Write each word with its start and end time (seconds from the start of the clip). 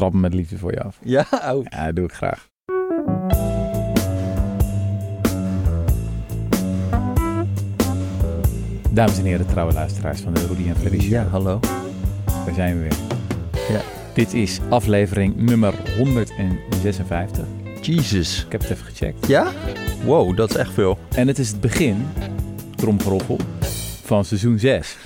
trap 0.00 0.12
hem 0.12 0.20
met 0.20 0.34
liefde 0.34 0.58
voor 0.58 0.72
je 0.72 0.82
af. 0.82 0.98
Ja, 1.02 1.26
oh. 1.30 1.64
Ja, 1.68 1.86
dat 1.86 1.96
doe 1.96 2.04
ik 2.04 2.12
graag. 2.12 2.48
Dames 8.90 9.18
en 9.18 9.24
heren, 9.24 9.46
trouwe 9.46 9.72
luisteraars 9.72 10.20
van 10.20 10.34
de 10.34 10.46
Rudy 10.46 10.68
en 10.68 10.76
Freddy 10.76 11.08
ja, 11.08 11.24
hallo. 11.24 11.60
Daar 12.24 12.54
zijn 12.54 12.74
we 12.74 12.80
weer. 12.80 12.96
Ja. 13.68 13.80
Dit 14.14 14.34
is 14.34 14.60
aflevering 14.68 15.36
nummer 15.36 15.74
156. 15.96 17.46
Jesus. 17.80 18.44
Ik 18.44 18.52
heb 18.52 18.60
het 18.60 18.70
even 18.70 18.86
gecheckt. 18.86 19.26
Ja? 19.26 19.52
Wow, 20.04 20.36
dat 20.36 20.50
is 20.50 20.56
echt 20.56 20.72
veel. 20.72 20.98
En 21.14 21.26
het 21.28 21.38
is 21.38 21.48
het 21.48 21.60
begin, 21.60 22.06
tromgeroffel, 22.74 23.38
van 24.10 24.24
seizoen 24.24 24.58
6. 24.58 24.96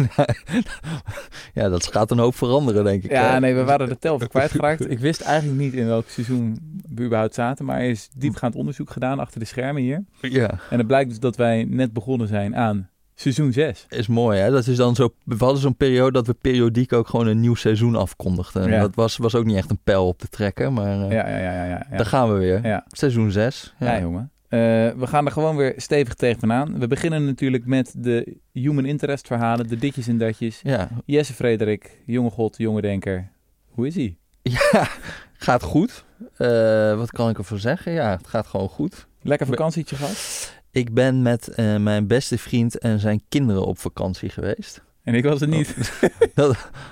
Ja, 1.55 1.69
dat 1.69 1.87
gaat 1.87 2.11
een 2.11 2.19
hoop 2.19 2.35
veranderen, 2.35 2.85
denk 2.85 3.05
ik. 3.05 3.11
Ja, 3.11 3.33
hè? 3.33 3.41
nee, 3.41 3.55
we 3.55 3.65
waren 3.65 3.89
de 3.89 3.99
tel 3.99 4.19
kwijtgeraakt. 4.19 4.91
Ik 4.91 4.99
wist 4.99 5.21
eigenlijk 5.21 5.61
niet 5.61 5.73
in 5.73 5.87
welk 5.87 6.09
seizoen 6.09 6.59
we 6.95 7.03
überhaupt 7.03 7.35
zaten, 7.35 7.65
maar 7.65 7.81
er 7.81 7.89
is 7.89 8.09
diepgaand 8.17 8.55
onderzoek 8.55 8.91
gedaan 8.91 9.19
achter 9.19 9.41
de 9.41 9.47
schermen 9.47 9.83
hier. 9.83 10.05
Ja, 10.21 10.51
En 10.71 10.79
het 10.79 10.87
blijkt 10.87 11.09
dus 11.09 11.19
dat 11.19 11.37
wij 11.37 11.65
net 11.65 11.93
begonnen 11.93 12.29
zijn 12.29 12.57
aan 12.57 12.89
seizoen 13.15 13.53
6. 13.53 13.87
is 13.89 14.07
mooi, 14.07 14.39
hè? 14.39 14.51
Dat 14.51 14.67
is 14.67 14.77
dan 14.77 14.95
zo... 14.95 15.15
We 15.25 15.37
hadden 15.39 15.61
zo'n 15.61 15.77
periode 15.77 16.13
dat 16.13 16.27
we 16.27 16.35
periodiek 16.35 16.93
ook 16.93 17.09
gewoon 17.09 17.27
een 17.27 17.41
nieuw 17.41 17.55
seizoen 17.55 17.97
afkondigden. 17.97 18.63
En 18.63 18.71
Ja. 18.71 18.81
Dat 18.81 18.95
was, 18.95 19.17
was 19.17 19.35
ook 19.35 19.45
niet 19.45 19.57
echt 19.57 19.71
een 19.71 19.81
pijl 19.85 20.07
op 20.07 20.19
te 20.19 20.29
trekken, 20.29 20.73
maar 20.73 20.99
uh, 20.99 21.11
Ja, 21.11 21.29
ja, 21.29 21.39
ja, 21.39 21.53
ja. 21.53 21.87
ja, 21.91 21.97
daar 21.97 22.07
gaan 22.07 22.33
we 22.33 22.39
weer. 22.39 22.67
Ja. 22.67 22.85
Seizoen 22.89 23.31
6. 23.31 23.75
Ja, 23.79 24.01
jongen. 24.01 24.33
Eh, 24.55 24.61
we 25.01 25.07
gaan 25.07 25.27
er 25.27 25.33
gewoon 25.33 25.57
weer 25.57 25.73
stevig 25.77 26.15
tegenaan. 26.15 26.79
We 26.79 26.87
beginnen 26.87 27.25
natuurlijk 27.25 27.67
met 27.67 27.95
de 27.97 28.37
human 28.53 28.85
interest 28.85 29.27
verhalen, 29.27 29.69
de 29.69 29.77
ditjes 29.77 30.07
en 30.09 30.19
datjes. 30.19 30.61
Ja. 30.63 30.89
Jesse 31.05 31.33
Frederik, 31.35 31.99
jonge 32.07 32.31
god, 32.31 32.57
jonge 32.59 32.81
denker. 32.81 33.31
Hoe 33.69 33.87
is 33.87 33.95
hij? 33.95 34.17
ja, 34.43 34.89
gaat 35.47 35.63
goed. 35.63 36.05
Eh, 36.37 36.97
wat 36.97 37.11
kan 37.11 37.29
ik 37.31 37.39
ervoor 37.39 37.59
zeggen? 37.59 37.93
Ja, 37.93 38.11
het 38.17 38.27
gaat 38.27 38.47
gewoon 38.47 38.69
goed. 38.69 39.07
Lekker 39.23 39.47
vakantietje 39.47 39.97
gehad? 39.97 40.53
Ik 40.71 40.95
ben 40.95 41.23
met 41.23 41.49
eh, 41.49 41.77
mijn 41.77 42.07
beste 42.07 42.39
vriend 42.39 42.79
en 42.79 42.99
zijn 43.01 43.23
kinderen 43.29 43.65
op 43.67 43.79
vakantie 43.79 44.29
geweest. 44.29 44.83
En 45.03 45.15
ik 45.15 45.25
was 45.25 45.41
er 45.41 45.49
niet. 45.49 45.75
Dat, 46.35 46.49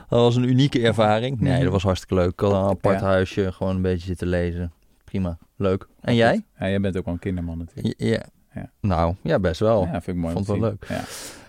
dat 0.09 0.21
was 0.21 0.37
een 0.37 0.49
unieke 0.49 0.81
ervaring. 0.81 1.41
Nee, 1.41 1.53
Mhm. 1.53 1.63
dat 1.63 1.73
was 1.73 1.83
hartstikke 1.83 2.15
leuk. 2.15 2.33
Ik 2.33 2.41
had 2.41 2.53
een 2.53 2.59
apart 2.71 3.01
Ja. 3.01 3.07
huisje, 3.07 3.53
gewoon 3.53 3.77
een 3.77 3.83
beetje 3.83 4.07
zitten 4.07 4.27
lezen. 4.29 4.73
Prima, 5.13 5.39
leuk. 5.57 5.87
En 6.01 6.15
jij? 6.15 6.45
Ja, 6.59 6.69
jij 6.69 6.81
bent 6.81 6.97
ook 6.97 7.05
wel 7.05 7.15
een 7.15 7.21
kinderman 7.21 7.59
natuurlijk. 7.59 7.95
Ja. 8.01 8.23
ja. 8.55 8.71
Nou, 8.81 9.15
ja, 9.23 9.39
best 9.39 9.61
wel. 9.61 9.85
Ja, 9.85 9.91
vind 9.91 10.07
ik 10.17 10.23
mooi. 10.23 10.35
Vond 10.35 10.47
het 10.47 10.59
wel 10.59 10.77
zien. 10.81 10.97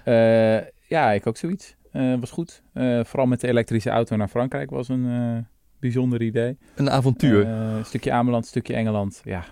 Ja. 0.05 0.57
Eh, 0.59 0.65
ja, 0.87 1.11
ik 1.11 1.27
ook 1.27 1.37
zoiets. 1.37 1.75
Eh, 1.91 2.19
was 2.19 2.31
goed. 2.31 2.61
Eh, 2.73 3.03
vooral 3.03 3.25
met 3.25 3.41
de 3.41 3.47
elektrische 3.47 3.89
auto 3.89 4.15
naar 4.15 4.27
Frankrijk 4.27 4.69
was 4.69 4.87
een 4.89 5.47
bijzonder 5.79 6.21
idee. 6.21 6.57
Een 6.75 6.89
avontuur. 6.89 7.47
Een 7.47 7.85
stukje 7.85 8.11
Ameland, 8.11 8.45
stukje 8.45 8.73
Engeland. 8.73 9.21
Ja, 9.23 9.43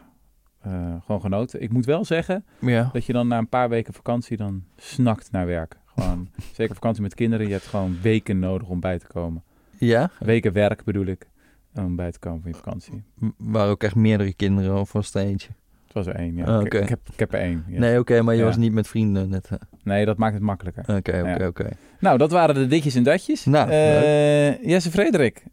gewoon 1.05 1.21
genoten. 1.21 1.61
Ik 1.61 1.71
moet 1.71 1.85
wel 1.85 2.05
zeggen 2.05 2.45
ja. 2.59 2.89
dat 2.93 3.05
je 3.05 3.13
dan 3.13 3.27
na 3.27 3.37
een 3.37 3.49
paar 3.49 3.69
weken 3.69 3.93
vakantie 3.93 4.37
dan 4.37 4.63
snakt 4.77 5.31
naar 5.31 5.45
werk. 5.45 5.77
Gewoon, 5.85 6.29
zeker 6.57 6.75
vakantie 6.75 7.01
met 7.01 7.15
kinderen. 7.15 7.45
Je 7.45 7.51
hebt 7.53 7.65
gewoon 7.65 7.97
weken 8.01 8.39
nodig 8.39 8.67
om 8.67 8.79
bij 8.79 8.99
te 8.99 9.07
komen. 9.07 9.43
Ja? 9.77 10.09
Weken 10.19 10.53
werk 10.53 10.83
bedoel 10.83 11.05
ik, 11.05 11.27
om 11.75 11.95
bij 11.95 12.11
te 12.11 12.19
komen 12.19 12.41
van 12.41 12.51
je 12.51 12.57
vakantie. 12.57 13.03
Waren 13.37 13.69
ook 13.69 13.83
echt 13.83 13.95
meerdere 13.95 14.33
kinderen 14.33 14.79
of 14.79 14.91
was 14.91 15.05
het 15.05 15.15
eentje? 15.15 15.47
Het 15.85 15.93
was 15.93 16.05
er 16.07 16.15
één, 16.21 16.35
ja. 16.35 16.45
Ah, 16.45 16.59
Ik- 16.59 16.65
oké. 16.65 16.77
ik, 16.77 16.89
heb, 16.89 16.99
ik 17.13 17.19
heb 17.19 17.33
er 17.33 17.39
één. 17.39 17.63
Nee, 17.67 17.99
oké, 17.99 18.21
maar 18.21 18.33
je 18.33 18.39
Ja. 18.39 18.45
was 18.45 18.57
niet 18.57 18.73
met 18.73 18.87
vrienden 18.87 19.29
net. 19.29 19.49
Nee, 19.83 20.05
dat 20.05 20.17
maakt 20.17 20.33
het 20.33 20.43
makkelijker. 20.43 20.83
Oké, 20.83 20.95
oké, 20.97 21.35
Ja. 21.37 21.47
oké. 21.47 21.69
Nou, 21.99 22.17
dat 22.17 22.31
waren 22.31 22.55
de 22.55 22.67
ditjes 22.67 22.95
en 22.95 23.03
datjes. 23.03 23.45
Nou, 23.45 23.69
Eh, 23.69 24.63
Jesse 24.63 24.91
Frederik. 24.91 25.43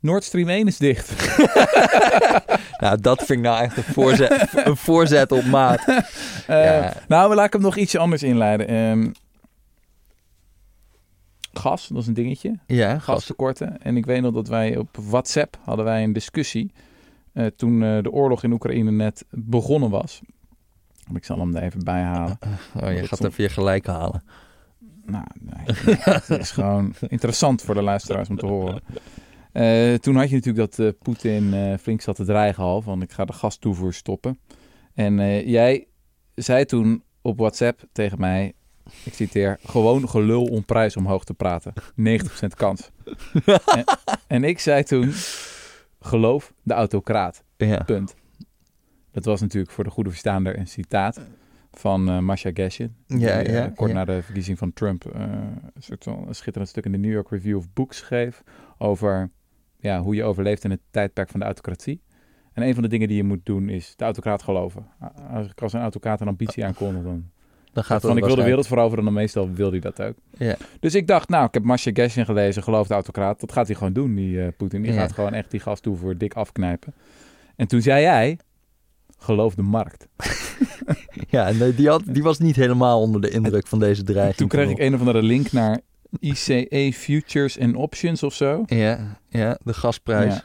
Nord 0.00 0.24
Stream 0.24 0.48
1 0.48 0.66
is 0.66 0.76
dicht. 0.76 1.10
Nou, 2.80 3.00
dat 3.00 3.18
vind 3.18 3.38
ik 3.38 3.44
nou 3.44 3.62
echt 3.62 3.76
een 3.76 3.82
voorzet, 3.82 4.48
een 4.64 4.76
voorzet 4.76 5.32
op 5.32 5.44
maat. 5.44 5.84
Ja. 6.46 6.92
Nou, 7.08 7.34
laat 7.34 7.46
ik 7.46 7.52
hem 7.52 7.62
nog 7.62 7.76
ietsje 7.76 7.98
anders 7.98 8.22
inleiden. 8.22 8.68
Ehm, 8.68 9.10
gas, 11.52 11.88
dat 11.88 12.02
is 12.02 12.06
een 12.06 12.14
dingetje. 12.14 12.58
Ja, 12.66 12.92
gas. 12.92 13.04
Gastekorten. 13.04 13.82
En 13.82 13.96
ik 13.96 14.06
weet 14.06 14.22
nog 14.22 14.34
dat 14.34 14.48
wij 14.48 14.76
op 14.76 14.96
WhatsApp 14.96 15.58
hadden 15.62 15.84
wij 15.84 16.02
een 16.02 16.12
discussie. 16.12 16.72
eh, 17.32 17.46
toen 17.46 17.82
eh, 17.82 18.02
de 18.02 18.10
oorlog 18.12 18.42
in 18.44 18.52
Oekraïne 18.52 18.90
net 18.90 19.24
begonnen 19.30 19.90
was. 19.90 20.20
Ik 21.14 21.24
zal 21.24 21.38
hem 21.38 21.56
er 21.56 21.62
even 21.62 21.84
bij 21.84 22.02
halen. 22.02 22.38
Oh, 22.82 22.92
je 22.92 23.06
gaat 23.06 23.24
even 23.24 23.42
je 23.44 23.50
gelijk 23.50 23.86
halen. 23.86 24.22
Nou, 25.04 25.24
nee, 25.40 25.76
het 26.00 26.28
is 26.28 26.50
gewoon 26.50 26.94
interessant 27.08 27.62
voor 27.62 27.74
de 27.74 27.82
luisteraars 27.82 28.28
om 28.28 28.36
te 28.36 28.46
horen. 28.46 28.82
Eh, 29.52 29.94
toen 29.94 30.16
had 30.16 30.28
je 30.28 30.34
natuurlijk 30.34 30.76
dat 30.76 30.78
eh, 30.86 30.92
Poetin 31.02 31.54
eh, 31.54 31.78
flink 31.78 32.00
zat 32.00 32.16
te 32.16 32.24
dreigen 32.24 32.62
al 32.62 32.82
van 32.82 33.02
ik 33.02 33.12
ga 33.12 33.24
de 33.24 33.32
gastoevoer 33.32 33.92
stoppen. 33.92 34.38
En 34.94 35.20
eh, 35.20 35.46
jij 35.46 35.86
zei 36.34 36.64
toen 36.64 37.02
op 37.22 37.38
WhatsApp 37.38 37.82
tegen 37.92 38.20
mij, 38.20 38.52
ik 39.04 39.14
citeer, 39.14 39.58
gewoon 39.64 40.08
gelul 40.08 40.44
om 40.44 40.64
prijs 40.64 40.96
omhoog 40.96 41.24
te 41.24 41.34
praten. 41.34 41.72
90% 41.76 41.82
kans. 42.56 42.90
en, 43.76 43.84
en 44.26 44.44
ik 44.44 44.58
zei 44.58 44.82
toen, 44.82 45.12
geloof 46.00 46.52
de 46.62 46.74
autocraat. 46.74 47.42
Ja. 47.56 47.82
Punt. 47.82 48.14
Dat 49.12 49.24
was 49.24 49.40
natuurlijk 49.40 49.72
voor 49.72 49.84
de 49.84 49.90
goede 49.90 50.10
verstaander 50.10 50.58
een 50.58 50.68
citaat 50.68 51.20
van 51.72 52.08
eh 52.08 52.18
Masha 52.18 52.50
Geshin. 52.54 52.94
Ja, 53.06 53.16
die, 53.16 53.26
eh, 53.26 53.54
ja, 53.54 53.72
kort 53.74 53.90
ja. 53.90 53.96
na 53.96 54.04
de 54.04 54.22
verkiezing 54.22 54.58
van 54.58 54.72
Trump 54.72 55.04
eh, 55.04 55.20
een, 55.74 55.82
soort 55.82 56.04
van, 56.04 56.28
een 56.28 56.34
schitterend 56.34 56.70
stuk 56.70 56.84
in 56.84 56.92
de 56.92 56.98
New 56.98 57.12
York 57.12 57.30
Review 57.30 57.56
of 57.56 57.72
Books 57.72 57.96
schreef 57.96 58.42
over 58.78 59.30
ja, 59.78 60.00
hoe 60.00 60.14
je 60.14 60.24
overleeft 60.24 60.64
in 60.64 60.70
het 60.70 60.80
tijdperk 60.90 61.28
van 61.28 61.40
de 61.40 61.46
autocratie. 61.46 62.02
En 62.52 62.62
een 62.62 62.74
van 62.74 62.82
de 62.82 62.88
dingen 62.88 63.08
die 63.08 63.16
je 63.16 63.24
moet 63.24 63.46
doen 63.46 63.68
is 63.68 63.96
de 63.96 64.04
autocraat 64.04 64.42
geloven. 64.42 64.86
Als, 65.30 65.48
als 65.54 65.72
een 65.72 65.80
autocraat 65.80 66.20
een 66.20 66.28
ambitie 66.28 66.64
aankondigt, 66.64 67.04
dan 67.04 67.30
Dan 67.72 67.84
gaat 67.84 68.00
van 68.00 68.16
ik 68.16 68.24
wil 68.24 68.34
de 68.36 68.42
wereld 68.42 68.66
veroveren, 68.66 69.04
dan 69.04 69.12
meestal 69.12 69.50
wil 69.52 69.70
hij 69.70 69.78
dat 69.80 70.02
ook. 70.02 70.14
Ja. 70.38 70.56
Dus 70.80 70.94
ik 70.94 71.06
dacht, 71.06 71.28
nou, 71.28 71.44
ik 71.46 71.54
heb 71.54 71.62
Masha 71.62 71.90
Geshin 71.94 72.24
gelezen, 72.24 72.62
geloof 72.62 72.86
de 72.86 72.94
autocraat. 72.94 73.40
Dat 73.40 73.52
gaat 73.52 73.66
hij 73.66 73.76
gewoon 73.76 73.92
doen, 73.92 74.14
die 74.14 74.42
eh 74.42 74.48
Poetin. 74.56 74.82
Die 74.82 74.92
Ja. 74.92 75.00
gaat 75.00 75.12
gewoon 75.12 75.34
echt 75.34 75.50
die 75.50 75.60
gas 75.60 75.80
toe 75.80 75.96
voor 75.96 76.16
dik 76.16 76.34
afknijpen. 76.34 76.94
En 77.56 77.66
toen 77.66 77.82
zei 77.82 78.02
jij, 78.02 78.38
geloof 79.18 79.54
de 79.54 79.62
markt. 79.62 80.06
Ja, 81.28 81.52
die, 81.52 81.88
had, 81.88 82.02
die 82.06 82.22
was 82.22 82.38
niet 82.38 82.56
helemaal 82.56 83.00
onder 83.00 83.20
de 83.20 83.30
indruk 83.30 83.66
van 83.66 83.78
deze 83.78 84.02
dreiging. 84.02 84.36
Toen 84.36 84.48
kreeg 84.48 84.68
ik 84.70 84.78
een 84.78 84.94
of 84.94 85.00
andere 85.00 85.22
link 85.22 85.52
naar 85.52 85.80
ICE 86.20 86.92
Futures 86.94 87.58
and 87.58 87.74
Options 87.76 88.22
of 88.22 88.34
zo. 88.34 88.62
Ja, 88.66 89.18
ja, 89.28 89.58
de 89.64 89.72
gasprijs. 89.74 90.34
Ja. 90.34 90.44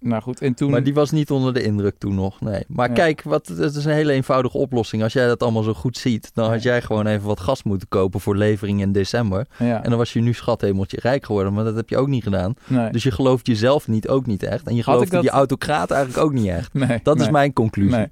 Nou 0.00 0.22
goed, 0.22 0.40
en 0.40 0.54
toen... 0.54 0.70
Maar 0.70 0.82
die 0.82 0.94
was 0.94 1.10
niet 1.10 1.30
onder 1.30 1.54
de 1.54 1.62
indruk 1.62 1.98
toen 1.98 2.14
nog, 2.14 2.40
nee. 2.40 2.64
Maar 2.68 2.88
Ja. 2.88 2.94
kijk, 2.94 3.22
wat, 3.22 3.46
het 3.48 3.74
is 3.76 3.84
een 3.84 3.92
hele 3.92 4.12
eenvoudige 4.12 4.58
oplossing. 4.58 5.02
Als 5.02 5.12
jij 5.12 5.26
dat 5.26 5.42
allemaal 5.42 5.62
zo 5.62 5.74
goed 5.74 5.96
ziet, 5.98 6.30
dan 6.34 6.50
had 6.50 6.62
jij 6.62 6.82
gewoon 6.82 7.06
even 7.06 7.26
wat 7.26 7.40
gas 7.40 7.62
moeten 7.62 7.88
kopen 7.88 8.20
voor 8.20 8.36
levering 8.36 8.80
in 8.80 8.92
december. 8.92 9.46
ja, 9.58 9.82
En 9.82 9.88
dan 9.88 9.98
was 9.98 10.12
je 10.12 10.20
nu 10.20 10.32
schathemeltje 10.34 10.98
rijk 11.00 11.24
geworden, 11.26 11.52
maar 11.52 11.64
dat 11.64 11.74
heb 11.76 11.88
je 11.88 11.96
ook 11.96 12.08
niet 12.08 12.22
gedaan. 12.22 12.54
nee, 12.66 12.90
Dus 12.90 13.02
je 13.02 13.10
gelooft 13.10 13.46
jezelf 13.46 13.88
niet, 13.88 14.08
ook 14.08 14.26
niet 14.26 14.42
echt. 14.42 14.66
En 14.66 14.74
je 14.74 14.82
gelooft 14.82 15.10
dat- 15.10 15.20
die 15.22 15.30
autocraat 15.30 15.90
eigenlijk 15.90 16.24
ook 16.24 16.32
niet 16.32 16.46
echt. 16.48 16.74
nee, 16.88 17.00
Dat 17.02 17.16
nee, 17.16 17.26
is 17.26 17.32
mijn 17.32 17.52
conclusie. 17.52 18.08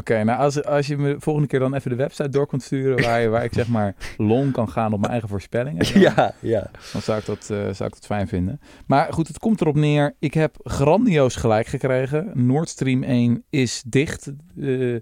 Oké, 0.00 0.24
nou 0.24 0.38
als, 0.38 0.64
als 0.64 0.86
je 0.86 0.96
me 0.96 1.16
volgende 1.18 1.48
keer 1.48 1.58
dan 1.58 1.74
even 1.74 1.90
de 1.90 1.96
website 1.96 2.28
door 2.28 2.46
kunt 2.46 2.62
sturen... 2.62 3.02
waar, 3.04 3.20
je, 3.20 3.28
waar 3.28 3.44
ik 3.44 3.52
zeg 3.52 3.68
maar 3.68 3.94
long 4.16 4.52
kan 4.52 4.68
gaan 4.68 4.92
op 4.92 4.98
mijn 5.00 5.10
eigen 5.12 5.28
voorspellingen... 5.28 5.92
dan- 5.92 6.00
Ja, 6.02 6.34
ja. 6.40 6.70
dan 6.92 7.02
zou 7.02 7.18
ik, 7.18 7.26
dat, 7.26 7.38
eh, 7.40 7.56
zou 7.56 7.68
ik 7.68 7.76
dat 7.94 8.06
fijn 8.06 8.28
vinden. 8.28 8.60
Maar 8.86 9.12
goed, 9.12 9.28
het 9.28 9.38
komt 9.38 9.60
erop 9.60 9.74
neer. 9.76 10.14
Ik 10.18 10.34
heb 10.34 10.56
grandioos 10.62 11.36
gelijk 11.36 11.66
gekregen. 11.66 12.30
Nord 12.34 12.68
Stream 12.68 13.02
1 13.02 13.44
is 13.50 13.82
dicht. 13.86 14.32
Eh, 14.60 14.94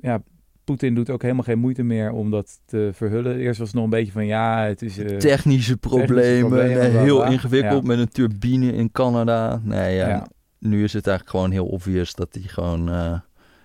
ja, 0.00 0.22
Poetin 0.64 0.94
doet 0.94 1.10
ook 1.10 1.22
helemaal 1.22 1.44
geen 1.44 1.58
moeite 1.58 1.82
meer 1.82 2.10
om 2.12 2.30
dat 2.30 2.60
te 2.66 2.90
verhullen. 2.92 3.36
Eerst 3.36 3.58
was 3.58 3.66
het 3.68 3.76
nog 3.76 3.84
een 3.84 3.90
beetje 3.90 4.12
van 4.12 4.26
ja, 4.26 4.64
het 4.64 4.82
is... 4.82 4.98
eh, 4.98 5.16
Technische 5.16 5.76
problemen, 5.76 6.90
heel 7.00 7.24
ingewikkeld 7.24 7.82
Ja. 7.82 7.88
met 7.88 7.98
een 7.98 8.08
turbine 8.08 8.72
in 8.72 8.90
Canada. 8.92 9.60
Nee, 9.64 9.96
ja, 9.96 10.08
Ja. 10.08 10.26
nu 10.58 10.84
is 10.84 10.92
het 10.92 11.06
eigenlijk 11.06 11.36
gewoon 11.36 11.50
heel 11.52 11.66
obvious 11.66 12.14
dat 12.14 12.28
hij 12.32 12.42
gewoon 12.42 12.88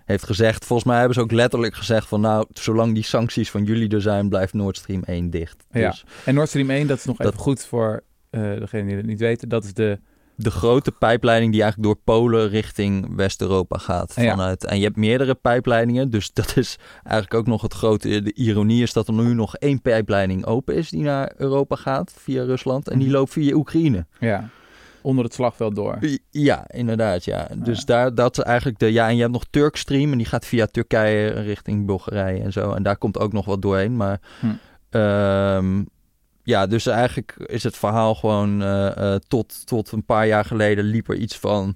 heeft 0.05 0.23
gezegd. 0.25 0.65
Volgens 0.65 0.87
mij 0.87 0.97
hebben 0.97 1.15
ze 1.15 1.21
ook 1.21 1.31
letterlijk 1.31 1.75
gezegd 1.75 2.07
van 2.07 2.21
nou, 2.21 2.45
zolang 2.53 2.93
die 2.93 3.03
sancties 3.03 3.51
van 3.51 3.63
jullie 3.63 3.89
er 3.89 4.01
zijn, 4.01 4.29
blijft 4.29 4.53
Nord 4.53 4.77
Stream 4.77 5.03
1 5.03 5.29
dicht. 5.29 5.65
Ja. 5.71 5.89
Dus 5.89 6.03
En 6.25 6.33
Nord 6.33 6.47
Stream 6.47 6.69
1, 6.69 6.87
dat 6.87 6.97
is 6.97 7.05
nog 7.05 7.17
Dat- 7.17 7.27
even 7.27 7.39
goed 7.39 7.65
voor 7.65 8.03
eh 8.29 8.41
degene 8.41 8.87
die 8.87 8.95
het 8.95 9.05
niet 9.05 9.19
weten. 9.19 9.49
Dat 9.49 9.63
is 9.63 9.73
de... 9.73 9.99
de 10.35 10.51
grote 10.51 10.91
pijpleiding 10.91 11.51
die 11.51 11.61
eigenlijk 11.61 11.91
door 11.93 12.03
Polen 12.15 12.49
richting 12.49 13.15
West-Europa 13.15 13.77
gaat. 13.77 14.13
Ja. 14.15 14.29
Vanuit, 14.29 14.65
En 14.65 14.77
je 14.77 14.83
hebt 14.83 14.95
meerdere 14.95 15.35
pijpleidingen, 15.35 16.09
dus 16.09 16.33
dat 16.33 16.57
is 16.57 16.77
eigenlijk 17.03 17.33
ook 17.33 17.47
nog 17.47 17.61
het 17.61 17.73
grote. 17.73 18.21
De 18.21 18.33
ironie 18.33 18.81
is 18.83 18.93
dat 18.93 19.07
er 19.07 19.13
nu 19.13 19.33
nog 19.33 19.55
één 19.55 19.81
pijpleiding 19.81 20.45
open 20.45 20.75
is 20.75 20.89
die 20.89 21.03
naar 21.03 21.33
Europa 21.37 21.75
gaat 21.75 22.13
via 22.17 22.43
Rusland. 22.43 22.89
En 22.89 22.97
die 22.97 23.07
Mhm. 23.07 23.15
loopt 23.17 23.31
via 23.31 23.53
Oekraïne. 23.55 24.05
Ja, 24.19 24.49
onder 25.03 25.23
het 25.23 25.33
slagveld 25.33 25.75
door. 25.75 25.97
Ja, 26.29 26.65
inderdaad, 26.67 27.25
ja. 27.25 27.47
Dus 27.55 27.85
daar, 27.85 28.15
dat 28.15 28.37
is 28.37 28.43
eigenlijk 28.43 28.79
de... 28.79 28.91
Ja, 28.91 29.07
en 29.07 29.15
je 29.15 29.21
hebt 29.21 29.33
nog 29.33 29.45
Turkstream 29.49 30.11
en 30.11 30.17
die 30.17 30.27
gaat 30.27 30.45
via 30.45 30.65
Turkije 30.65 31.27
richting 31.27 31.85
Bulgarije 31.85 32.43
en 32.43 32.51
zo. 32.51 32.73
En 32.73 32.83
daar 32.83 32.97
komt 32.97 33.19
ook 33.19 33.33
nog 33.33 33.45
wat 33.45 33.61
doorheen, 33.61 33.95
maar... 33.95 34.19
Hm. 34.39 34.47
ehm, 34.89 35.81
ja, 36.43 36.67
dus 36.67 36.85
eigenlijk 36.85 37.35
is 37.37 37.63
het 37.63 37.77
verhaal 37.77 38.15
gewoon 38.15 38.61
eh, 38.61 39.13
eh, 39.13 39.19
tot, 39.27 39.65
tot 39.67 39.91
een 39.91 40.05
paar 40.05 40.27
jaar 40.27 40.45
geleden 40.45 40.85
liep 40.85 41.09
er 41.09 41.15
iets 41.15 41.37
van 41.37 41.75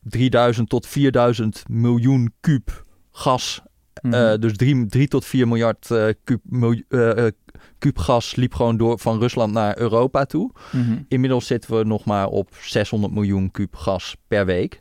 3000 0.00 0.68
tot 0.68 0.86
4000 0.86 1.62
miljoen 1.68 2.32
kuub 2.40 2.84
gas. 3.10 3.62
Mhm. 4.02 4.14
Eh, 4.14 4.38
dus 4.38 4.56
3, 4.56 4.86
3 4.86 5.08
tot 5.08 5.24
4 5.24 5.48
miljard 5.48 5.90
eh 5.90 6.06
kuub, 6.24 6.40
miljoen- 6.44 6.84
eh, 6.88 7.26
eh, 7.26 7.32
kuub 7.78 7.98
gas 7.98 8.34
liep 8.36 8.54
gewoon 8.54 8.76
door 8.76 8.98
van 8.98 9.18
Rusland 9.18 9.52
naar 9.52 9.78
Europa 9.78 10.24
toe. 10.24 10.50
Mhm. 10.72 10.98
Inmiddels 11.08 11.46
zitten 11.46 11.78
we 11.78 11.84
nog 11.84 12.04
maar 12.04 12.26
op 12.28 12.48
600 12.60 13.12
miljoen 13.12 13.50
kuub 13.50 13.74
gas 13.76 14.16
per 14.28 14.46
week. 14.46 14.80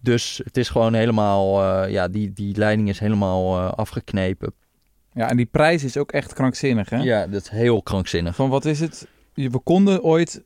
Dus 0.00 0.40
het 0.44 0.56
is 0.56 0.68
gewoon 0.68 0.94
helemaal, 0.94 1.62
eh, 1.84 1.90
ja, 1.92 2.08
die, 2.08 2.32
die 2.32 2.56
leiding 2.56 2.88
is 2.88 2.98
helemaal 2.98 3.58
eh, 3.58 3.72
afgeknepen. 3.72 4.52
Ja, 5.12 5.28
en 5.30 5.36
die 5.36 5.46
prijs 5.46 5.84
is 5.84 5.96
ook 5.96 6.12
echt 6.12 6.32
krankzinnig, 6.32 6.90
hè? 6.90 6.96
Ja, 6.96 7.26
dat 7.26 7.42
is 7.42 7.48
heel 7.48 7.82
krankzinnig. 7.82 8.34
Van 8.34 8.48
wat 8.48 8.64
is 8.64 8.80
het? 8.80 9.08
We 9.34 9.58
konden 9.58 10.02
ooit 10.02 10.44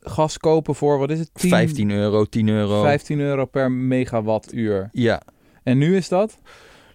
gas 0.00 0.38
kopen 0.38 0.74
voor, 0.74 0.98
wat 0.98 1.10
is 1.10 1.18
het? 1.18 1.30
10, 1.34 1.50
15 1.50 1.90
euro, 1.90 2.24
10 2.24 2.48
euro. 2.48 2.82
15 2.82 3.20
euro 3.20 3.44
per 3.44 3.70
megawattuur. 3.72 4.88
Ja, 4.92 5.22
En 5.62 5.78
nu 5.78 5.96
is 5.96 6.08
dat? 6.08 6.38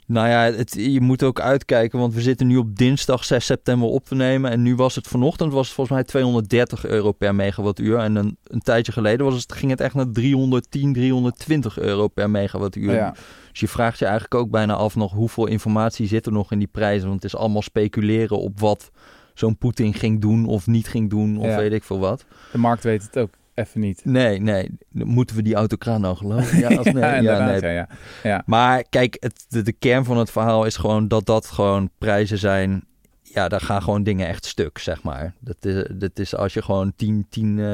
Nou 0.08 0.28
ja, 0.28 0.42
het, 0.58 0.74
je 0.78 1.02
moet 1.02 1.24
ook 1.24 1.40
uitkijken, 1.40 2.00
want 2.00 2.14
we 2.14 2.22
zitten 2.22 2.48
nu 2.48 2.58
op 2.58 2.78
dinsdag 2.78 3.24
6 3.26 3.46
september 3.46 3.88
op 3.88 4.06
te 4.06 4.16
nemen. 4.16 4.52
En 4.52 4.62
nu 4.62 4.76
was 4.76 4.96
het 4.96 5.08
vanochtend, 5.08 5.54
was 5.54 5.66
het 5.66 5.76
volgens 5.76 5.96
mij 5.96 6.06
230 6.06 6.86
euro 6.86 7.12
per 7.12 7.36
megawattuur. 7.36 7.98
En 7.98 8.16
een, 8.16 8.38
een 8.44 8.60
tijdje 8.60 8.92
geleden 8.92 9.26
was 9.26 9.42
het, 9.42 9.54
ging 9.54 9.72
het 9.72 9.82
echt 9.82 9.96
naar 9.96 10.12
310, 10.12 10.94
320 10.94 11.80
euro 11.80 12.08
per 12.08 12.30
megawattuur. 12.30 12.94
Ja. 12.94 13.16
Dus 13.52 13.60
je 13.60 13.68
vraagt 13.68 14.00
je 14.00 14.06
eigenlijk 14.06 14.36
ook 14.36 14.50
bijna 14.50 14.74
af 14.74 14.96
nog 14.96 15.12
hoeveel 15.12 15.48
informatie 15.48 16.08
zit 16.08 16.26
er 16.26 16.32
nog 16.32 16.52
in 16.52 16.60
die 16.60 16.70
prijzen. 16.72 17.08
Want 17.10 17.24
het 17.24 17.34
is 17.34 17.40
allemaal 17.40 17.62
speculeren 17.62 18.40
op 18.40 18.60
wat 18.60 18.92
zo'n 19.34 19.58
Poetin 19.58 19.94
ging 19.94 20.22
doen 20.22 20.46
of 20.46 20.68
niet 20.68 20.88
ging 20.88 21.10
doen 21.10 21.38
of 21.38 21.46
Ja. 21.46 21.58
weet 21.58 21.74
ik 21.74 21.84
veel 21.84 22.00
wat. 22.00 22.26
De 22.52 22.58
markt 22.58 22.84
weet 22.84 23.04
het 23.04 23.18
ook 23.18 23.30
even 23.54 23.80
niet. 23.80 24.06
Nee, 24.06 24.40
nee. 24.40 24.70
Moeten 24.90 25.36
we 25.36 25.42
die 25.42 25.56
autokraan 25.56 26.02
nou 26.02 26.16
geloven? 26.16 26.60
Ja, 26.60 26.68
als 26.78 26.86
nee. 26.86 27.04
ja, 27.04 27.14
inderdaad, 27.14 27.62
nee. 27.62 27.72
ja, 27.72 27.78
ja. 27.78 27.88
ja. 28.24 28.44
Maar 28.46 28.84
kijk, 28.90 29.18
het, 29.20 29.46
de, 29.48 29.62
de 29.62 29.72
kern 29.72 30.06
van 30.06 30.18
het 30.18 30.32
verhaal 30.32 30.66
is 30.66 30.78
gewoon 30.78 31.08
dat 31.08 31.26
dat 31.26 31.46
gewoon 31.46 31.90
prijzen 31.98 32.38
zijn. 32.38 32.86
Ja, 33.22 33.48
daar 33.48 33.62
gaan 33.62 33.82
gewoon 33.82 34.04
dingen 34.04 34.28
echt 34.28 34.46
stuk, 34.46 34.78
zeg 34.78 35.04
maar. 35.04 35.34
Dat 35.40 35.66
is, 35.66 35.88
dat 35.94 36.20
is 36.20 36.36
als 36.36 36.54
je 36.54 36.62
gewoon 36.62 36.94
tien, 36.96 37.26
tien, 37.30 37.60
eh, 37.60 37.66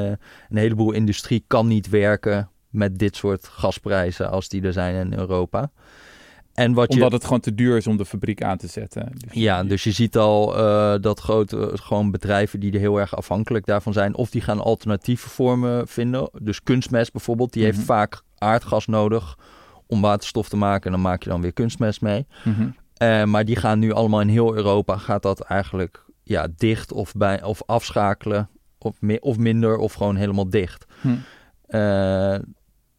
een 0.48 0.56
heleboel 0.56 0.92
industrie 0.92 1.44
kan 1.46 1.66
niet 1.66 1.88
werken 1.88 2.50
met 2.70 2.98
dit 2.98 3.16
soort 3.16 3.46
gasprijzen 3.46 4.30
als 4.30 4.48
die 4.48 4.62
er 4.62 4.72
zijn 4.72 4.94
in 4.94 5.18
Europa. 5.18 5.70
En 6.60 6.72
wat 6.72 6.88
je, 6.88 6.94
Omdat 6.94 7.12
het 7.12 7.24
gewoon 7.24 7.40
te 7.40 7.54
duur 7.54 7.76
is 7.76 7.86
om 7.86 7.96
de 7.96 8.04
fabriek 8.04 8.42
aan 8.42 8.56
te 8.56 8.66
zetten. 8.66 9.08
Dus 9.14 9.32
ja, 9.32 9.64
dus 9.64 9.84
je 9.84 9.90
ziet 9.90 10.16
al 10.16 10.56
eh, 10.56 10.94
dat 11.00 11.20
grote 11.20 11.70
gewoon 11.74 12.10
bedrijven 12.10 12.60
die 12.60 12.72
er 12.72 12.78
heel 12.78 13.00
erg 13.00 13.16
afhankelijk 13.16 13.66
daarvan 13.66 13.92
zijn, 13.92 14.14
of 14.14 14.30
die 14.30 14.40
gaan 14.40 14.60
alternatieve 14.60 15.28
vormen 15.28 15.88
vinden. 15.88 16.30
Dus 16.42 16.62
kunstmest 16.62 17.12
bijvoorbeeld, 17.12 17.52
die 17.52 17.64
heeft 17.64 17.76
Mhm. 17.76 17.86
vaak 17.86 18.22
aardgas 18.38 18.86
nodig 18.86 19.36
om 19.86 20.00
waterstof 20.00 20.48
te 20.48 20.56
maken. 20.56 20.84
En 20.86 20.92
dan 20.92 21.00
maak 21.00 21.22
je 21.22 21.30
dan 21.30 21.40
weer 21.40 21.52
kunstmest 21.52 22.00
mee. 22.00 22.26
Mhm. 22.44 22.68
Eh, 22.96 23.24
maar 23.24 23.44
die 23.44 23.56
gaan 23.56 23.78
nu 23.78 23.92
allemaal 23.92 24.20
in 24.20 24.28
heel 24.28 24.54
Europa 24.56 24.96
gaat 24.96 25.22
dat 25.22 25.40
eigenlijk 25.40 26.04
ja, 26.22 26.46
dicht 26.56 26.92
of, 26.92 27.12
bij, 27.12 27.42
of 27.42 27.62
afschakelen. 27.66 28.48
Of, 28.78 29.00
mi- 29.00 29.18
of 29.20 29.36
minder 29.36 29.76
of 29.76 29.92
gewoon 29.92 30.16
helemaal 30.16 30.50
dicht. 30.50 30.84
Hm. 31.00 31.08
Eh, 31.66 32.34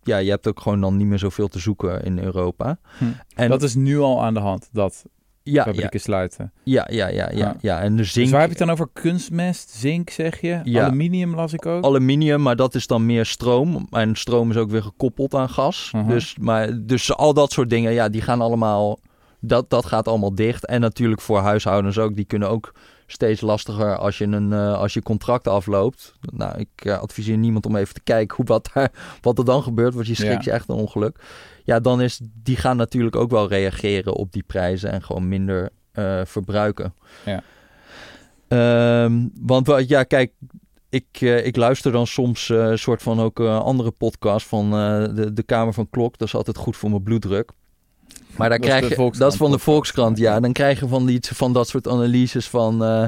ja, 0.03 0.17
je 0.17 0.29
hebt 0.29 0.47
ook 0.47 0.59
gewoon 0.59 0.81
dan 0.81 0.97
niet 0.97 1.07
meer 1.07 1.19
zoveel 1.19 1.47
te 1.47 1.59
zoeken 1.59 2.03
in 2.03 2.19
Europa. 2.19 2.77
Hm. 2.97 3.05
En 3.35 3.49
dat 3.49 3.63
is 3.63 3.75
nu 3.75 3.99
al 3.99 4.23
aan 4.23 4.33
de 4.33 4.39
hand, 4.39 4.69
dat 4.71 5.03
ja, 5.43 5.53
ja, 5.53 5.63
fabrieken 5.63 5.99
sluiten. 5.99 6.51
ja, 6.63 6.87
ja, 6.91 7.07
ja, 7.07 7.29
ja, 7.33 7.49
Ah. 7.49 7.55
ja. 7.61 7.79
En 7.81 7.95
de 7.95 8.03
zink, 8.03 8.23
Dus 8.25 8.31
waar 8.31 8.41
heb 8.41 8.51
je 8.51 8.57
het 8.57 8.65
dan 8.67 8.75
over? 8.75 8.89
Kunstmest, 8.93 9.69
zink 9.69 10.09
zeg 10.09 10.41
je? 10.41 10.59
Ja. 10.63 10.83
Aluminium 10.85 11.35
las 11.35 11.53
ik 11.53 11.65
ook. 11.65 11.83
aluminium, 11.83 12.41
maar 12.41 12.55
dat 12.55 12.75
is 12.75 12.87
dan 12.87 13.05
meer 13.05 13.25
stroom. 13.25 13.87
En 13.89 14.15
stroom 14.15 14.49
is 14.49 14.57
ook 14.57 14.69
weer 14.69 14.83
gekoppeld 14.83 15.33
aan 15.35 15.49
gas. 15.49 15.89
Mhm. 15.93 16.07
dus, 16.07 16.35
maar, 16.39 16.69
dus 16.85 17.13
al 17.15 17.33
dat 17.33 17.51
soort 17.51 17.69
dingen, 17.69 17.91
ja, 17.93 18.09
die 18.09 18.21
gaan 18.21 18.41
allemaal... 18.41 18.99
Dat, 19.43 19.69
dat 19.69 19.85
gaat 19.85 20.07
allemaal 20.07 20.35
dicht. 20.35 20.65
En 20.65 20.81
natuurlijk 20.81 21.21
voor 21.21 21.39
huishoudens 21.39 21.97
ook. 21.97 22.15
Die 22.15 22.25
kunnen 22.25 22.49
ook 22.49 22.73
steeds 23.11 23.41
lastiger 23.41 23.97
als 23.97 24.17
je 24.17 24.25
een 24.25 24.53
eh, 24.53 24.73
als 24.73 24.93
je 24.93 25.01
contract 25.01 25.47
afloopt. 25.47 26.13
Nou, 26.33 26.59
ik 26.59 26.69
eh, 26.75 26.99
adviseer 26.99 27.37
niemand 27.37 27.65
om 27.65 27.75
even 27.75 27.93
te 27.93 28.01
kijken 28.03 28.35
hoe, 28.35 28.45
wat, 28.45 28.69
daar, 28.73 28.91
wat 29.21 29.37
er 29.37 29.45
dan 29.45 29.63
gebeurt. 29.63 29.93
Want 29.93 30.07
je 30.07 30.15
schrikt 30.15 30.43
Ja. 30.43 30.51
je 30.51 30.57
echt 30.57 30.69
een 30.69 30.75
ongeluk. 30.75 31.19
Ja, 31.63 31.79
dan 31.79 32.01
is... 32.01 32.19
Die 32.43 32.55
gaan 32.57 32.77
natuurlijk 32.77 33.15
ook 33.15 33.31
wel 33.31 33.47
reageren 33.47 34.13
op 34.13 34.31
die 34.31 34.43
prijzen. 34.43 34.91
En 34.91 35.03
gewoon 35.03 35.27
minder 35.27 35.69
eh, 35.91 36.21
verbruiken. 36.25 36.93
Ja. 37.25 37.43
Ehm, 38.47 39.27
want 39.41 39.87
ja, 39.87 40.03
kijk, 40.03 40.31
ik, 40.89 41.21
ik 41.21 41.55
luister 41.55 41.91
dan 41.91 42.07
soms 42.07 42.49
een 42.49 42.79
soort 42.79 43.01
van 43.01 43.19
ook 43.19 43.39
andere 43.39 43.91
podcast 43.91 44.47
van 44.47 44.71
de, 45.15 45.29
de 45.33 45.43
Kamer 45.43 45.73
van 45.73 45.89
Klok. 45.89 46.17
Dat 46.17 46.27
is 46.27 46.35
altijd 46.35 46.57
goed 46.57 46.77
voor 46.77 46.89
mijn 46.89 47.03
bloeddruk. 47.03 47.51
Maar 48.41 48.49
daar 48.49 48.59
is 48.59 48.65
krijg 48.65 48.89
je, 48.89 49.11
dat 49.17 49.31
is 49.31 49.37
van 49.37 49.51
de. 49.51 49.59
Volkskrant, 49.59 50.17
ja. 50.17 50.39
Dan 50.39 50.53
krijg 50.53 50.79
je 50.79 50.87
van, 50.87 51.05
die, 51.05 51.19
van 51.33 51.53
dat 51.53 51.67
soort 51.67 51.87
analyses 51.87 52.47
van... 52.49 52.83
eh, 52.83 53.05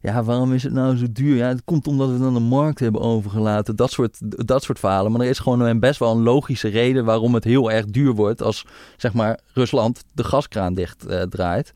ja, 0.00 0.22
waarom 0.22 0.52
is 0.52 0.62
het 0.62 0.72
nou 0.72 0.96
zo 0.96 1.06
duur? 1.10 1.36
Ja, 1.36 1.48
het 1.48 1.64
komt 1.64 1.86
omdat 1.86 2.08
we 2.08 2.14
het 2.14 2.22
aan 2.22 2.34
de 2.34 2.40
markt 2.40 2.78
hebben 2.78 3.00
overgelaten. 3.00 3.76
Dat 3.76 3.90
soort, 3.90 4.18
dat 4.46 4.62
soort 4.62 4.78
verhalen. 4.78 5.12
Maar 5.12 5.20
er 5.20 5.28
is 5.28 5.38
gewoon 5.38 5.80
best 5.80 5.98
wel 5.98 6.10
een 6.12 6.22
logische 6.22 6.68
reden 6.68 7.04
waarom 7.04 7.34
het 7.34 7.44
heel 7.44 7.70
erg 7.70 7.84
duur 7.84 8.12
wordt 8.14 8.42
als, 8.42 8.64
zeg 8.96 9.12
maar, 9.12 9.38
Rusland 9.52 10.04
de 10.12 10.24
gaskraan 10.24 10.74
dicht 10.74 11.06
eh, 11.06 11.22
draait. 11.22 11.72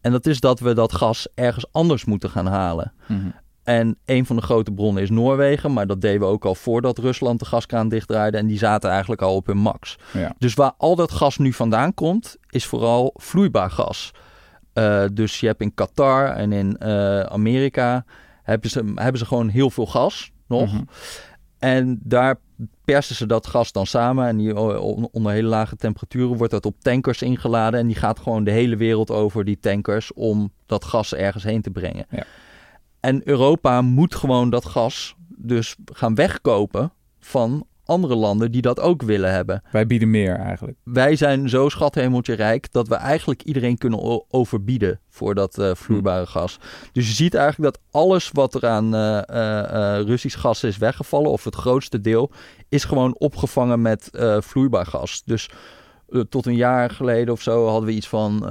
En 0.00 0.12
dat 0.12 0.26
is 0.26 0.40
dat 0.40 0.60
we 0.60 0.74
dat 0.74 0.92
gas 0.92 1.28
ergens 1.34 1.66
anders 1.72 2.04
moeten 2.04 2.30
gaan 2.30 2.46
halen. 2.46 2.92
Mhm. 3.06 3.26
En 3.66 3.96
een 4.04 4.26
van 4.26 4.36
de 4.36 4.42
grote 4.42 4.70
bronnen 4.72 5.02
is 5.02 5.10
Noorwegen, 5.10 5.72
maar 5.72 5.86
dat 5.86 6.00
deden 6.00 6.20
we 6.20 6.26
ook 6.26 6.44
al 6.44 6.54
voordat 6.54 6.98
Rusland 6.98 7.38
de 7.38 7.44
gaskraan 7.44 7.88
dichtdraaide. 7.88 8.36
En 8.38 8.46
die 8.46 8.58
zaten 8.58 8.90
eigenlijk 8.90 9.22
al 9.22 9.34
op 9.36 9.46
hun 9.46 9.56
max. 9.58 9.96
Ja. 10.12 10.34
Dus 10.38 10.54
waar 10.54 10.72
al 10.78 10.96
dat 10.96 11.10
gas 11.12 11.38
nu 11.38 11.52
vandaan 11.52 11.94
komt, 11.94 12.36
is 12.48 12.66
vooral 12.66 13.14
vloeibaar 13.14 13.70
gas. 13.70 14.10
Eh, 14.72 15.04
dus 15.12 15.40
je 15.40 15.46
hebt 15.46 15.60
in 15.60 15.74
Qatar 15.74 16.30
en 16.30 16.52
in 16.52 16.78
eh, 16.78 17.20
Amerika 17.20 18.04
hebben 18.42 18.70
ze, 18.70 18.92
hebben 18.94 19.18
ze 19.18 19.26
gewoon 19.26 19.48
heel 19.48 19.70
veel 19.70 19.86
gas 19.86 20.30
nog. 20.48 20.72
Mhm. 20.72 20.82
En 21.58 22.00
daar 22.02 22.36
persen 22.84 23.14
ze 23.14 23.26
dat 23.26 23.46
gas 23.46 23.72
dan 23.72 23.86
samen. 23.86 24.26
En 24.26 24.36
die, 24.36 24.54
o- 24.54 25.08
onder 25.12 25.32
hele 25.32 25.48
lage 25.48 25.76
temperaturen 25.76 26.36
wordt 26.36 26.52
dat 26.52 26.66
op 26.66 26.74
tankers 26.80 27.22
ingeladen. 27.22 27.80
En 27.80 27.86
die 27.86 27.96
gaat 27.96 28.18
gewoon 28.18 28.44
de 28.44 28.50
hele 28.50 28.76
wereld 28.76 29.10
over, 29.10 29.44
die 29.44 29.58
tankers, 29.60 30.12
om 30.12 30.52
dat 30.66 30.84
gas 30.84 31.14
ergens 31.14 31.44
heen 31.44 31.62
te 31.62 31.70
brengen. 31.70 32.06
Ja. 32.10 32.24
En 33.00 33.28
Europa 33.28 33.82
moet 33.82 34.14
gewoon 34.14 34.50
dat 34.50 34.64
gas 34.64 35.14
dus 35.36 35.76
gaan 35.92 36.14
wegkopen 36.14 36.92
van 37.18 37.66
andere 37.86 38.14
landen 38.14 38.52
die 38.52 38.62
dat 38.62 38.80
ook 38.80 39.02
willen 39.02 39.32
hebben. 39.32 39.62
Wij 39.70 39.86
bieden 39.86 40.10
meer 40.10 40.36
eigenlijk. 40.36 40.78
Wij 40.82 41.16
zijn 41.16 41.48
zo 41.48 41.68
schathemeltje 41.68 42.34
rijk 42.34 42.72
dat 42.72 42.88
we 42.88 42.94
eigenlijk 42.94 43.42
iedereen 43.42 43.78
kunnen 43.78 44.24
overbieden 44.32 45.00
voor 45.08 45.34
dat 45.34 45.58
eh, 45.58 45.74
vloeibare 45.74 46.26
gas. 46.26 46.58
Dus 46.92 47.08
je 47.08 47.14
ziet 47.14 47.34
eigenlijk 47.34 47.74
dat 47.74 47.82
alles 47.90 48.30
wat 48.32 48.54
er 48.54 48.66
aan 48.66 48.94
eh, 48.94 49.18
eh, 49.98 50.06
Russisch 50.06 50.40
gas 50.40 50.64
is 50.64 50.76
weggevallen, 50.76 51.30
of 51.30 51.44
het 51.44 51.54
grootste 51.54 52.00
deel, 52.00 52.30
is 52.68 52.84
gewoon 52.84 53.18
opgevangen 53.18 53.82
met 53.82 54.10
vloeibaar 54.38 54.86
gas. 54.86 55.22
Dus 55.24 55.50
tot 56.28 56.46
een 56.46 56.56
jaar 56.56 56.90
geleden 56.90 57.34
of 57.34 57.42
zo 57.42 57.66
hadden 57.66 57.84
we 57.88 57.94
iets 57.94 58.08
van 58.08 58.46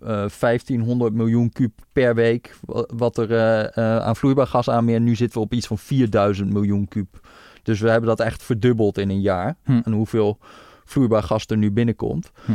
eh, 0.00 0.22
eh, 0.24 0.30
1500 0.30 1.14
miljoen 1.14 1.50
kuub 1.52 1.72
per 1.92 2.14
week 2.14 2.54
wa- 2.64 2.88
wat 2.96 3.18
er 3.18 3.30
eh, 3.32 3.64
eh, 3.76 3.98
aan 4.02 4.16
vloeibaar 4.16 4.46
gas 4.46 4.70
aanmeer. 4.70 5.00
Nu 5.00 5.14
zitten 5.14 5.38
we 5.38 5.44
op 5.44 5.52
iets 5.52 5.66
van 5.66 5.78
4000 5.78 6.52
miljoen 6.52 6.88
kuub. 6.88 7.28
Dus 7.62 7.80
we 7.80 7.88
hebben 7.90 8.08
dat 8.08 8.20
echt 8.20 8.42
verdubbeld 8.42 8.98
in 8.98 9.10
een 9.10 9.20
jaar. 9.20 9.56
Hm. 9.64 9.80
En 9.84 9.92
hoeveel 9.92 10.38
vloeibaar 10.84 11.22
gas 11.22 11.46
er 11.46 11.56
nu 11.56 11.70
binnenkomt. 11.72 12.30
Hm. 12.44 12.52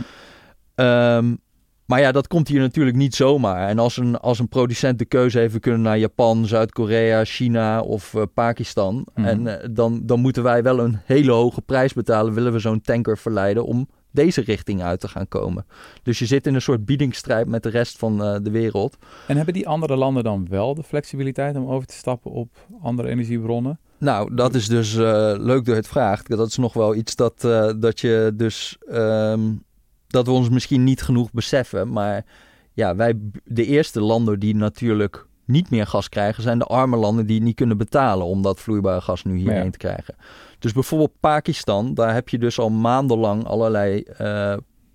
Ehm, 0.76 1.36
maar 1.86 2.00
ja, 2.00 2.12
dat 2.12 2.28
komt 2.28 2.48
hier 2.48 2.60
natuurlijk 2.60 2.98
niet 2.98 3.16
zomaar. 3.16 3.68
En 3.68 3.80
als 3.80 3.98
een, 3.98 4.18
als 4.18 4.40
een 4.40 4.48
producent 4.48 5.00
de 5.00 5.06
keuze 5.06 5.40
heeft, 5.40 5.54
we 5.54 5.60
kunnen 5.60 5.82
naar 5.82 5.98
Japan, 5.98 6.46
Zuid-Korea, 6.46 7.24
China 7.24 7.82
of 7.82 8.14
Pakistan. 8.34 9.08
Mhm. 9.16 9.28
En 9.28 9.62
dan, 9.74 10.02
dan 10.04 10.20
moeten 10.20 10.44
wij 10.44 10.64
wel 10.64 10.80
een 10.80 11.00
hele 11.06 11.32
hoge 11.32 11.62
prijs 11.62 11.94
betalen. 11.94 12.34
Willen 12.34 12.52
we 12.54 12.60
zo'n 12.60 12.82
tanker 12.82 13.18
verleiden 13.18 13.66
om 13.66 13.88
deze 14.12 14.42
richting 14.42 14.84
uit 14.84 15.00
te 15.00 15.08
gaan 15.08 15.28
komen. 15.28 15.66
Dus 16.04 16.20
je 16.20 16.26
zit 16.26 16.48
in 16.48 16.56
een 16.56 16.62
soort 16.62 16.86
biedingsstrijd 16.86 17.48
met 17.48 17.64
de 17.64 17.70
rest 17.70 17.98
van 17.98 18.24
eh, 18.24 18.36
de 18.42 18.52
wereld. 18.52 18.98
En 19.28 19.36
hebben 19.36 19.54
die 19.54 19.68
andere 19.68 19.96
landen 19.96 20.24
dan 20.24 20.48
wel 20.50 20.76
de 20.76 20.84
flexibiliteit 20.84 21.56
om 21.56 21.68
over 21.68 21.88
te 21.88 21.94
stappen 21.94 22.32
op 22.32 22.50
andere 22.82 23.10
energiebronnen? 23.10 23.80
Nou, 23.98 24.36
dat 24.36 24.56
is 24.56 24.68
dus 24.68 24.96
eh, 24.96 25.34
leuk 25.38 25.66
dat 25.66 25.66
je 25.66 25.74
het 25.74 25.88
vraagt. 25.88 26.30
Dat 26.30 26.48
is 26.48 26.58
nog 26.58 26.74
wel 26.74 26.96
iets 26.96 27.16
dat, 27.16 27.44
eh, 27.44 27.72
dat 27.78 28.00
je 28.00 28.32
dus. 28.36 28.78
ehm, 28.90 29.40
dat 30.08 30.26
we 30.26 30.32
ons 30.32 30.50
misschien 30.50 30.84
niet 30.84 31.02
genoeg 31.02 31.32
beseffen. 31.32 31.92
Maar 31.92 32.26
ja, 32.74 32.96
wij, 32.96 33.14
de 33.44 33.66
eerste 33.66 34.02
landen 34.02 34.40
die 34.40 34.56
natuurlijk 34.56 35.26
niet 35.52 35.70
meer 35.70 35.88
gas 35.88 36.10
krijgen, 36.10 36.44
zijn 36.44 36.60
de 36.60 36.66
arme 36.66 36.98
landen 36.98 37.26
die 37.26 37.36
het 37.36 37.44
niet 37.46 37.56
kunnen 37.56 37.78
betalen 37.78 38.26
om 38.26 38.42
dat 38.42 38.60
vloeibare 38.60 39.02
gas 39.02 39.24
nu 39.24 39.38
hierheen 39.38 39.64
Ja. 39.64 39.72
te 39.72 39.78
krijgen. 39.78 40.16
Dus 40.60 40.74
bijvoorbeeld 40.74 41.20
Pakistan, 41.20 41.94
daar 41.94 42.14
heb 42.14 42.30
je 42.30 42.38
dus 42.38 42.60
al 42.60 42.70
maandenlang 42.70 43.46
allerlei 43.46 44.02
eh, 44.02 44.54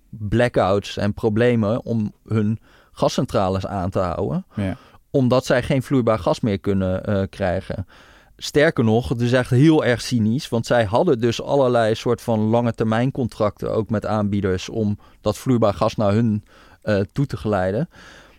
blackouts 0.09 0.97
en 0.97 1.13
problemen 1.13 1.85
om 1.85 2.13
hun 2.27 2.59
gascentrales 2.91 3.65
aan 3.67 3.89
te 3.89 3.99
houden 3.99 4.45
Ja. 4.55 4.77
omdat 5.11 5.45
zij 5.45 5.63
geen 5.63 5.83
vloeibaar 5.83 6.19
gas 6.19 6.39
meer 6.39 6.59
kunnen 6.59 7.03
eh, 7.03 7.21
krijgen. 7.29 7.87
Sterker 8.37 8.83
nog, 8.83 9.09
het 9.09 9.21
is 9.21 9.33
echt 9.33 9.49
heel 9.49 9.85
erg 9.85 10.01
cynisch. 10.01 10.49
Want 10.49 10.65
zij 10.65 10.83
hadden 10.83 11.19
dus 11.19 11.41
allerlei 11.41 11.95
soort 11.95 12.21
van 12.21 12.39
lange 12.39 12.73
termijn 12.73 13.11
contracten 13.11 13.71
ook 13.73 13.89
met 13.89 14.05
aanbieders 14.05 14.69
om 14.69 14.99
dat 15.21 15.37
vloeibaar 15.37 15.73
gas 15.73 15.95
naar 15.95 16.11
hun 16.13 16.43
uh, 16.83 16.99
toe 17.11 17.25
te 17.25 17.37
geleiden. 17.37 17.89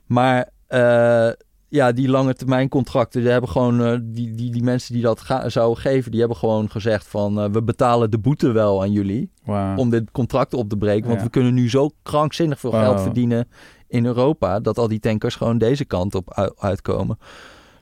Maar 0.06 0.48
uh, 0.68 1.28
ja, 1.68 1.92
die 1.92 2.08
lange 2.08 2.34
termijn 2.34 2.68
contracten, 2.68 3.20
die 3.20 3.30
hebben 3.30 3.50
gewoon, 3.50 3.80
uh, 3.80 3.98
die, 4.02 4.34
die, 4.34 4.50
die 4.50 4.62
mensen 4.62 4.94
die 4.94 5.02
dat 5.02 5.42
zouden 5.46 5.82
geven, 5.82 6.10
die 6.10 6.20
hebben 6.20 6.38
gewoon 6.38 6.70
gezegd 6.70 7.06
van 7.06 7.52
we 7.52 7.62
betalen 7.62 8.10
de 8.10 8.18
boete 8.18 8.52
wel 8.52 8.82
aan 8.82 8.92
jullie 8.92 9.30
wow. 9.44 9.78
om 9.78 9.90
dit 9.90 10.10
contract 10.10 10.54
op 10.54 10.68
te 10.68 10.76
breken. 10.76 11.06
Want 11.06 11.18
Ja. 11.18 11.24
we 11.24 11.30
kunnen 11.30 11.54
nu 11.54 11.70
zo 11.70 11.90
krankzinnig 12.02 12.60
veel 12.60 12.70
geld 12.70 13.00
verdienen 13.00 13.48
in 13.88 14.06
Europa, 14.06 14.60
dat 14.60 14.78
al 14.78 14.88
die 14.88 15.00
tankers 15.00 15.34
gewoon 15.34 15.58
deze 15.58 15.84
kant 15.84 16.14
op 16.14 16.52
uitkomen. 16.58 17.18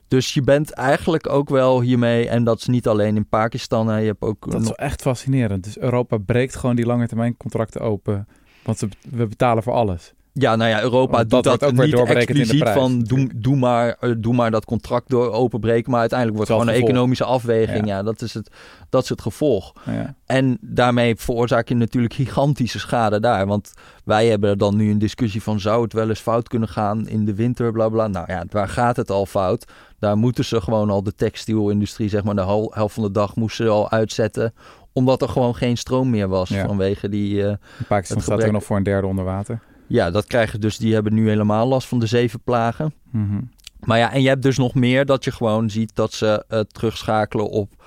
Dus 0.07 0.33
je 0.33 0.41
bent 0.41 0.71
eigenlijk 0.71 1.29
ook 1.29 1.49
wel 1.49 1.81
hiermee, 1.81 2.29
en 2.29 2.43
dat 2.43 2.59
is 2.59 2.67
niet 2.67 2.87
alleen 2.87 3.15
in 3.15 3.27
Pakistan, 3.27 3.87
hè, 3.87 3.97
je 3.97 4.05
hebt 4.05 4.21
ook 4.21 4.51
Dat 4.51 4.61
is 4.61 4.67
wel 4.67 4.75
echt 4.75 5.01
fascinerend. 5.01 5.63
Dus 5.63 5.77
Europa 5.77 6.17
breekt 6.17 6.55
gewoon 6.55 6.75
die 6.75 6.85
lange 6.85 7.07
termijn 7.07 7.37
contracten 7.37 7.81
open. 7.81 8.27
Want 8.63 8.83
we 9.09 9.27
betalen 9.27 9.63
voor 9.63 9.73
alles. 9.73 10.13
Ja, 10.39 10.55
nou 10.55 10.69
ja, 10.69 10.81
Europa 10.81 11.23
doet 11.23 11.43
dat 11.43 11.63
ook 11.63 11.71
niet 11.71 11.93
expliciet 11.93 12.69
van 12.69 12.99
doe, 12.99 13.29
doe, 13.35 13.55
maar, 13.55 13.95
eh, 13.99 14.11
doe 14.17 14.33
maar 14.33 14.51
dat 14.51 14.65
contract 14.65 15.09
door 15.09 15.31
openbreken. 15.31 15.91
Maar 15.91 15.99
uiteindelijk 15.99 16.37
wordt 16.37 16.51
het 16.53 16.61
gewoon 16.61 16.75
een 16.75 16.83
economische 16.83 17.23
afweging. 17.23 17.85
Ja, 17.87 17.95
Ja. 17.95 18.03
dat, 18.03 18.21
is 18.21 18.33
het, 18.33 18.51
dat 18.89 19.03
is 19.03 19.09
het 19.09 19.21
gevolg. 19.21 19.73
Ja. 19.85 20.15
En 20.25 20.57
daarmee 20.61 21.15
veroorzaak 21.15 21.67
je 21.67 21.75
natuurlijk 21.75 22.13
gigantische 22.13 22.79
schade 22.79 23.19
daar. 23.19 23.47
Want 23.47 23.73
wij 24.03 24.27
hebben 24.27 24.57
dan 24.57 24.75
nu 24.75 24.91
een 24.91 24.99
discussie 24.99 25.43
van 25.43 25.59
zou 25.59 25.83
het 25.83 25.93
wel 25.93 26.09
eens 26.09 26.19
fout 26.19 26.47
kunnen 26.47 26.69
gaan 26.69 27.07
in 27.07 27.25
de 27.25 27.33
winter, 27.35 27.71
bla 27.71 27.89
bla. 27.89 28.07
Nou 28.07 28.25
ja, 28.31 28.45
waar 28.49 28.69
gaat 28.69 28.95
het 28.95 29.11
al 29.11 29.25
fout? 29.25 29.65
Daar 29.99 30.17
moeten 30.17 30.45
ze 30.45 30.61
gewoon 30.61 30.89
al 30.89 31.03
de 31.03 31.15
textielindustrie, 31.15 32.09
zeg 32.09 32.23
maar, 32.23 32.35
de 32.35 32.41
hel- 32.45 32.71
helft 32.73 32.93
van 32.93 33.03
de 33.03 33.11
dag 33.11 33.35
moesten 33.35 33.65
ze 33.65 33.71
al 33.71 33.89
uitzetten. 33.91 34.53
Omdat 34.93 35.21
er 35.21 35.29
gewoon 35.29 35.55
geen 35.55 35.77
stroom 35.77 36.09
meer 36.09 36.27
was 36.27 36.49
Ja. 36.49 36.65
vanwege 36.65 37.09
die... 37.09 37.39
In 37.41 37.57
Pakistan 37.87 38.21
staat 38.21 38.43
er 38.43 38.51
nog 38.51 38.63
voor 38.63 38.77
een 38.77 38.83
derde 38.83 39.07
onder 39.07 39.25
water. 39.25 39.59
Ja, 39.87 40.11
dat 40.11 40.25
krijgen 40.25 40.61
dus, 40.61 40.77
die 40.77 40.93
hebben 40.93 41.13
nu 41.13 41.27
helemaal 41.29 41.67
last 41.67 41.87
van 41.87 41.99
de 41.99 42.05
zeven 42.05 42.39
plagen. 42.43 42.93
Mhm. 43.11 43.41
Maar 43.79 43.97
ja, 43.97 44.11
en 44.13 44.21
je 44.21 44.27
hebt 44.27 44.41
dus 44.41 44.57
nog 44.57 44.73
meer 44.73 45.05
dat 45.05 45.23
je 45.23 45.31
gewoon 45.31 45.69
ziet 45.69 45.95
dat 45.95 46.13
ze 46.13 46.45
eh, 46.47 46.59
terugschakelen 46.59 47.49
op 47.49 47.83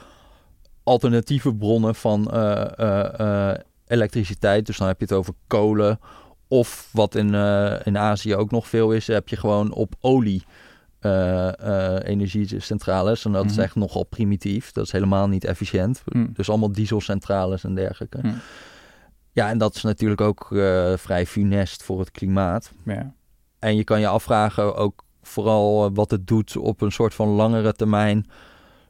alternatieve 0.83 1.54
bronnen 1.54 1.95
van 1.95 2.30
eh, 2.30 3.50
eh, 3.50 3.59
elektriciteit. 3.87 4.66
Dus 4.66 4.76
dan 4.76 4.87
heb 4.87 4.99
je 4.99 5.04
het 5.04 5.14
over 5.14 5.35
kolen. 5.47 6.00
Of 6.49 6.88
wat 6.92 7.14
in, 7.14 7.35
in 7.85 7.99
Azië 7.99 8.35
ook 8.37 8.50
nog 8.50 8.69
veel 8.69 8.92
is, 8.92 9.07
heb 9.07 9.28
je 9.28 9.37
gewoon 9.37 9.73
op 9.73 9.95
olie 10.00 10.42
energiecentrales. 12.04 13.25
En 13.25 13.33
dat 13.33 13.45
is 13.45 13.52
Mhm. 13.52 13.61
echt 13.61 13.75
nogal 13.75 14.04
primitief. 14.04 14.73
Dat 14.73 14.85
is 14.85 14.92
helemaal 14.92 15.28
niet 15.28 15.45
efficiënt. 15.45 16.02
Hm. 16.11 16.26
Dus 16.33 16.49
allemaal 16.49 16.73
dieselcentrales 16.73 17.64
en 17.64 17.75
dergelijke. 17.75 18.19
Ja, 19.40 19.49
en 19.49 19.59
dat 19.59 19.75
is 19.75 19.82
natuurlijk 19.82 20.20
ook 20.20 20.52
eh, 20.52 20.92
vrij 20.97 21.26
funest 21.26 21.82
voor 21.82 21.99
het 21.99 22.11
klimaat. 22.11 22.73
Ja. 22.85 23.14
En 23.59 23.76
je 23.76 23.85
kan 23.85 24.00
je 24.00 24.06
afvragen 24.06 24.76
ook 24.76 25.04
vooral 25.23 25.85
eh, 25.85 25.90
wat 25.94 26.11
het 26.11 26.26
doet 26.26 26.56
op 26.56 26.80
een 26.80 26.92
soort 26.92 27.14
van 27.14 27.28
langere 27.28 27.73
termijn. 27.73 28.26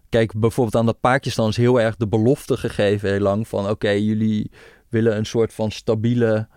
Kijk, 0.09 0.41
bijvoorbeeld 0.41 0.77
aan 0.77 0.87
dat 0.87 1.01
Pakistan 1.01 1.49
is 1.49 1.57
heel 1.57 1.81
erg 1.81 1.97
de 1.97 2.09
belofte 2.09 2.57
gegeven 2.57 3.11
heel 3.11 3.21
lang 3.21 3.49
van 3.49 3.69
oké, 3.69 3.91
jullie 3.91 4.51
willen 4.89 5.17
een 5.17 5.27
soort 5.27 5.55
van 5.55 5.71
stabiele 5.71 6.49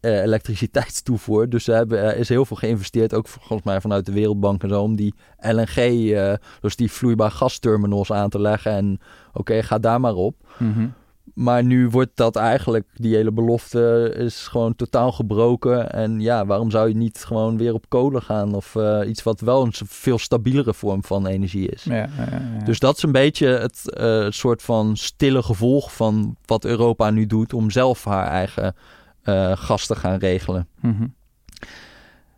eh, 0.00 0.22
elektriciteitstoevoer. 0.22 1.48
Dus 1.48 1.66
er 1.66 1.74
hebben, 1.74 2.16
is 2.16 2.28
heel 2.28 2.44
veel 2.44 2.56
geïnvesteerd, 2.56 3.14
ook 3.14 3.28
volgens 3.28 3.62
mij 3.62 3.80
vanuit 3.80 4.06
de 4.06 4.12
Wereldbank 4.12 4.62
en 4.62 4.68
zo, 4.68 4.82
om 4.82 4.96
die 4.96 5.14
LNG, 5.38 5.76
eh, 6.12 6.34
dus 6.60 6.76
die 6.76 6.92
vloeibaar 6.92 7.30
gasterminals 7.30 8.12
aan 8.12 8.30
te 8.30 8.40
leggen. 8.40 8.72
En 8.72 9.00
oké, 9.32 9.62
ga 9.62 9.78
daar 9.78 10.00
maar 10.00 10.14
op. 10.14 10.36
Mhm. 10.58 10.86
Maar 11.34 11.64
nu 11.64 11.88
wordt 11.88 12.10
dat 12.14 12.36
eigenlijk, 12.36 12.86
die 12.94 13.14
hele 13.14 13.32
belofte 13.32 14.14
is 14.16 14.46
gewoon 14.48 14.74
totaal 14.74 15.12
gebroken. 15.12 15.92
En 15.92 16.20
ja, 16.20 16.46
waarom 16.46 16.70
zou 16.70 16.88
je 16.88 16.94
niet 16.94 17.24
gewoon 17.24 17.56
weer 17.56 17.74
op 17.74 17.88
kolen 17.88 18.22
gaan? 18.22 18.54
Of 18.54 18.76
eh, 18.76 19.00
iets 19.06 19.22
wat 19.22 19.40
wel 19.40 19.62
een 19.62 19.72
veel 19.86 20.18
stabielere 20.18 20.74
vorm 20.74 21.04
van 21.04 21.26
energie 21.26 21.68
is. 21.68 21.84
Ja, 21.84 21.94
ja, 21.94 22.08
ja. 22.30 22.64
Dus 22.64 22.78
dat 22.78 22.96
is 22.96 23.02
een 23.02 23.12
beetje 23.12 23.46
het 23.46 23.92
eh, 23.92 24.26
soort 24.28 24.62
van 24.62 24.96
stille 24.96 25.42
gevolg 25.42 25.94
van 25.94 26.36
wat 26.44 26.64
Europa 26.64 27.10
nu 27.10 27.26
doet 27.26 27.52
om 27.52 27.70
zelf 27.70 28.04
haar 28.04 28.26
eigen 28.26 28.74
eh, 29.22 29.56
gas 29.56 29.86
te 29.86 29.94
gaan 29.94 30.18
regelen. 30.18 30.68
Mhm. 30.80 31.06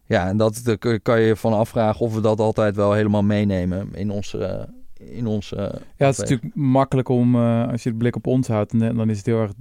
Ja, 0.06 0.28
en 0.28 0.36
dat 0.36 0.76
kan 1.02 1.20
je 1.20 1.26
je 1.26 1.36
van 1.36 1.52
afvragen 1.52 2.00
of 2.00 2.14
we 2.14 2.20
dat 2.20 2.40
altijd 2.40 2.76
wel 2.76 2.92
helemaal 2.92 3.22
meenemen 3.22 3.94
in 3.94 4.10
onze. 4.10 4.68
Eh, 5.06 5.16
in 5.16 5.26
onze 5.26 5.56
Ja, 5.96 6.06
het 6.06 6.18
is 6.18 6.18
natuurlijk 6.18 6.54
makkelijk 6.54 7.08
om, 7.08 7.34
eh, 7.34 7.68
als 7.68 7.82
je 7.82 7.90
de 7.90 7.96
blik 7.96 8.16
op 8.16 8.26
ons 8.26 8.48
houdt, 8.48 8.78
dan, 8.78 8.96
dan 8.96 9.10
is 9.10 9.16
het 9.16 9.26
heel 9.26 9.40
erg 9.40 9.52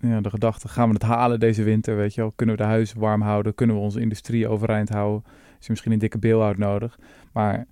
ja, 0.00 0.20
de 0.20 0.30
gedachte, 0.30 0.68
gaan 0.68 0.88
we 0.88 0.94
het 0.94 1.02
halen 1.02 1.40
deze 1.40 1.62
winter, 1.62 1.96
weet 1.96 2.14
je 2.14 2.20
wel? 2.20 2.32
Kunnen 2.36 2.56
we 2.56 2.62
de 2.62 2.68
huizen 2.68 2.98
warm 2.98 3.20
houden? 3.22 3.54
Kunnen 3.54 3.76
we 3.76 3.82
onze 3.82 4.00
industrie 4.00 4.48
overeind 4.48 4.88
houden? 4.88 5.22
Is 5.58 5.64
er 5.64 5.70
misschien 5.70 5.92
een 5.92 5.98
dikke 5.98 6.18
beelhoud 6.18 6.56
nodig? 6.56 6.98
Maar 7.32 7.66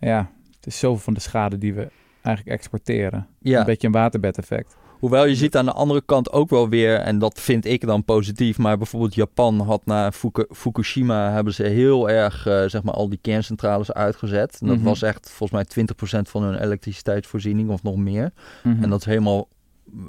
ja, 0.00 0.30
het 0.56 0.66
is 0.66 0.78
zoveel 0.78 1.02
van 1.02 1.14
de 1.14 1.20
schade 1.20 1.58
die 1.58 1.74
we 1.74 1.88
eigenlijk 2.22 2.56
exporteren. 2.56 3.26
Ja. 3.38 3.58
Een 3.58 3.66
beetje 3.66 3.86
een 3.86 3.92
waterbedeffect. 3.92 4.76
Hoewel 4.98 5.26
je 5.26 5.34
ziet 5.34 5.56
aan 5.56 5.64
de 5.64 5.72
andere 5.72 6.02
kant 6.06 6.32
ook 6.32 6.50
wel 6.50 6.68
weer, 6.68 6.96
en 6.98 7.18
dat 7.18 7.40
vind 7.40 7.64
ik 7.64 7.86
dan 7.86 8.04
positief, 8.04 8.58
maar 8.58 8.76
bijvoorbeeld 8.76 9.14
Japan 9.14 9.60
had 9.60 9.86
na 9.86 10.12
Fuku- 10.12 10.46
Fukushima 10.50 11.30
hebben 11.30 11.54
ze 11.54 11.62
heel 11.62 12.10
erg 12.10 12.46
eh, 12.46 12.62
zeg 12.66 12.82
maar 12.82 12.94
al 12.94 13.08
die 13.08 13.18
kerncentrales 13.22 13.92
uitgezet. 13.92 14.58
En 14.60 14.66
dat 14.66 14.76
Mhm. 14.76 14.84
was 14.86 15.02
echt 15.02 15.30
volgens 15.30 15.50
mij 15.50 15.64
20% 15.64 16.28
van 16.28 16.42
hun 16.42 16.62
elektriciteitsvoorziening 16.62 17.70
of 17.70 17.82
nog 17.82 17.96
meer. 17.96 18.32
Mhm. 18.62 18.82
En 18.82 18.90
dat 18.90 19.00
is 19.00 19.06
helemaal, 19.06 19.48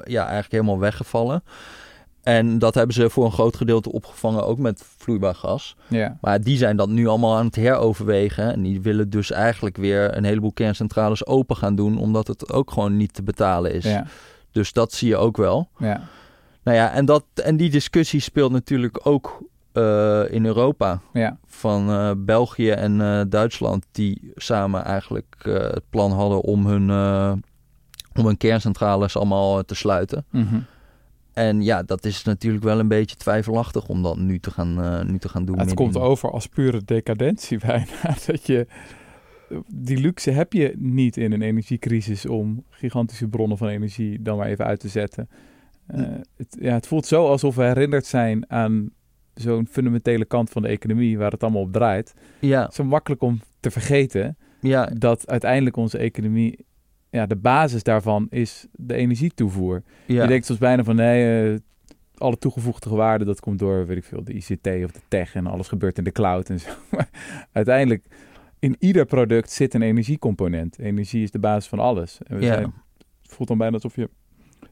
ja, 0.04 0.22
eigenlijk 0.22 0.52
helemaal 0.52 0.80
weggevallen. 0.80 1.44
En 2.24 2.60
dat 2.60 2.76
hebben 2.76 2.96
ze 2.96 3.10
voor 3.10 3.26
een 3.26 3.32
groot 3.32 3.56
gedeelte 3.56 3.92
opgevangen, 3.92 4.46
ook 4.46 4.58
met 4.58 4.84
vloeibaar 4.98 5.36
gas. 5.36 5.76
Ja, 5.88 6.18
Maar 6.22 6.42
die 6.42 6.58
zijn 6.58 6.78
dat 6.78 6.90
nu 6.90 7.08
allemaal 7.08 7.36
aan 7.38 7.46
het 7.46 7.56
heroverwegen. 7.56 8.54
En 8.54 8.62
die 8.64 8.82
willen 8.82 9.10
dus 9.10 9.32
eigenlijk 9.32 9.78
weer 9.78 10.18
een 10.18 10.24
heleboel 10.24 10.52
kerncentrales 10.54 11.26
open 11.26 11.56
gaan 11.56 11.76
doen, 11.76 11.98
omdat 11.98 12.28
het 12.28 12.54
ook 12.54 12.72
gewoon 12.72 12.98
niet 12.98 13.14
te 13.14 13.24
betalen 13.24 13.74
is. 13.74 13.84
ja, 13.84 14.06
Dus 14.58 14.74
dat 14.74 14.94
zie 14.94 15.08
je 15.08 15.18
ook 15.18 15.38
wel. 15.38 15.70
ja. 15.80 16.02
Nou 16.64 16.78
ja, 16.80 16.92
en, 16.92 17.06
dat, 17.06 17.24
en 17.44 17.58
die 17.58 17.70
discussie 17.70 18.20
speelt 18.20 18.52
natuurlijk 18.52 19.00
ook 19.04 19.44
eh, 19.72 20.22
in 20.32 20.46
Europa. 20.46 21.02
ja. 21.14 21.38
Van 21.46 21.90
eh, 21.90 22.12
België 22.18 22.70
en 22.70 23.02
eh, 23.02 23.22
Duitsland, 23.30 23.86
die 23.92 24.32
samen 24.36 24.84
eigenlijk 24.84 25.36
het 25.44 25.84
plan 25.90 26.12
hadden 26.12 26.42
om 26.42 26.66
hun, 26.66 26.90
om 28.16 28.26
hun 28.26 28.38
kerncentrales 28.38 29.16
allemaal 29.18 29.64
te 29.64 29.76
sluiten. 29.76 30.26
Mhm. 30.30 30.60
En 31.34 31.62
ja, 31.62 31.84
dat 31.84 32.06
is 32.06 32.24
natuurlijk 32.24 32.64
wel 32.64 32.80
een 32.80 32.88
beetje 32.88 33.16
twijfelachtig 33.16 33.88
om 33.88 34.04
dat 34.04 34.18
nu 34.18 34.40
te 34.40 34.52
gaan, 34.52 35.08
nu 35.12 35.20
te 35.20 35.30
gaan 35.30 35.46
doen. 35.46 35.60
Het 35.60 35.74
komt 35.74 35.96
in- 35.96 36.02
over 36.02 36.32
als 36.32 36.48
pure 36.48 36.82
decadentie 36.86 37.58
bijna. 37.68 37.86
Dat 38.26 38.46
je, 38.48 38.68
die 39.74 39.98
luxe 39.98 40.32
heb 40.32 40.54
je 40.54 40.74
niet 40.78 41.18
in 41.18 41.32
een 41.32 41.42
energiecrisis 41.42 42.26
om 42.26 42.64
gigantische 42.70 43.28
bronnen 43.28 43.58
van 43.58 43.68
energie 43.68 44.22
dan 44.22 44.38
maar 44.38 44.48
even 44.48 44.66
uit 44.66 44.80
te 44.80 44.88
zetten. 44.88 45.30
Eh, 45.88 46.02
het, 46.36 46.58
ja, 46.60 46.74
het 46.74 46.88
voelt 46.88 47.06
zo 47.06 47.28
alsof 47.28 47.56
we 47.56 47.64
herinnerd 47.64 48.06
zijn 48.06 48.52
aan 48.52 48.90
zo'n 49.34 49.68
fundamentele 49.68 50.26
kant 50.26 50.50
van 50.50 50.62
de 50.62 50.68
economie 50.68 51.18
waar 51.18 51.32
het 51.32 51.44
allemaal 51.44 51.62
op 51.62 51.74
draait. 51.74 52.14
Ja, 52.40 52.70
Zo 52.74 52.84
makkelijk 52.84 53.22
om 53.22 53.42
te 53.60 53.72
vergeten 53.72 54.38
ja, 54.60 54.86
dat 54.94 55.28
uiteindelijk 55.30 55.76
onze 55.76 55.98
economie, 55.98 56.66
ja, 57.10 57.26
de 57.26 57.36
basis 57.36 57.84
daarvan 57.84 58.28
is 58.30 58.68
de 58.72 58.94
energietoevoer. 58.94 59.84
ja. 60.06 60.22
Je 60.22 60.28
denkt 60.28 60.46
soms 60.46 60.60
bijna 60.60 60.84
van 60.84 60.96
nee, 60.96 61.52
eh, 61.52 61.60
alle 62.18 62.38
toegevoegde 62.38 62.90
waarde 62.90 63.26
dat 63.26 63.40
komt 63.40 63.60
door, 63.60 63.86
weet 63.86 63.98
ik 63.98 64.04
veel, 64.04 64.24
de 64.24 64.34
ICT 64.34 64.68
of 64.68 64.92
de 64.92 65.02
tech 65.08 65.36
en 65.36 65.48
alles 65.48 65.68
gebeurt 65.68 65.98
in 65.98 66.04
de 66.04 66.12
cloud 66.12 66.50
en 66.50 66.60
zo. 66.60 66.70
Maar 66.92 67.10
uiteindelijk, 67.52 68.06
in 68.60 68.76
ieder 68.80 69.06
product 69.06 69.52
zit 69.52 69.74
een 69.74 69.82
energiecomponent. 69.82 70.80
Energie 70.80 71.24
is 71.24 71.32
de 71.32 71.40
basis 71.40 71.70
van 71.70 71.80
alles. 71.80 72.18
En 72.24 72.38
we 72.38 72.42
Ja. 72.46 72.54
zijn, 72.54 72.74
het 73.22 73.34
voelt 73.34 73.48
dan 73.50 73.58
bijna 73.58 73.74
alsof 73.74 73.96
je 73.96 74.10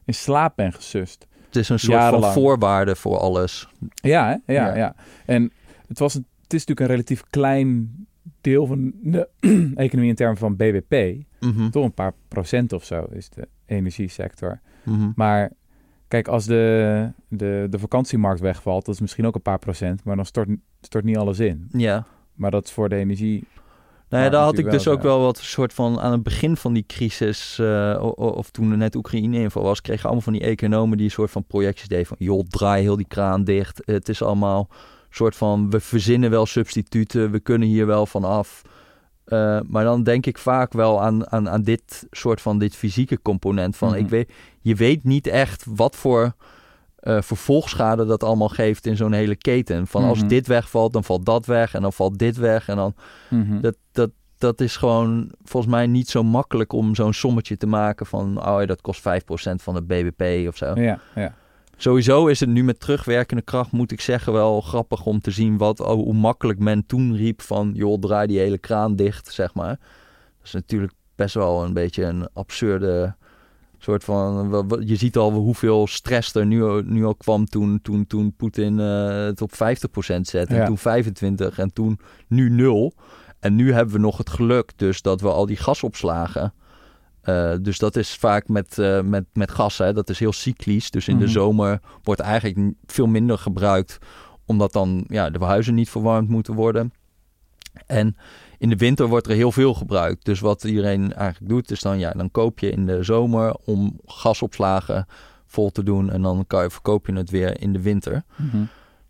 in 0.04 0.14
slaap 0.14 0.56
bent 0.56 0.74
gesust. 0.74 1.26
het 1.46 1.56
is 1.56 1.68
een 1.68 1.78
soort 1.78 1.92
jarenlang. 1.98 2.32
van 2.32 2.42
voorwaarde 2.42 2.96
voor 2.96 3.16
alles. 3.18 3.68
Ja, 3.94 4.26
hè? 4.26 4.52
Ja, 4.54 4.66
Ja. 4.68 4.76
ja. 4.76 4.94
En 5.26 5.52
het, 5.88 5.98
was 5.98 6.14
een, 6.14 6.26
het 6.42 6.52
is 6.52 6.58
natuurlijk 6.66 6.80
een 6.80 6.86
relatief 6.94 7.22
klein 7.30 7.94
deel 8.40 8.66
van 8.66 8.92
de 9.02 9.28
economie 9.74 10.10
in 10.10 10.16
termen 10.16 10.36
van 10.36 10.56
BBP. 10.56 11.22
Mhm, 11.40 11.70
Toch 11.70 11.84
een 11.84 11.92
paar 11.94 12.12
procent 12.28 12.72
of 12.72 12.84
zo 12.84 13.06
is 13.12 13.28
de 13.30 13.48
energiesector. 13.66 14.60
mhm. 14.84 15.10
Maar 15.14 15.52
kijk, 16.08 16.28
als 16.28 16.44
de, 16.46 17.10
de, 17.28 17.66
de 17.70 17.78
vakantiemarkt 17.78 18.40
wegvalt, 18.40 18.84
dat 18.84 18.94
is 18.94 19.00
misschien 19.00 19.26
ook 19.26 19.34
een 19.34 19.42
paar 19.42 19.58
procent, 19.58 20.04
maar 20.04 20.16
dan 20.16 20.26
stort, 20.26 20.48
stort 20.80 21.04
niet 21.04 21.16
alles 21.16 21.38
in. 21.38 21.68
Ja. 21.72 22.06
Maar 22.34 22.50
dat 22.50 22.64
is 22.64 22.72
voor 22.72 22.88
de 22.88 22.96
energie. 22.96 23.44
Nou 24.16 24.28
ja, 24.28 24.36
daar 24.36 24.44
had 24.44 24.58
ik 24.58 24.70
dus 24.70 24.84
wel, 24.84 24.94
ook 24.94 25.02
ja. 25.02 25.06
wel 25.06 25.20
wat 25.20 25.38
soort 25.38 25.72
van 25.72 26.00
aan 26.00 26.12
het 26.12 26.22
begin 26.22 26.56
van 26.56 26.72
die 26.72 26.84
crisis, 26.86 27.58
eh, 27.58 28.10
of 28.14 28.50
toen 28.50 28.70
er 28.70 28.76
net 28.76 28.94
Oekraïne-inval 28.94 29.62
was, 29.62 29.80
kregen 29.80 30.04
allemaal 30.04 30.22
van 30.22 30.32
die 30.32 30.42
economen 30.42 30.96
die 30.96 31.06
een 31.06 31.12
soort 31.12 31.30
van 31.30 31.44
projecties 31.44 31.88
deden 31.88 32.06
van, 32.06 32.16
joh, 32.20 32.44
draai 32.48 32.82
heel 32.82 32.96
die 32.96 33.06
kraan 33.08 33.44
dicht. 33.44 33.82
Het 33.84 34.08
is 34.08 34.22
allemaal 34.22 34.68
soort 35.10 35.36
van, 35.36 35.70
we 35.70 35.80
verzinnen 35.80 36.30
wel 36.30 36.46
substituten, 36.46 37.30
we 37.30 37.40
kunnen 37.40 37.68
hier 37.68 37.86
wel 37.86 38.06
van 38.06 38.24
af. 38.24 38.62
Eh, 39.24 39.60
maar 39.66 39.84
dan 39.84 40.02
denk 40.02 40.26
ik 40.26 40.38
vaak 40.38 40.72
wel 40.72 41.02
aan, 41.02 41.30
aan, 41.30 41.48
aan 41.48 41.62
dit 41.62 42.06
soort 42.10 42.40
van 42.40 42.58
dit 42.58 42.76
fysieke 42.76 43.22
component. 43.22 43.76
Van 43.76 43.88
Mhm. 43.88 43.98
ik 43.98 44.08
weet, 44.08 44.32
je 44.60 44.74
weet 44.74 45.04
niet 45.04 45.26
echt 45.26 45.64
wat 45.68 45.96
voor 45.96 46.34
eh, 47.06 47.22
vervolgschade 47.22 48.04
dat 48.04 48.22
allemaal 48.24 48.48
geeft 48.48 48.86
in 48.86 48.96
zo'n 48.96 49.12
hele 49.12 49.36
keten. 49.36 49.86
Van 49.86 50.04
als 50.04 50.18
Mhm. 50.18 50.28
dit 50.28 50.46
wegvalt, 50.46 50.92
dan 50.92 51.04
valt 51.04 51.24
dat 51.26 51.46
weg. 51.46 51.74
En 51.74 51.82
dan 51.82 51.92
valt 51.92 52.18
dit 52.18 52.36
weg. 52.36 52.68
En 52.68 52.76
dan 52.76 52.94
Mhm. 53.30 53.60
dat, 53.60 53.76
dat, 53.92 54.10
dat 54.38 54.60
is 54.60 54.76
gewoon 54.76 55.30
volgens 55.44 55.72
mij 55.72 55.86
niet 55.86 56.08
zo 56.08 56.22
makkelijk 56.22 56.72
om 56.72 56.94
zo'n 56.94 57.12
sommetje 57.12 57.56
te 57.56 57.66
maken 57.66 58.06
van, 58.06 58.46
oh 58.48 58.60
ja, 58.60 58.66
dat 58.66 58.80
kost 58.80 59.00
5% 59.00 59.62
van 59.62 59.74
het 59.74 59.86
BBP 59.86 60.48
of 60.48 60.56
zo. 60.56 60.72
Ja, 60.74 61.00
ja. 61.14 61.34
Sowieso 61.76 62.26
is 62.26 62.40
het 62.40 62.48
nu 62.48 62.64
met 62.64 62.80
terugwerkende 62.80 63.42
kracht, 63.42 63.72
moet 63.72 63.92
ik 63.92 64.00
zeggen, 64.00 64.32
wel 64.32 64.60
grappig 64.60 65.06
om 65.06 65.20
te 65.20 65.30
zien 65.30 65.56
wat, 65.56 65.80
oh, 65.80 65.88
hoe 65.88 66.14
makkelijk 66.14 66.58
men 66.58 66.86
toen 66.86 67.16
riep 67.16 67.42
van, 67.42 67.70
joh, 67.74 67.98
draai 68.00 68.26
die 68.26 68.38
hele 68.38 68.58
kraan 68.58 68.96
dicht, 68.96 69.32
zeg 69.32 69.54
maar. 69.54 69.68
Dat 70.38 70.44
is 70.44 70.52
natuurlijk 70.52 70.92
best 71.14 71.34
wel 71.34 71.64
een 71.64 71.72
beetje 71.72 72.04
een 72.04 72.28
absurde 72.32 73.14
soort 73.78 74.04
van, 74.04 74.82
je 74.84 74.96
ziet 74.96 75.16
al 75.16 75.32
hoeveel 75.32 75.86
stress 75.86 76.34
er 76.34 76.46
nu, 76.46 76.82
nu 76.84 77.04
al 77.04 77.14
kwam 77.14 77.46
toen, 77.46 77.78
toen, 77.82 78.06
toen 78.06 78.34
Poetin 78.36 78.80
eh, 78.80 79.24
het 79.24 79.42
op 79.42 79.52
50% 79.52 79.56
zette 80.20 80.56
en 80.56 80.66
toen 80.66 80.78
25 80.78 81.58
en 81.58 81.72
toen 81.72 81.98
nu 82.28 82.50
0. 82.50 82.92
En 83.40 83.54
nu 83.54 83.72
hebben 83.72 83.94
we 83.94 84.00
nog 84.00 84.18
het 84.18 84.30
geluk 84.30 84.72
dus 84.76 85.02
dat 85.02 85.20
we 85.20 85.28
al 85.28 85.46
die 85.46 85.56
gasopslagen. 85.56 86.52
eh, 87.22 87.54
dus 87.62 87.78
dat 87.78 87.96
is 87.96 88.14
vaak 88.14 88.48
met, 88.48 88.78
eh, 88.78 89.00
met, 89.00 89.24
met 89.32 89.50
gas, 89.50 89.78
hè, 89.78 89.92
dat 89.92 90.08
is 90.10 90.18
heel 90.18 90.32
cyclisch. 90.32 90.90
Dus 90.90 91.08
in 91.08 91.18
de 91.18 91.24
Mhm. 91.24 91.32
zomer 91.32 91.80
wordt 92.02 92.20
eigenlijk 92.20 92.74
veel 92.86 93.06
minder 93.06 93.38
gebruikt, 93.38 93.98
omdat 94.44 94.72
dan 94.72 95.04
ja, 95.08 95.30
de 95.30 95.44
huizen 95.44 95.74
niet 95.74 95.90
verwarmd 95.90 96.28
moeten 96.28 96.54
worden. 96.54 96.92
En 97.86 98.16
in 98.58 98.68
de 98.68 98.76
winter 98.76 99.06
wordt 99.06 99.26
er 99.26 99.34
heel 99.34 99.52
veel 99.52 99.74
gebruikt. 99.74 100.24
Dus 100.24 100.40
wat 100.40 100.64
iedereen 100.64 101.12
eigenlijk 101.14 101.52
doet, 101.52 101.70
is 101.70 101.80
dan, 101.80 101.98
ja, 101.98 102.10
dan 102.10 102.30
koop 102.30 102.58
je 102.58 102.70
in 102.70 102.86
de 102.86 103.02
zomer 103.02 103.54
om 103.64 103.98
gasopslagen 104.06 105.06
vol 105.46 105.70
te 105.70 105.82
doen. 105.82 106.10
En 106.10 106.22
dan 106.22 106.44
kan 106.46 106.62
je, 106.62 106.70
verkoop 106.70 107.06
je 107.06 107.12
het 107.12 107.30
weer 107.30 107.60
in 107.60 107.72
de 107.72 107.80
winter. 107.82 108.24
Mhm. 108.36 108.56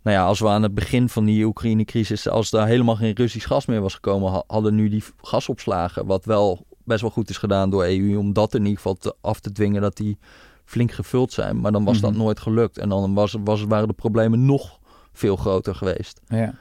Nou 0.02 0.16
ja, 0.18 0.24
als 0.24 0.40
we 0.40 0.48
aan 0.48 0.62
het 0.62 0.74
begin 0.74 1.08
van 1.08 1.24
die 1.24 1.44
Oekraïne-crisis, 1.44 2.28
als 2.28 2.50
daar 2.50 2.66
helemaal 2.66 2.96
geen 2.96 3.14
Russisch 3.14 3.46
gas 3.46 3.66
meer 3.66 3.80
was 3.80 3.94
gekomen, 3.94 4.32
ha- 4.32 4.42
hadden 4.46 4.74
nu 4.74 4.88
die 4.88 5.04
gasopslagen, 5.22 6.06
wat 6.06 6.24
wel 6.24 6.66
best 6.84 7.00
wel 7.00 7.10
goed 7.10 7.30
is 7.30 7.36
gedaan 7.38 7.70
door 7.70 7.84
EU, 7.84 8.16
om 8.16 8.32
dat 8.32 8.54
in 8.54 8.60
ieder 8.60 8.76
geval 8.76 8.94
te- 8.94 9.14
af 9.20 9.40
te 9.40 9.52
dwingen 9.52 9.82
dat 9.82 9.96
die 9.96 10.18
flink 10.64 10.92
gevuld 10.92 11.32
zijn. 11.32 11.60
Maar 11.60 11.72
dan 11.72 11.84
was 11.84 12.00
dat 12.00 12.10
Mhm. 12.10 12.20
nooit 12.20 12.40
gelukt. 12.40 12.78
En 12.78 12.88
dan 12.88 13.14
was, 13.14 13.36
was, 13.44 13.62
waren 13.64 13.88
de 13.88 13.94
problemen 13.94 14.44
nog 14.44 14.78
veel 15.12 15.36
groter 15.36 15.74
geweest. 15.74 16.20
Ja. 16.26 16.54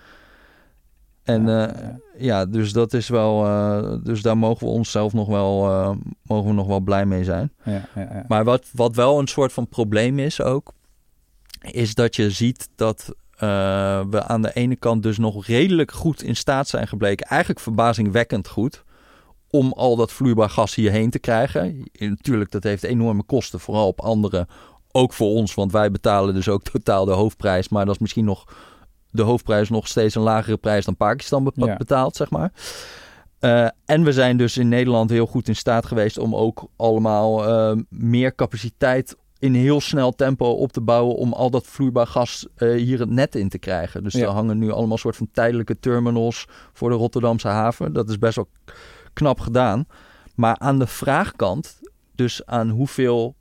En 1.26 1.48
Ja, 1.48 1.72
ja, 1.78 2.00
ja. 2.18 2.46
dus 2.46 2.74
dat 2.74 2.94
is 2.94 3.08
wel, 3.08 3.46
eh, 3.46 3.96
dus 4.04 4.22
daar 4.22 4.38
mogen 4.38 4.68
we 4.68 4.74
onszelf 4.74 5.14
nog 5.14 5.28
wel, 5.28 5.70
eh, 5.70 5.92
mogen 6.22 6.48
we 6.48 6.54
nog 6.54 6.68
wel 6.68 6.80
blij 6.80 7.06
mee 7.06 7.24
zijn. 7.24 7.52
Ja, 7.64 7.72
ja, 7.96 8.02
ja. 8.02 8.26
Maar 8.28 8.44
wat, 8.44 8.66
wat 8.74 8.96
wel 8.96 9.20
een 9.20 9.28
soort 9.28 9.54
van 9.54 9.68
probleem 9.68 10.20
is 10.20 10.42
ook, 10.42 10.72
is 11.72 11.96
dat 11.96 12.16
je 12.16 12.30
ziet 12.30 12.70
dat 12.76 13.16
eh, 13.36 14.02
we 14.10 14.24
aan 14.24 14.42
de 14.42 14.54
ene 14.54 14.76
kant 14.76 15.04
dus 15.04 15.18
nog 15.18 15.46
redelijk 15.46 15.92
goed 15.92 16.24
in 16.24 16.36
staat 16.36 16.68
zijn 16.68 16.88
gebleken, 16.88 17.28
eigenlijk 17.28 17.62
verbazingwekkend 17.62 18.48
goed, 18.48 18.84
om 19.50 19.74
al 19.74 19.96
dat 19.96 20.12
vloeibaar 20.12 20.50
gas 20.50 20.76
hierheen 20.76 21.10
te 21.10 21.20
krijgen. 21.20 21.90
Natuurlijk, 22.00 22.52
dat 22.52 22.64
heeft 22.64 22.84
enorme 22.84 23.24
kosten, 23.24 23.60
vooral 23.60 23.88
op 23.88 24.02
anderen, 24.02 24.48
ook 24.92 25.14
voor 25.14 25.30
ons, 25.30 25.54
want 25.54 25.72
wij 25.72 25.92
betalen 25.92 26.34
dus 26.34 26.50
ook 26.50 26.64
totaal 26.72 27.06
de 27.06 27.12
hoofdprijs, 27.12 27.70
maar 27.70 27.86
dat 27.86 27.96
is 27.96 28.02
misschien 28.02 28.26
nog 28.26 28.46
de 29.16 29.22
hoofdprijs 29.22 29.70
nog 29.70 29.88
steeds 29.88 30.16
een 30.16 30.22
lagere 30.22 30.58
prijs 30.58 30.86
dan 30.86 30.96
Pakistan 30.98 31.52
Ja. 31.56 31.76
betaalt, 31.76 32.16
zeg 32.16 32.30
maar. 32.30 32.52
Eh, 33.40 33.68
en 33.86 34.04
we 34.04 34.12
zijn 34.14 34.38
dus 34.38 34.58
in 34.58 34.68
Nederland 34.70 35.10
heel 35.10 35.26
goed 35.26 35.48
in 35.48 35.56
staat 35.56 35.86
geweest 35.86 36.18
om 36.18 36.36
ook 36.36 36.68
allemaal 36.76 37.48
eh, 37.48 37.78
meer 37.90 38.36
capaciteit 38.36 39.16
in 39.40 39.54
heel 39.54 39.82
snel 39.82 40.12
tempo 40.12 40.46
op 40.46 40.72
te 40.72 40.82
bouwen 40.82 41.16
om 41.16 41.34
al 41.34 41.50
dat 41.50 41.68
vloeibaar 41.68 42.08
gas 42.08 42.48
eh, 42.56 42.70
hier 42.76 43.00
het 43.00 43.10
net 43.10 43.36
in 43.36 43.50
te 43.50 43.58
krijgen. 43.58 44.04
Dus 44.04 44.14
Ja. 44.14 44.22
er 44.22 44.28
hangen 44.30 44.58
nu 44.58 44.72
allemaal 44.72 44.98
soort 44.98 45.16
van 45.16 45.30
tijdelijke 45.32 45.80
terminals 45.80 46.46
voor 46.74 46.90
de 46.90 46.96
Rotterdamse 46.96 47.48
haven. 47.48 47.94
Dat 47.94 48.10
is 48.10 48.20
best 48.20 48.36
wel 48.36 48.48
knap 49.14 49.40
gedaan. 49.40 49.86
Maar 50.36 50.58
aan 50.58 50.80
de 50.80 50.88
vraagkant, 50.88 51.80
dus 52.16 52.46
aan 52.46 52.70
hoeveel 52.70 53.36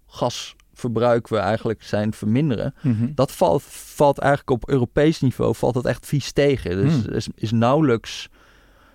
gasverbruik 0.84 1.28
we 1.28 1.36
eigenlijk 1.36 1.82
zijn 1.82 2.12
verminderen, 2.12 2.74
Mhm. 2.82 3.08
dat 3.14 3.32
valt, 3.32 3.62
valt 3.68 4.18
eigenlijk 4.18 4.50
op 4.50 4.68
Europees 4.68 5.20
niveau 5.20 5.54
valt 5.54 5.74
dat 5.74 5.84
echt 5.84 6.06
vies 6.06 6.32
tegen. 6.32 6.76
Dus 6.76 7.04
Hmm. 7.04 7.14
is, 7.14 7.28
is 7.34 7.50
nauwelijks, 7.50 8.28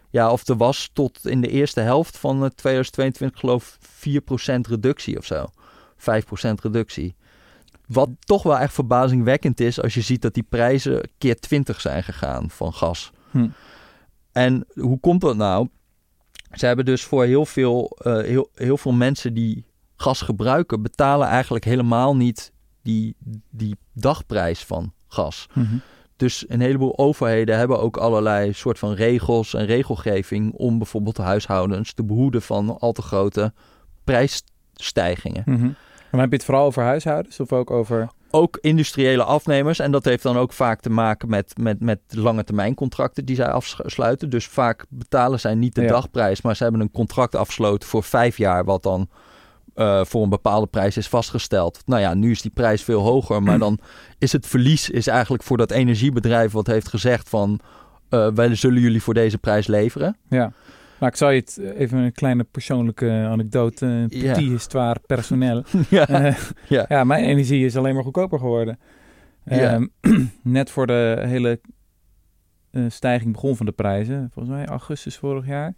ja, 0.10 0.32
of 0.32 0.48
er 0.48 0.58
was 0.58 0.90
tot 0.94 1.28
in 1.28 1.42
de 1.42 1.48
eerste 1.48 1.80
helft 1.80 2.18
van 2.18 2.42
het 2.42 2.58
2022 2.58 3.40
geloof 3.40 3.78
ik 3.82 3.88
4% 3.88 4.68
reductie 4.68 5.18
of 5.18 5.26
zo. 5.26 5.46
5% 5.98 6.62
reductie. 6.62 7.16
Wat 7.88 8.10
toch 8.20 8.44
wel 8.44 8.58
echt 8.58 8.74
verbazingwekkend 8.74 9.60
is 9.60 9.82
als 9.82 9.94
je 9.94 10.02
ziet 10.02 10.22
dat 10.22 10.34
die 10.34 10.46
prijzen 10.50 11.10
keer 11.18 11.40
20 11.40 11.82
zijn 11.82 12.04
gegaan 12.04 12.50
van 12.50 12.74
gas. 12.74 13.12
Hm. 13.32 13.48
En 14.32 14.66
hoe 14.74 15.00
komt 15.00 15.22
dat 15.22 15.36
nou? 15.36 15.68
Ze 16.52 16.66
hebben 16.66 16.86
dus 16.86 17.04
voor 17.04 17.24
heel 17.26 17.46
veel, 17.46 17.98
eh, 18.04 18.22
heel, 18.22 18.50
heel 18.56 18.78
veel 18.78 18.92
mensen 18.92 19.34
die 19.34 19.66
gas 20.02 20.22
gebruiken, 20.22 20.82
betalen 20.82 21.28
eigenlijk 21.28 21.66
helemaal 21.66 22.16
niet 22.16 22.52
die, 22.84 23.16
die 23.50 23.76
dagprijs 23.94 24.66
van 24.66 24.94
gas. 25.08 25.48
Mhm. 25.54 25.76
Dus 26.16 26.46
een 26.48 26.62
heleboel 26.62 26.98
overheden 26.98 27.58
hebben 27.58 27.80
ook 27.80 27.98
allerlei 27.98 28.54
soort 28.54 28.80
van 28.80 28.94
regels 28.94 29.54
en 29.54 29.66
regelgeving 29.66 30.54
om 30.54 30.78
bijvoorbeeld 30.78 31.18
huishoudens 31.18 31.94
te 31.94 32.04
behoeden 32.04 32.42
van 32.42 32.80
al 32.80 32.92
te 32.92 33.02
grote 33.02 33.54
prijsstijgingen. 34.04 35.44
Mhm. 35.46 35.70
Maar 36.12 36.22
heb 36.22 36.30
je 36.30 36.36
het 36.36 36.46
vooral 36.46 36.66
over 36.66 36.84
huishoudens 36.84 37.40
of 37.40 37.54
ook 37.54 37.72
over... 37.72 38.10
Ook 38.32 38.58
industriële 38.62 39.24
afnemers, 39.24 39.80
en 39.80 39.92
dat 39.92 40.06
heeft 40.06 40.24
dan 40.24 40.38
ook 40.38 40.54
vaak 40.54 40.82
te 40.82 40.90
maken 40.90 41.30
met, 41.30 41.58
met, 41.58 41.80
met 41.80 42.00
lange 42.10 42.44
termijn 42.44 42.74
contracten 42.74 43.26
die 43.26 43.36
zij 43.36 43.52
afsluiten. 43.52 44.30
Dus 44.30 44.48
vaak 44.48 44.86
betalen 44.90 45.40
zij 45.40 45.56
niet 45.56 45.76
de 45.76 45.82
Ja. 45.82 45.88
dagprijs, 45.88 46.42
maar 46.42 46.56
ze 46.56 46.64
hebben 46.64 46.82
een 46.82 46.92
contract 46.92 47.36
afgesloten 47.36 47.90
voor 47.90 48.04
vijf 48.04 48.38
jaar, 48.38 48.66
wat 48.66 48.84
dan 48.84 49.10
eh, 49.80 50.02
voor 50.06 50.24
een 50.24 50.30
bepaalde 50.30 50.68
prijs 50.68 50.98
is 50.98 51.08
vastgesteld. 51.08 51.82
Nou 51.86 52.02
ja, 52.02 52.14
nu 52.14 52.32
is 52.32 52.42
die 52.42 52.52
prijs 52.52 52.84
veel 52.84 53.02
hoger, 53.02 53.44
maar 53.44 53.60
dan 53.60 53.80
is 54.18 54.32
het 54.32 54.48
verlies 54.48 54.90
is 54.90 55.08
eigenlijk 55.08 55.44
voor 55.44 55.58
dat 55.58 55.72
energiebedrijf 55.72 56.52
wat 56.52 56.68
heeft 56.68 56.88
gezegd 56.88 57.30
van 57.30 57.60
eh, 58.10 58.28
wij 58.34 58.56
zullen 58.56 58.82
jullie 58.82 59.02
voor 59.02 59.14
deze 59.14 59.38
prijs 59.38 59.68
leveren. 59.68 60.18
Ja. 60.30 60.52
Nou, 61.00 61.12
ik 61.12 61.18
zal 61.18 61.30
je 61.30 61.40
het 61.40 61.58
eh, 61.58 61.80
even 61.80 61.98
een 61.98 62.12
kleine 62.12 62.44
persoonlijke 62.44 63.10
anekdote, 63.10 63.86
een 63.86 64.08
petit 64.08 64.38
histoire 64.38 65.00
personnel. 65.06 65.64
ja. 65.90 66.36
Ja. 66.68 66.86
ja, 66.90 67.04
mijn 67.04 67.24
energie 67.24 67.66
is 67.66 67.76
alleen 67.76 67.94
maar 67.94 68.04
goedkoper 68.04 68.40
geworden. 68.40 68.80
Ja. 69.46 69.56
Ehm, 69.74 69.88
net 70.44 70.70
voor 70.70 70.88
de 70.88 71.24
hele 71.26 71.60
stijging 72.88 73.34
begon 73.34 73.56
van 73.56 73.66
de 73.66 73.72
prijzen, 73.72 74.30
volgens 74.34 74.56
mij 74.56 74.66
augustus 74.66 75.18
vorig 75.18 75.46
jaar, 75.46 75.74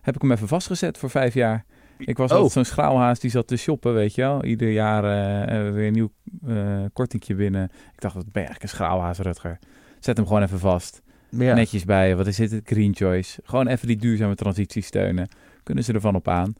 heb 0.00 0.14
ik 0.14 0.22
hem 0.22 0.32
even 0.32 0.48
vastgezet 0.48 0.98
voor 0.98 1.10
vijf 1.10 1.34
jaar. 1.34 1.64
Ik 2.06 2.16
was 2.16 2.30
Oh. 2.30 2.36
altijd 2.36 2.52
zo'n 2.52 2.64
schraalhaas 2.64 3.18
die 3.20 3.30
zat 3.30 3.46
te 3.46 3.56
shoppen, 3.56 3.94
weet 3.94 4.14
je 4.14 4.22
wel. 4.22 4.44
Ieder 4.44 4.70
jaar 4.70 5.04
eh, 5.04 5.66
eh, 5.66 5.72
weer 5.74 5.86
een 5.86 5.92
nieuw 5.92 6.10
eh 6.46 6.84
kortingje 6.92 7.34
binnen. 7.34 7.64
Ik 7.94 8.00
dacht, 8.00 8.14
wat 8.14 8.24
ben 8.24 8.34
eigenlijk 8.34 8.62
een 8.62 8.68
schraalhaas, 8.78 9.18
Rutger? 9.18 9.58
Zet 10.00 10.16
hem 10.16 10.26
gewoon 10.26 10.42
even 10.42 10.58
vast. 10.58 11.02
Ja. 11.28 11.54
Netjes 11.54 11.84
bij. 11.84 12.16
Wat 12.16 12.26
is 12.26 12.36
dit? 12.36 12.60
Green 12.64 12.94
Choice. 12.94 13.40
Gewoon 13.44 13.66
even 13.66 13.86
die 13.86 13.96
duurzame 13.96 14.34
transitie 14.34 14.82
steunen. 14.82 15.28
Kunnen 15.62 15.84
ze 15.84 15.92
ervan 15.92 16.14
op 16.14 16.28
aan? 16.28 16.54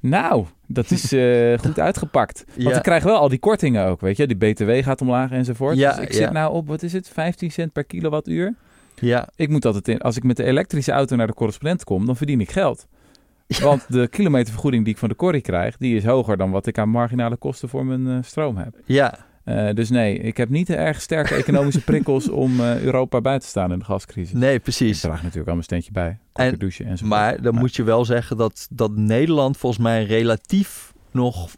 Nou, 0.00 0.46
dat 0.66 0.90
is 0.90 1.02
goed 1.66 1.78
uitgepakt. 1.78 2.44
Want 2.46 2.68
Ja. 2.68 2.74
we 2.74 2.80
krijgen 2.80 3.08
wel 3.08 3.18
al 3.18 3.28
die 3.28 3.38
kortingen 3.38 3.86
ook, 3.86 4.00
weet 4.00 4.16
je. 4.16 4.26
Die 4.26 4.36
BTW 4.52 4.70
gaat 4.82 5.00
omlaag 5.00 5.30
enzovoort. 5.30 5.76
Ja, 5.76 5.94
dus 5.94 6.04
ik 6.04 6.12
ja. 6.12 6.16
zit 6.18 6.30
nou 6.32 6.52
op, 6.54 6.66
wat 6.68 6.82
is 6.82 6.92
het, 6.92 7.08
15 7.08 7.50
cent 7.50 7.72
per 7.72 7.84
kilowattuur? 7.84 8.54
ja. 8.94 9.28
Ik 9.36 9.48
moet 9.48 9.64
altijd 9.64 9.88
in, 9.88 9.98
als 10.00 10.16
ik 10.16 10.22
met 10.22 10.36
de 10.36 10.44
elektrische 10.44 10.92
auto 10.92 11.16
naar 11.16 11.26
de 11.26 11.34
correspondent 11.34 11.84
kom, 11.84 12.06
dan 12.06 12.16
verdien 12.16 12.40
ik 12.40 12.50
geld. 12.50 12.86
Want 13.62 13.92
de 13.92 14.08
kilometervergoeding 14.08 14.84
die 14.84 14.92
ik 14.92 14.98
van 14.98 15.08
de 15.08 15.16
corrie 15.16 15.40
krijg, 15.40 15.76
die 15.76 15.96
is 15.96 16.04
hoger 16.04 16.36
dan 16.36 16.50
wat 16.50 16.66
ik 16.66 16.78
aan 16.78 16.88
marginale 16.88 17.36
kosten 17.36 17.68
voor 17.68 17.86
mijn 17.86 18.06
eh, 18.08 18.22
stroom 18.22 18.56
heb. 18.56 18.74
ja. 18.84 19.18
Eh, 19.44 19.74
dus 19.74 19.90
nee, 19.90 20.18
ik 20.18 20.36
heb 20.36 20.48
niet 20.48 20.70
erg 20.70 21.00
sterke 21.00 21.34
economische 21.34 21.80
prikkels 21.90 22.28
om 22.28 22.60
eh, 22.60 22.80
Europa 22.82 23.20
bij 23.20 23.38
te 23.38 23.46
staan 23.46 23.72
in 23.72 23.78
de 23.78 23.84
gascrisis. 23.84 24.32
Nee, 24.32 24.54
Ik 24.54 24.62
precies. 24.62 25.00
draag 25.00 25.16
natuurlijk 25.22 25.46
al 25.46 25.52
mijn 25.52 25.64
steentje 25.64 25.92
bij. 25.92 26.18
En- 26.32 26.58
douche 26.58 26.84
enzovoort. 26.84 27.08
Maar 27.20 27.42
dan 27.42 27.54
moet 27.54 27.76
je 27.76 27.82
wel 27.82 28.04
zeggen 28.04 28.36
dat, 28.36 28.66
dat 28.70 28.96
Nederland 28.96 29.56
volgens 29.56 29.82
mij 29.82 30.04
relatief 30.04 30.92
nog 31.10 31.48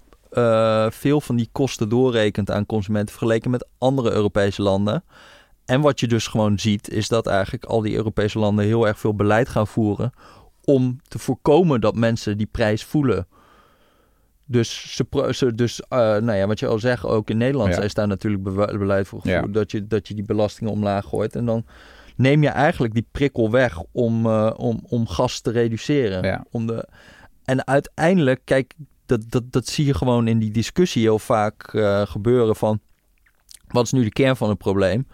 veel 0.88 1.20
van 1.20 1.36
die 1.36 1.48
kosten 1.52 1.88
doorrekent 1.88 2.50
aan 2.50 2.66
consumenten 2.66 3.10
vergeleken 3.14 3.50
met 3.50 3.68
andere 3.78 4.10
Europese 4.10 4.62
landen. 4.62 5.04
En 5.64 5.80
wat 5.80 6.00
je 6.00 6.08
dus 6.08 6.26
gewoon 6.26 6.58
ziet, 6.58 6.88
is 6.90 7.08
dat 7.08 7.26
eigenlijk 7.26 7.64
al 7.64 7.80
die 7.80 7.94
Europese 7.96 8.38
landen 8.38 8.64
heel 8.64 8.86
erg 8.86 8.98
veel 8.98 9.14
beleid 9.14 9.48
gaan 9.48 9.66
voeren 9.66 10.12
om 10.66 11.00
te 11.08 11.18
voorkomen 11.18 11.80
dat 11.80 11.94
mensen 11.94 12.36
die 12.36 12.46
prijs 12.46 12.84
voelen. 12.84 13.26
Dus, 14.44 14.96
ze, 15.30 15.54
dus 15.54 15.80
eh, 15.80 15.98
nou 15.98 16.32
ja, 16.32 16.46
wat 16.46 16.58
je 16.58 16.66
al 16.66 16.78
zegt, 16.78 17.04
ook 17.04 17.30
in 17.30 17.36
Nederland 17.36 17.74
Ja. 17.74 17.80
is 17.82 17.94
daar 17.94 18.06
natuurlijk 18.06 18.42
beleid 18.78 19.08
voor 19.08 19.20
gevoerd 19.20 19.46
Ja. 19.46 19.52
dat, 19.52 19.70
je, 19.70 19.86
dat 19.86 20.08
je 20.08 20.14
die 20.14 20.24
belastingen 20.24 20.72
omlaag 20.72 21.04
gooit. 21.04 21.36
En 21.36 21.46
dan 21.46 21.66
neem 22.16 22.42
je 22.42 22.48
eigenlijk 22.48 22.94
die 22.94 23.06
prikkel 23.10 23.50
weg 23.50 23.82
om, 23.92 24.26
eh, 24.26 24.52
om, 24.56 24.80
om 24.88 25.08
gas 25.08 25.40
te 25.40 25.50
reduceren. 25.50 26.22
Ja. 26.24 26.44
Om 26.50 26.66
de, 26.66 26.88
en 27.44 27.66
uiteindelijk, 27.66 28.40
kijk, 28.44 28.74
dat, 29.06 29.20
dat, 29.28 29.52
dat 29.52 29.66
zie 29.66 29.86
je 29.86 29.94
gewoon 29.94 30.28
in 30.28 30.38
die 30.38 30.50
discussie 30.50 31.02
heel 31.02 31.18
vaak 31.18 31.74
eh, 31.74 32.06
gebeuren 32.06 32.56
van... 32.56 32.80
wat 33.68 33.84
is 33.84 33.92
nu 33.92 34.02
de 34.04 34.12
kern 34.12 34.36
van 34.36 34.48
het 34.48 34.58
probleem? 34.58 35.06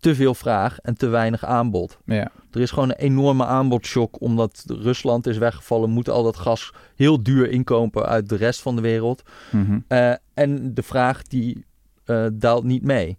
Te 0.00 0.14
veel 0.14 0.34
vraag 0.34 0.78
en 0.78 0.94
te 0.96 1.06
weinig 1.06 1.44
aanbod. 1.44 1.98
Ja. 2.04 2.30
Er 2.50 2.60
is 2.60 2.70
gewoon 2.70 2.88
een 2.88 2.96
enorme 2.96 3.44
aanbodshock 3.44 4.20
omdat 4.20 4.64
Rusland 4.66 5.26
is 5.26 5.38
weggevallen. 5.38 5.90
Moet 5.90 6.08
al 6.08 6.22
dat 6.22 6.36
gas 6.36 6.72
heel 6.96 7.22
duur 7.22 7.50
inkopen 7.50 8.06
uit 8.06 8.28
de 8.28 8.36
rest 8.36 8.62
van 8.62 8.76
de 8.76 8.82
wereld. 8.82 9.22
Mhm. 9.50 9.78
Uh, 9.88 10.12
en 10.34 10.74
de 10.74 10.82
vraag 10.82 11.22
die 11.22 11.64
uh, 12.06 12.26
daalt 12.32 12.64
niet 12.64 12.82
mee. 12.82 13.18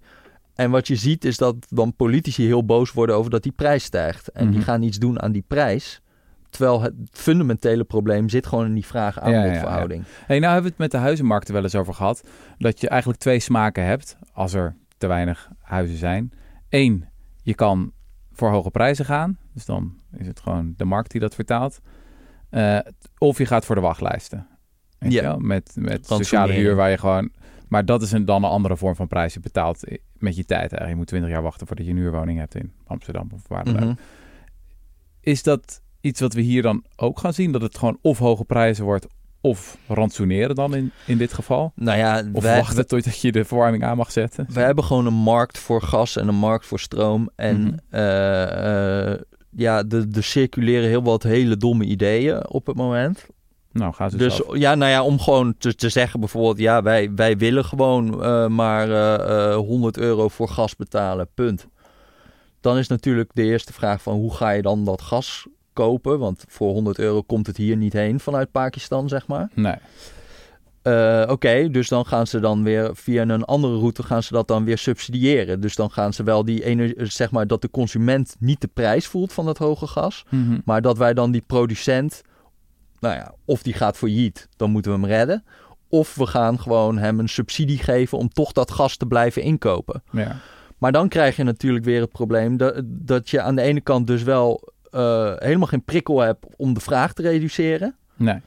En 0.56 0.72
wat 0.72 0.88
je 0.88 0.96
ziet 0.96 1.26
is 1.26 1.38
dat 1.38 1.56
dan 1.70 1.96
politici 1.96 2.46
heel 2.46 2.66
boos 2.66 2.92
worden 2.92 3.16
over 3.16 3.32
dat 3.32 3.44
die 3.44 3.52
prijs 3.52 3.84
stijgt. 3.84 4.28
En 4.32 4.44
Mhm. 4.46 4.54
die 4.54 4.62
gaan 4.64 4.82
iets 4.82 4.98
doen 4.98 5.22
aan 5.22 5.32
die 5.32 5.44
prijs. 5.48 6.02
Terwijl 6.50 6.82
het 6.82 6.94
fundamentele 7.12 7.84
probleem 7.84 8.30
zit 8.30 8.48
gewoon 8.48 8.66
in 8.66 8.74
die 8.74 8.86
vraag-aanbodverhouding. 8.86 10.04
Hey, 10.26 10.40
nou 10.40 10.54
hebben 10.54 10.64
we 10.64 10.70
het 10.70 10.78
met 10.78 10.92
de 10.92 10.98
huizenmarkt 11.08 11.48
er 11.48 11.54
wel 11.54 11.64
eens 11.64 11.76
over 11.76 11.94
gehad. 11.94 12.24
Dat 12.58 12.82
je 12.82 12.90
eigenlijk 12.90 13.22
twee 13.22 13.40
smaken 13.40 13.86
hebt 13.86 14.18
als 14.34 14.54
er 14.54 14.76
te 14.98 15.08
weinig 15.08 15.50
huizen 15.62 15.98
zijn. 15.98 16.32
Eén, 16.70 17.06
je 17.42 17.54
kan 17.54 17.92
voor 18.32 18.50
hoge 18.50 18.72
prijzen 18.72 19.06
gaan. 19.06 19.38
Dus 19.54 19.66
dan 19.66 20.00
is 20.18 20.28
het 20.28 20.40
gewoon 20.40 20.74
de 20.78 20.86
markt 20.86 21.12
die 21.12 21.22
dat 21.22 21.36
vertaalt. 21.36 21.80
Uh, 22.52 22.80
of 23.18 23.38
je 23.38 23.46
gaat 23.46 23.66
voor 23.66 23.76
de 23.76 23.82
wachtlijsten. 23.82 24.48
Weet 24.98 25.12
Ja. 25.12 25.22
je 25.22 25.28
wel? 25.28 25.40
Met, 25.40 25.72
met 25.76 26.06
sociale 26.08 26.54
huur 26.54 26.76
waar 26.76 26.90
je 26.90 26.98
gewoon... 26.98 27.32
Maar 27.68 27.86
dat 27.86 28.02
is 28.02 28.12
een, 28.12 28.26
dan 28.26 28.44
een 28.44 28.50
andere 28.50 28.78
vorm 28.78 28.96
van 28.96 29.08
prijs. 29.08 29.34
Je 29.34 29.40
betaalt 29.40 29.84
met 30.14 30.36
je 30.36 30.46
tijd 30.46 30.60
eigenlijk. 30.60 30.90
Je 30.90 30.96
moet 30.96 31.08
20 31.08 31.30
jaar 31.30 31.42
wachten 31.42 31.68
voordat 31.68 31.86
je 31.86 31.92
een 31.92 31.98
huurwoning 31.98 32.40
hebt 32.40 32.56
in 32.56 32.74
Amsterdam 32.86 33.30
of 33.34 33.48
waar 33.48 33.64
dan 33.64 33.76
ook. 33.76 33.82
Mhm. 33.82 33.94
Is 35.22 35.44
dat 35.44 35.82
iets 36.02 36.20
wat 36.20 36.34
we 36.34 36.42
hier 36.42 36.62
dan 36.62 36.84
ook 36.96 37.20
gaan 37.20 37.34
zien? 37.34 37.52
Dat 37.52 37.62
het 37.62 37.78
gewoon 37.78 37.98
of 38.02 38.18
hoge 38.18 38.46
prijzen 38.46 38.86
wordt 38.86 39.08
of 39.42 39.78
ransoneren 39.88 40.56
dan 40.56 40.76
in, 40.76 40.92
in 41.06 41.18
dit 41.18 41.34
geval? 41.34 41.72
Nou 41.76 41.98
ja, 41.98 42.24
Of 42.34 42.44
wij, 42.44 42.58
wachten 42.60 42.88
totdat 42.88 43.20
je 43.22 43.32
de 43.32 43.46
verwarming 43.46 43.84
aan 43.84 43.98
mag 43.98 44.12
zetten? 44.12 44.48
wij 44.54 44.66
hebben 44.66 44.84
gewoon 44.84 45.06
een 45.06 45.14
markt 45.14 45.58
voor 45.58 45.82
gas 45.82 46.16
en 46.16 46.28
een 46.28 46.36
markt 46.36 46.66
voor 46.66 46.80
stroom. 46.80 47.30
En 47.36 47.62
Mhm. 47.62 47.74
eh, 47.90 49.12
eh, 49.14 49.20
ja, 49.56 49.84
er 49.90 50.06
er 50.16 50.24
circuleren 50.24 50.90
heel 50.90 51.04
wat 51.04 51.24
hele 51.24 51.58
domme 51.58 51.84
ideeën 51.86 52.50
op 52.50 52.68
het 52.68 52.76
moment. 52.76 53.26
Nou, 53.72 53.94
gaan 53.94 54.10
ze 54.10 54.18
Dus 54.18 54.36
zelf. 54.36 54.58
ja, 54.58 54.76
nou 54.76 54.92
ja, 54.92 55.04
om 55.04 55.20
gewoon 55.20 55.56
te, 55.58 55.76
te 55.76 55.90
zeggen 55.90 56.20
bijvoorbeeld, 56.20 56.58
ja, 56.58 56.82
wij, 56.82 57.12
wij 57.16 57.38
willen 57.38 57.66
gewoon 57.66 58.24
eh, 58.24 58.48
maar 58.48 58.90
eh, 58.90 59.50
eh, 59.52 59.56
100 59.56 59.98
euro 59.98 60.28
voor 60.28 60.50
gas 60.50 60.76
betalen, 60.76 61.28
punt. 61.34 61.68
Dan 62.62 62.78
is 62.78 62.88
natuurlijk 62.88 63.30
de 63.34 63.44
eerste 63.44 63.74
vraag 63.74 64.02
van 64.02 64.14
hoe 64.14 64.34
ga 64.36 64.50
je 64.50 64.62
dan 64.62 64.86
dat 64.86 65.02
gas 65.02 65.48
kopen? 65.80 66.20
Want 66.20 66.44
voor 66.48 66.72
100 66.72 67.00
euro 67.00 67.22
komt 67.22 67.48
het 67.48 67.58
hier 67.58 67.78
niet 67.78 67.94
heen 67.94 68.20
vanuit 68.20 68.52
Pakistan, 68.52 69.10
zeg 69.10 69.28
maar. 69.28 69.50
Nee. 69.54 69.76
Eh, 70.82 71.26
Oké, 71.30 71.70
dus 71.70 71.88
dan 71.88 72.06
gaan 72.06 72.28
ze 72.28 72.40
dan 72.40 72.64
weer 72.64 72.96
via 72.96 73.22
een 73.22 73.44
andere 73.44 73.78
route 73.78 74.04
gaan 74.04 74.24
ze 74.24 74.34
dat 74.34 74.48
dan 74.48 74.64
weer 74.64 74.78
subsidiëren. 74.78 75.62
Dus 75.62 75.76
dan 75.76 75.92
gaan 75.92 76.14
ze 76.14 76.24
wel 76.24 76.46
die 76.46 76.64
energie, 76.64 77.06
zeg 77.06 77.32
maar, 77.32 77.48
dat 77.48 77.62
de 77.62 77.70
consument 77.70 78.36
niet 78.40 78.62
de 78.62 78.68
prijs 78.68 79.08
voelt 79.08 79.34
van 79.34 79.46
dat 79.46 79.58
hoge 79.58 79.88
gas. 79.88 80.26
Mhm. 80.30 80.60
Maar 80.66 80.82
dat 80.82 80.98
wij 80.98 81.14
dan 81.14 81.32
die 81.32 81.44
producent, 81.48 82.22
nou 83.00 83.16
ja, 83.16 83.34
of 83.46 83.64
die 83.64 83.74
gaat 83.74 83.98
failliet, 83.98 84.48
dan 84.56 84.72
moeten 84.72 84.92
we 84.92 84.98
hem 84.98 85.08
redden. 85.08 85.44
Of 85.90 86.16
we 86.16 86.26
gaan 86.26 86.60
gewoon 86.60 86.98
hem 86.98 87.20
een 87.20 87.30
subsidie 87.30 87.80
geven 87.80 88.18
om 88.18 88.30
toch 88.30 88.52
dat 88.52 88.72
gas 88.72 88.98
te 88.98 89.06
blijven 89.06 89.42
inkopen. 89.42 90.04
Ja. 90.12 90.36
Maar 90.78 90.92
dan 90.92 91.10
krijg 91.10 91.36
je 91.36 91.44
natuurlijk 91.44 91.86
weer 91.86 92.02
het 92.02 92.12
probleem 92.12 92.58
dat, 92.58 92.82
dat 92.86 93.30
je 93.30 93.42
aan 93.42 93.56
de 93.56 93.62
ene 93.62 93.82
kant 93.82 94.08
dus 94.08 94.24
wel 94.24 94.74
eh, 94.92 95.34
helemaal 95.36 95.68
geen 95.68 95.84
prikkel 95.84 96.20
hebt 96.20 96.46
om 96.58 96.74
de 96.74 96.80
vraag 96.80 97.14
te 97.14 97.22
reduceren. 97.22 97.96
Nee. 98.16 98.42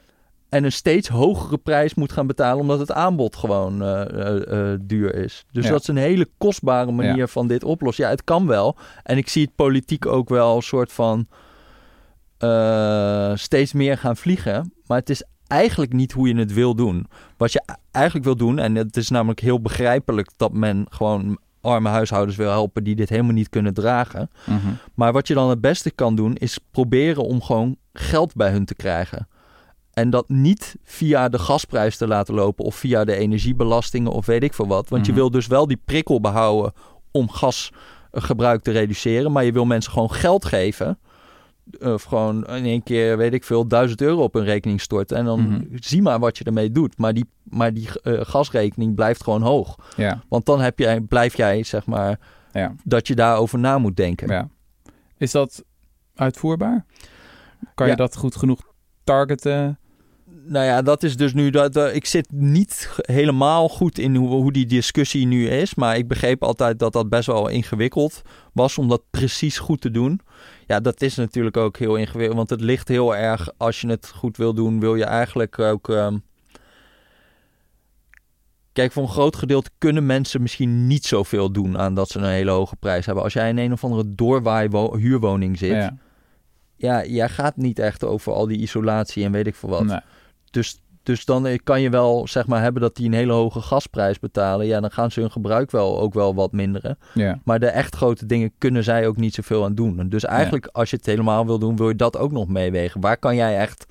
En 0.49 0.63
een 0.63 0.71
steeds 0.71 1.07
hogere 1.07 1.57
prijs 1.57 1.93
moet 1.93 2.11
gaan 2.11 2.27
betalen 2.27 2.61
omdat 2.61 2.79
het 2.79 2.91
aanbod 2.91 3.35
gewoon 3.35 3.81
eh, 3.81 4.71
eh, 4.73 4.79
duur 4.81 5.15
is. 5.15 5.45
Dus 5.51 5.65
Ja. 5.65 5.71
dat 5.71 5.81
is 5.81 5.87
een 5.87 5.97
hele 5.97 6.27
kostbare 6.37 6.91
manier 6.91 7.15
Ja. 7.17 7.27
van 7.27 7.47
dit 7.47 7.63
oplossen. 7.63 8.03
Ja, 8.03 8.09
het 8.09 8.23
kan 8.23 8.47
wel. 8.47 8.77
En 9.03 9.17
ik 9.17 9.29
zie 9.29 9.43
het 9.45 9.55
politiek 9.55 10.05
ook 10.05 10.29
wel 10.29 10.55
een 10.55 10.61
soort 10.61 10.91
van 10.91 11.27
steeds 13.37 13.73
meer 13.73 13.97
gaan 13.97 14.17
vliegen. 14.17 14.73
Maar 14.87 14.97
het 14.97 15.09
is 15.09 15.23
eigenlijk 15.47 15.93
niet 15.93 16.11
hoe 16.11 16.27
je 16.27 16.35
het 16.35 16.53
wil 16.53 16.75
doen. 16.75 17.07
Wat 17.37 17.51
je 17.51 17.63
eigenlijk 17.91 18.25
wil 18.25 18.35
doen, 18.35 18.59
en 18.59 18.75
het 18.75 18.97
is 18.97 19.09
namelijk 19.09 19.39
heel 19.39 19.61
begrijpelijk 19.61 20.29
dat 20.37 20.53
men 20.53 20.85
gewoon 20.89 21.37
arme 21.63 21.89
huishoudens 21.89 22.37
wil 22.37 22.49
helpen 22.49 22.83
die 22.83 22.95
dit 22.95 23.09
helemaal 23.09 23.33
niet 23.33 23.49
kunnen 23.49 23.73
dragen. 23.73 24.29
Mhm. 24.45 24.67
Maar 24.95 25.11
wat 25.13 25.27
je 25.27 25.33
dan 25.33 25.49
het 25.49 25.61
beste 25.61 25.91
kan 25.91 26.15
doen, 26.15 26.35
is 26.35 26.57
proberen 26.71 27.23
om 27.23 27.41
gewoon 27.41 27.75
geld 27.93 28.35
bij 28.35 28.51
hun 28.51 28.65
te 28.65 28.75
krijgen. 28.75 29.27
En 29.93 30.09
dat 30.09 30.29
niet 30.29 30.75
via 30.83 31.29
de 31.29 31.39
gasprijs 31.39 31.97
te 31.97 32.07
laten 32.07 32.33
lopen 32.33 32.65
of 32.65 32.75
via 32.75 33.03
de 33.03 33.15
energiebelastingen 33.15 34.11
of 34.11 34.25
weet 34.25 34.43
ik 34.43 34.53
veel 34.53 34.67
wat. 34.67 34.89
Want 34.89 35.01
Mhm. 35.01 35.11
je 35.11 35.17
wil 35.17 35.31
dus 35.31 35.47
wel 35.47 35.67
die 35.67 35.81
prikkel 35.85 36.19
behouden 36.21 36.73
om 37.11 37.29
gasgebruik 37.29 38.61
te 38.61 38.71
reduceren. 38.71 39.31
Maar 39.31 39.43
je 39.43 39.51
wil 39.51 39.65
mensen 39.65 39.91
gewoon 39.91 40.11
geld 40.11 40.45
geven. 40.45 40.99
Of 41.79 42.03
gewoon 42.03 42.45
in 42.47 42.65
één 42.65 42.83
keer, 42.83 43.17
weet 43.17 43.33
ik 43.33 43.43
veel, 43.43 43.67
duizend 43.67 44.01
euro 44.01 44.23
op 44.23 44.35
een 44.35 44.43
rekening 44.43 44.81
storten. 44.81 45.17
En 45.17 45.25
dan 45.25 45.39
Mhm. 45.41 45.61
zie 45.75 46.01
maar 46.01 46.19
wat 46.19 46.37
je 46.37 46.43
ermee 46.43 46.71
doet. 46.71 46.97
Maar 46.97 47.13
die, 47.13 47.25
maar 47.43 47.73
die 47.73 47.87
eh, 48.03 48.19
gasrekening 48.21 48.95
blijft 48.95 49.23
gewoon 49.23 49.41
hoog. 49.41 49.93
Ja. 49.97 50.23
Want 50.29 50.45
dan 50.45 50.61
heb 50.61 50.79
jij, 50.79 51.01
blijf 51.01 51.37
jij, 51.37 51.63
zeg 51.63 51.85
maar, 51.85 52.19
Ja. 52.51 52.75
dat 52.83 53.07
je 53.07 53.15
daarover 53.15 53.59
na 53.59 53.77
moet 53.77 53.95
denken. 53.95 54.27
ja. 54.29 54.47
Is 55.17 55.31
dat 55.31 55.63
uitvoerbaar? 56.15 56.85
Kan 57.75 57.87
je 57.87 57.95
dat 57.95 58.15
goed 58.15 58.35
genoeg 58.35 58.61
targeten? 59.03 59.77
Nou 60.45 60.65
ja, 60.65 60.81
dat 60.81 61.03
is 61.03 61.17
dus 61.17 61.33
nu. 61.33 61.49
Dat, 61.49 61.75
ik 61.93 62.05
zit 62.05 62.31
niet 62.31 62.89
helemaal 63.01 63.69
goed 63.69 63.97
in 63.99 64.15
hoe, 64.15 64.29
hoe 64.29 64.51
die 64.51 64.65
discussie 64.65 65.25
nu 65.27 65.47
is. 65.49 65.75
Maar 65.75 65.97
ik 65.97 66.07
begreep 66.07 66.43
altijd 66.43 66.79
dat 66.79 66.93
dat 66.93 67.09
best 67.09 67.27
wel 67.27 67.47
ingewikkeld 67.47 68.21
was 68.53 68.77
om 68.77 68.87
dat 68.89 69.01
precies 69.09 69.57
goed 69.59 69.81
te 69.81 69.91
doen. 69.91 70.19
Ja, 70.67 70.79
dat 70.79 71.01
is 71.01 71.15
natuurlijk 71.15 71.57
ook 71.57 71.77
heel 71.77 71.95
ingewikkeld. 71.95 72.37
Want 72.37 72.49
het 72.49 72.61
ligt 72.61 72.87
heel 72.87 73.15
erg. 73.15 73.49
Als 73.57 73.81
je 73.81 73.87
het 73.87 74.11
goed 74.15 74.37
wil 74.37 74.53
doen, 74.53 74.79
wil 74.79 74.95
je 74.95 75.03
eigenlijk 75.05 75.59
ook. 75.59 75.89
ehm, 75.89 76.17
Kijk, 78.73 78.91
voor 78.91 79.03
een 79.03 79.09
groot 79.09 79.35
gedeelte 79.35 79.69
kunnen 79.77 80.05
mensen 80.05 80.41
misschien 80.41 80.87
niet 80.87 81.05
zoveel 81.05 81.51
doen 81.51 81.77
aan 81.77 81.93
dat 81.93 82.09
ze 82.09 82.19
een 82.19 82.25
hele 82.25 82.51
hoge 82.51 82.75
prijs 82.75 83.05
hebben. 83.05 83.23
Als 83.23 83.33
jij 83.33 83.49
in 83.49 83.57
een 83.57 83.71
of 83.71 83.83
andere 83.83 84.15
doorwaai 84.15 84.69
wo- 84.69 84.95
huurwoning 84.97 85.57
zit, 85.57 85.69
ja. 85.71 85.97
Ja. 86.75 87.05
jij 87.05 87.29
gaat 87.29 87.57
niet 87.57 87.79
echt 87.79 88.03
over 88.03 88.33
al 88.33 88.47
die 88.47 88.57
isolatie 88.57 89.23
en 89.25 89.31
weet 89.31 89.47
ik 89.47 89.55
veel 89.55 89.69
wat. 89.69 89.85
Nee. 89.85 89.99
Dus, 90.53 90.81
dus 91.03 91.25
dan 91.25 91.47
eh, 91.47 91.57
kan 91.63 91.81
je 91.81 91.89
wel 91.89 92.27
zeg 92.27 92.47
maar 92.47 92.61
hebben 92.61 92.81
dat 92.81 92.95
die 92.95 93.05
een 93.05 93.13
hele 93.13 93.33
hoge 93.33 93.61
gasprijs 93.61 94.19
betalen. 94.19 94.65
Ja, 94.65 94.79
dan 94.79 94.91
gaan 94.91 95.11
ze 95.11 95.19
hun 95.19 95.31
gebruik 95.31 95.71
wel 95.71 95.99
ook 95.99 96.13
wel 96.13 96.35
wat 96.35 96.51
minderen. 96.51 96.97
Ja. 97.13 97.39
Maar 97.43 97.59
de 97.59 97.67
echt 97.67 97.95
grote 97.95 98.25
dingen 98.25 98.51
kunnen 98.57 98.83
zij 98.83 99.07
ook 99.07 99.17
niet 99.17 99.33
zoveel 99.33 99.63
aan 99.63 99.75
doen. 99.75 99.99
En 99.99 100.09
Dus 100.09 100.25
eigenlijk 100.25 100.67
als 100.71 100.89
je 100.89 100.95
het 100.95 101.05
helemaal 101.05 101.45
wil 101.45 101.59
doen, 101.59 101.75
wil 101.75 101.87
je 101.87 101.95
dat 101.95 102.17
ook 102.17 102.31
nog 102.31 102.47
meewegen. 102.47 103.01
Waar 103.01 103.17
kan 103.17 103.35
jij 103.35 103.57
echt 103.57 103.85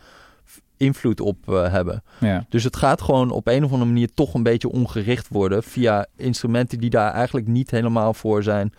invloed 0.77 1.21
op 1.21 1.37
eh, 1.49 1.71
hebben? 1.73 2.03
Ja. 2.19 2.47
Dus 2.49 2.65
het 2.65 2.77
gaat 2.77 3.03
gewoon 3.03 3.31
op 3.31 3.47
een 3.47 3.65
of 3.65 3.73
andere 3.73 3.91
manier 3.91 4.15
toch 4.15 4.35
een 4.35 4.43
beetje 4.43 4.71
ongericht 4.71 5.29
worden 5.29 5.63
via 5.63 6.07
instrumenten 6.17 6.79
die 6.79 6.91
daar 6.91 7.13
eigenlijk 7.13 7.47
niet 7.47 7.71
helemaal 7.71 8.15
voor 8.15 8.43
zijn 8.43 8.73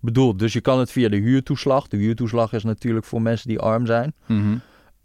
bedoeld. 0.00 0.38
Dus 0.38 0.52
je 0.52 0.60
kan 0.60 0.78
het 0.78 0.90
via 0.90 1.08
de 1.08 1.16
huurtoeslag. 1.16 1.88
De 1.88 1.96
huurtoeslag 1.96 2.52
is 2.52 2.64
natuurlijk 2.64 3.06
voor 3.06 3.22
mensen 3.22 3.48
die 3.48 3.58
arm 3.58 3.86
zijn. 3.86 4.14
Mhm. 4.26 4.56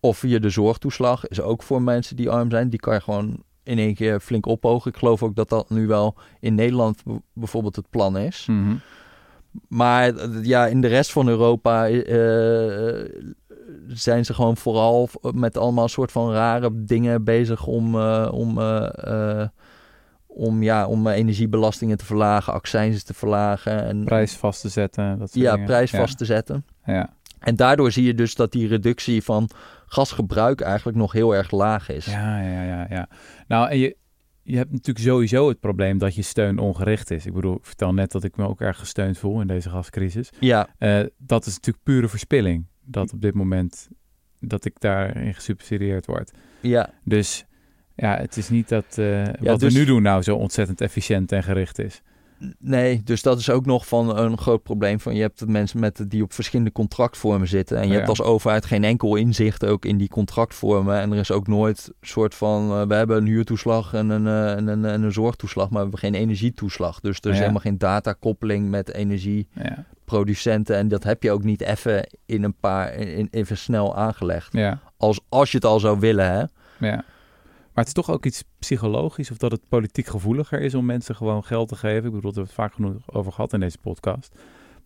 Of 0.06 0.18
via 0.18 0.40
de 0.40 0.50
zorgtoeslag 0.50 1.28
is 1.28 1.42
ook 1.42 1.64
voor 1.64 1.82
mensen 1.82 2.16
die 2.16 2.30
arm 2.30 2.50
zijn. 2.50 2.70
Die 2.70 2.80
kan 2.80 2.94
je 2.94 3.02
gewoon 3.02 3.44
in 3.64 3.78
één 3.78 3.96
keer 3.96 4.20
flink 4.20 4.46
ophogen. 4.46 4.92
Ik 4.92 4.98
geloof 4.98 5.24
ook 5.24 5.36
dat 5.36 5.50
dat 5.50 5.70
nu 5.70 5.88
wel 5.88 6.16
in 6.40 6.56
Nederland 6.56 7.04
bijvoorbeeld 7.34 7.76
het 7.76 7.90
plan 7.90 8.18
is. 8.18 8.46
Mhm. 8.50 8.76
Maar 9.68 10.14
ja, 10.42 10.68
in 10.68 10.82
de 10.82 10.88
rest 10.88 11.12
van 11.12 11.28
Europa 11.28 11.88
eh, 11.88 13.10
zijn 13.88 14.26
ze 14.26 14.34
gewoon 14.34 14.58
vooral 14.58 15.10
met 15.34 15.58
allemaal 15.58 15.88
soort 15.88 16.12
van 16.12 16.32
rare 16.32 16.70
dingen 16.74 17.24
bezig 17.24 17.66
om, 17.66 17.96
eh, 17.96 18.30
om, 18.32 18.60
eh, 18.60 19.48
om, 20.26 20.64
ja, 20.64 20.88
om 20.88 21.08
energiebelastingen 21.08 21.98
te 21.98 22.06
verlagen, 22.06 22.54
accijnzen 22.54 23.06
te 23.06 23.14
verlagen. 23.14 23.84
En, 23.86 24.04
Prijs 24.04 24.34
vast 24.34 24.62
te 24.62 24.70
zetten. 24.70 25.20
Dat 25.20 25.32
soort 25.32 25.44
ja, 25.44 25.52
dingen. 25.52 25.66
prijs 25.68 25.92
Ja. 25.92 26.00
vast 26.00 26.18
te 26.18 26.26
zetten. 26.26 26.66
Ja. 26.86 27.10
En 27.40 27.56
daardoor 27.56 27.92
zie 27.92 28.04
je 28.04 28.14
dus 28.14 28.36
dat 28.36 28.52
die 28.52 28.68
reductie 28.68 29.24
van 29.24 29.50
gasgebruik 29.88 30.62
eigenlijk 30.62 30.98
nog 30.98 31.12
heel 31.12 31.36
erg 31.36 31.52
laag 31.52 31.90
is. 31.90 32.06
Ja, 32.06 32.42
ja, 32.42 32.64
ja, 32.64 32.88
ja. 32.90 33.10
Nou, 33.48 33.70
en 33.70 33.78
je, 33.78 33.96
je 34.44 34.58
hebt 34.58 34.72
natuurlijk 34.72 35.06
sowieso 35.06 35.48
het 35.50 35.60
probleem 35.60 35.98
dat 35.98 36.16
je 36.16 36.22
steun 36.22 36.58
ongericht 36.60 37.12
is. 37.12 37.26
Ik 37.26 37.34
bedoel, 37.34 37.56
ik 37.56 37.66
vertel 37.66 37.94
net 37.94 38.12
dat 38.12 38.24
ik 38.24 38.38
me 38.38 38.48
ook 38.48 38.62
erg 38.62 38.78
gesteund 38.80 39.18
voel 39.18 39.42
in 39.42 39.48
deze 39.48 39.70
gascrisis. 39.70 40.30
Ja, 40.40 40.68
Eh, 40.78 41.00
dat 41.18 41.46
is 41.46 41.54
natuurlijk 41.54 41.84
pure 41.84 42.08
verspilling. 42.08 42.66
Dat 42.82 43.14
op 43.14 43.22
dit 43.22 43.34
moment, 43.34 43.90
dat 44.40 44.66
ik 44.66 44.80
daarin 44.80 45.34
gesubsidieerd 45.34 46.06
word. 46.06 46.32
ja, 46.62 46.90
Dus 47.04 47.46
ja, 47.96 48.18
het 48.18 48.38
is 48.38 48.50
niet 48.50 48.70
dat 48.70 48.98
eh, 48.98 49.24
wat 49.40 49.60
dus- 49.60 49.74
we 49.74 49.80
nu 49.80 49.86
doen 49.86 50.02
nou 50.02 50.22
zo 50.22 50.36
ontzettend 50.36 50.82
efficiënt 50.82 51.32
en 51.32 51.44
gericht 51.44 51.80
is. 51.80 52.02
Nee, 52.60 53.02
dus 53.04 53.22
dat 53.22 53.40
is 53.40 53.50
ook 53.50 53.66
nog 53.66 53.88
van 53.88 54.18
een 54.18 54.38
groot 54.38 54.64
probleem. 54.64 55.00
Van 55.00 55.16
je 55.16 55.22
hebt 55.22 55.48
mensen 55.48 55.80
met, 55.80 56.06
die 56.08 56.24
op 56.24 56.34
verschillende 56.34 56.72
contractvormen 56.72 57.48
zitten. 57.48 57.78
En 57.78 57.84
je 57.84 57.90
Ja. 57.90 57.96
hebt 57.96 58.10
als 58.10 58.22
overheid 58.22 58.66
geen 58.66 58.84
enkel 58.84 59.16
inzicht 59.16 59.66
ook 59.66 59.86
in 59.86 59.98
die 59.98 60.10
contractvormen. 60.10 61.00
En 61.00 61.12
er 61.12 61.18
is 61.18 61.32
ook 61.32 61.48
nooit 61.48 61.88
een 61.88 62.08
soort 62.08 62.36
van... 62.36 62.72
eh, 62.72 62.88
we 62.88 62.94
hebben 62.96 63.18
een 63.18 63.26
huurtoeslag 63.26 63.94
en 63.94 64.10
een, 64.10 64.28
eh, 64.28 64.52
en 64.52 64.68
een, 64.68 64.86
en 64.86 65.04
een 65.04 65.12
zorgtoeslag, 65.12 65.66
maar 65.70 65.74
we 65.76 65.82
hebben 65.82 66.00
geen 66.00 66.14
energietoeslag. 66.16 67.00
Dus 67.00 67.18
er 67.18 67.26
is 67.30 67.34
Ja. 67.36 67.40
helemaal 67.40 67.62
geen 67.62 67.78
datakoppeling 67.78 68.70
met 68.70 68.92
energieproducenten. 68.94 70.76
Ja. 70.76 70.82
En 70.82 70.88
dat 70.88 71.04
heb 71.04 71.24
je 71.24 71.32
ook 71.32 71.44
niet 71.44 71.62
even 71.62 72.10
in 72.26 72.44
een 72.44 72.56
paar... 72.60 72.94
In, 72.94 73.28
even 73.32 73.58
snel 73.58 73.96
aangelegd. 73.96 74.54
Ja. 74.54 74.80
Als, 74.98 75.20
als 75.30 75.52
je 75.52 75.58
het 75.58 75.66
al 75.66 75.80
zou 75.80 76.00
willen, 76.00 76.32
hè. 76.32 76.44
Ja. 76.88 77.04
Maar 77.76 77.84
het 77.86 77.88
is 77.98 78.04
toch 78.04 78.16
ook 78.16 78.26
iets 78.26 78.44
psychologisch 78.60 79.32
of 79.32 79.38
dat 79.38 79.52
het 79.52 79.68
politiek 79.68 80.06
gevoeliger 80.06 80.62
is 80.62 80.74
om 80.76 80.86
mensen 80.86 81.16
gewoon 81.16 81.44
geld 81.44 81.68
te 81.68 81.76
geven. 81.76 82.06
Ik 82.06 82.12
bedoel, 82.12 82.22
dat 82.22 82.36
hebben 82.36 82.56
we 82.56 82.62
het 82.62 82.72
vaak 82.72 82.74
genoeg 82.74 83.14
over 83.14 83.32
gehad 83.32 83.54
in 83.54 83.60
deze 83.60 83.78
podcast. 83.78 84.36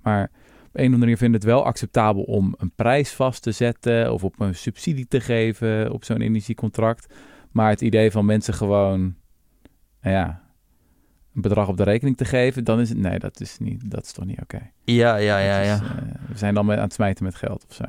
Maar 0.01 0.23
op 0.23 0.29
een 0.31 0.69
of 0.71 0.75
andere 0.75 0.97
manier 0.97 1.17
vind 1.17 1.29
ik 1.29 1.41
het 1.41 1.49
wel 1.49 1.65
acceptabel 1.65 2.23
om 2.23 2.55
een 2.57 2.71
prijs 2.75 3.13
vast 3.13 3.41
te 3.41 3.51
zetten 3.51 4.13
of 4.13 4.23
op 4.23 4.39
een 4.39 4.55
subsidie 4.55 5.07
te 5.07 5.19
geven 5.19 5.91
op 5.91 6.03
zo'n 6.03 6.21
energiecontract. 6.21 7.13
Maar 7.51 7.69
het 7.69 7.81
idee 7.81 8.11
van 8.11 8.25
mensen 8.25 8.53
gewoon, 8.53 9.15
nou 10.01 10.15
ja, 10.15 10.43
een 11.35 11.41
bedrag 11.41 11.67
op 11.67 11.77
de 11.77 11.83
rekening 11.83 12.17
te 12.17 12.25
geven, 12.25 12.63
dan 12.63 12.79
is 12.79 12.89
het, 12.89 12.97
nee, 12.97 13.19
dat 13.19 13.39
is, 13.39 13.57
niet, 13.59 13.91
dat 13.91 14.05
is 14.05 14.11
toch 14.11 14.25
niet 14.25 14.41
oké. 14.41 14.71
Ja, 14.83 15.15
ja, 15.15 15.37
ja, 15.37 15.61
ja. 15.61 15.73
is, 15.73 15.81
eh, 15.81 15.87
we 16.27 16.37
zijn 16.37 16.53
dan 16.53 16.71
aan 16.71 16.79
het 16.79 16.93
smijten 16.93 17.23
met 17.23 17.35
geld 17.35 17.65
of 17.69 17.75
zo. 17.75 17.85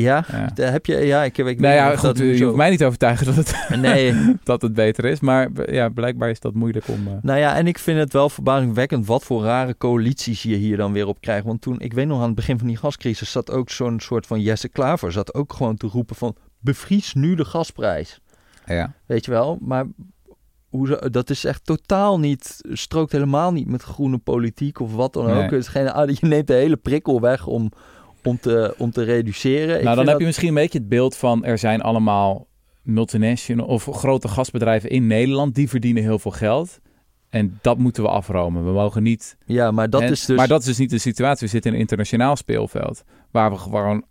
Ja, 0.00 0.24
Ja. 0.32 0.50
daar 0.54 0.72
heb 0.72 0.86
je... 0.86 0.96
Ja, 0.96 1.22
ik, 1.24 1.36
heb- 1.36 1.46
ik 1.46 1.60
Nou 1.60 1.74
ja, 1.74 1.96
goed, 1.96 2.02
dat 2.02 2.38
je 2.38 2.44
hoeft 2.44 2.56
mij 2.56 2.70
niet 2.70 2.78
te 2.78 2.84
overtuigen 2.84 3.26
dat 3.26 3.34
het, 3.34 3.54
Nee, 3.80 4.14
dat 4.44 4.62
het 4.62 4.72
beter 4.74 5.04
is. 5.04 5.20
Maar 5.20 5.72
ja, 5.72 5.88
blijkbaar 5.88 6.30
is 6.30 6.40
dat 6.40 6.54
moeilijk 6.54 6.88
om... 6.88 7.06
eh, 7.06 7.12
Nou 7.22 7.38
ja, 7.38 7.56
en 7.56 7.66
ik 7.66 7.78
vind 7.78 7.98
het 7.98 8.12
wel 8.12 8.28
verbazingwekkend 8.28 9.06
wat 9.06 9.24
voor 9.24 9.42
rare 9.42 9.76
coalities 9.78 10.42
je 10.42 10.54
hier 10.56 10.76
dan 10.76 10.92
weer 10.92 11.06
op 11.06 11.20
krijgt. 11.20 11.44
Want 11.46 11.60
toen, 11.60 11.80
ik 11.80 11.92
weet 11.92 12.06
nog 12.06 12.18
aan 12.20 12.26
het 12.26 12.34
begin 12.34 12.58
van 12.58 12.66
die 12.66 12.76
gascrisis, 12.76 13.30
zat 13.30 13.50
ook 13.50 13.70
zo'n 13.70 14.00
soort 14.00 14.26
van 14.26 14.40
Jesse 14.40 14.68
Klaver. 14.68 15.12
Zat 15.12 15.34
ook 15.34 15.52
gewoon 15.52 15.76
te 15.76 15.86
roepen 15.86 16.16
van, 16.16 16.36
bevries 16.60 17.14
nu 17.14 17.34
de 17.34 17.44
gasprijs. 17.44 18.20
ja. 18.66 18.92
Weet 19.06 19.24
je 19.24 19.30
wel, 19.30 19.58
maar 19.60 19.84
hoe 20.68 21.08
dat 21.10 21.30
is 21.30 21.44
echt 21.44 21.64
totaal 21.64 22.18
niet, 22.18 22.60
strookt 22.72 23.12
helemaal 23.12 23.52
niet 23.52 23.66
met 23.68 23.82
groene 23.82 24.18
politiek 24.18 24.80
of 24.80 24.94
wat 24.94 25.12
dan 25.12 25.30
ook. 25.30 25.42
Het 25.42 25.52
is 25.52 25.68
geen, 25.68 25.90
ah, 25.92 26.08
je 26.10 26.26
neemt 26.26 26.46
de 26.46 26.54
hele 26.54 26.76
prikkel 26.76 27.20
weg 27.20 27.46
om, 27.46 27.70
om, 28.26 28.38
te, 28.40 28.74
om 28.78 28.90
te 28.90 29.02
reduceren. 29.02 29.76
Ik 29.78 29.82
Nou, 29.84 29.96
dan 29.96 29.98
heb 29.98 30.06
dat- 30.06 30.18
je 30.20 30.26
misschien 30.26 30.48
een 30.48 30.54
beetje 30.54 30.78
het 30.78 30.88
beeld 30.88 31.16
van... 31.16 31.44
er 31.44 31.58
zijn 31.58 31.80
allemaal 31.82 32.46
multinational 32.82 33.66
of 33.66 33.84
grote 33.84 34.28
gasbedrijven 34.28 34.90
in 34.90 35.06
Nederland... 35.06 35.54
die 35.54 35.68
verdienen 35.68 36.02
heel 36.02 36.18
veel 36.18 36.30
geld. 36.30 36.80
En 37.30 37.58
dat 37.62 37.78
moeten 37.78 38.02
we 38.02 38.08
afromen. 38.08 38.64
We 38.64 38.70
mogen 38.72 39.02
niet... 39.02 39.36
Ja, 39.46 39.70
maar 39.70 39.90
dat 39.90 40.00
en- 40.00 40.10
is 40.10 40.24
dus... 40.24 40.36
Maar 40.36 40.48
dat 40.48 40.60
is 40.60 40.66
dus 40.66 40.78
niet 40.78 40.90
de 40.90 40.98
situatie. 40.98 41.46
We 41.46 41.52
zitten 41.52 41.70
in 41.70 41.76
een 41.76 41.82
internationaal 41.82 42.36
speelveld... 42.36 43.04
waar 43.30 43.50
we 43.50 43.56
gewoon 43.56 44.04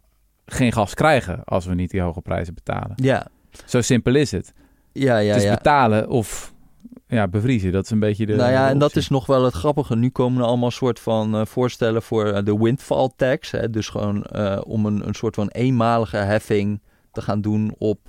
geen 0.46 0.72
gas 0.72 0.94
krijgen... 0.94 1.44
als 1.44 1.66
we 1.66 1.74
niet 1.76 1.92
die 1.92 2.02
hoge 2.02 2.22
prijzen 2.22 2.54
betalen. 2.54 2.94
Ja, 2.96 3.28
Zo 3.66 3.82
simpel 3.82 4.16
is 4.16 4.32
het. 4.32 4.54
ja, 4.92 5.18
ja. 5.18 5.28
het 5.34 5.38
is 5.38 5.44
ja. 5.44 5.56
betalen 5.56 6.10
of 6.10 6.54
ja, 7.08 7.28
bevriezen. 7.28 7.72
Dat 7.72 7.84
is 7.84 7.90
een 7.90 8.00
beetje 8.00 8.26
de 8.26 8.36
nou 8.36 8.52
ja, 8.52 8.66
de 8.66 8.72
en 8.72 8.78
dat 8.78 8.96
is 8.96 9.10
nog 9.10 9.26
wel 9.26 9.44
het 9.44 9.54
grappige. 9.54 9.96
Nu 9.96 10.10
komen 10.10 10.42
er 10.42 10.48
allemaal 10.48 10.72
soort 10.72 11.00
van 11.00 11.36
eh, 11.36 11.46
voorstellen 11.46 12.02
voor 12.02 12.26
eh, 12.26 12.44
de 12.46 12.58
windfall 12.58 13.10
tax. 13.16 13.52
Hè? 13.52 13.70
Dus 13.70 13.90
gewoon 13.90 14.24
eh, 14.24 14.62
om 14.66 14.86
een, 14.86 15.08
een 15.08 15.14
soort 15.14 15.36
van 15.36 15.48
eenmalige 15.48 16.18
heffing 16.18 16.82
te 17.12 17.22
gaan 17.22 17.42
doen 17.42 17.76
op 17.78 18.00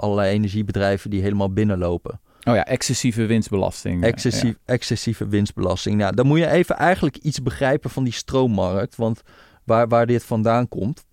allerlei 0.00 0.34
energiebedrijven 0.34 1.10
die 1.10 1.22
helemaal 1.22 1.52
binnenlopen. 1.52 2.20
Oh 2.48 2.54
ja, 2.54 2.64
excessieve 2.64 3.26
winstbelasting. 3.26 4.04
Excessief, 4.04 4.54
Excessieve 4.64 5.28
winstbelasting. 5.28 5.96
Nou, 5.96 6.14
dan 6.14 6.26
moet 6.26 6.38
je 6.38 6.50
even 6.50 6.76
eigenlijk 6.76 7.16
iets 7.16 7.42
begrijpen 7.42 7.90
van 7.90 8.04
die 8.04 8.12
stroommarkt. 8.12 8.96
Want 8.96 9.22
waar, 9.64 9.88
waar 9.88 10.06
dit 10.06 10.24
vandaan 10.24 10.68
komt. 10.68 11.04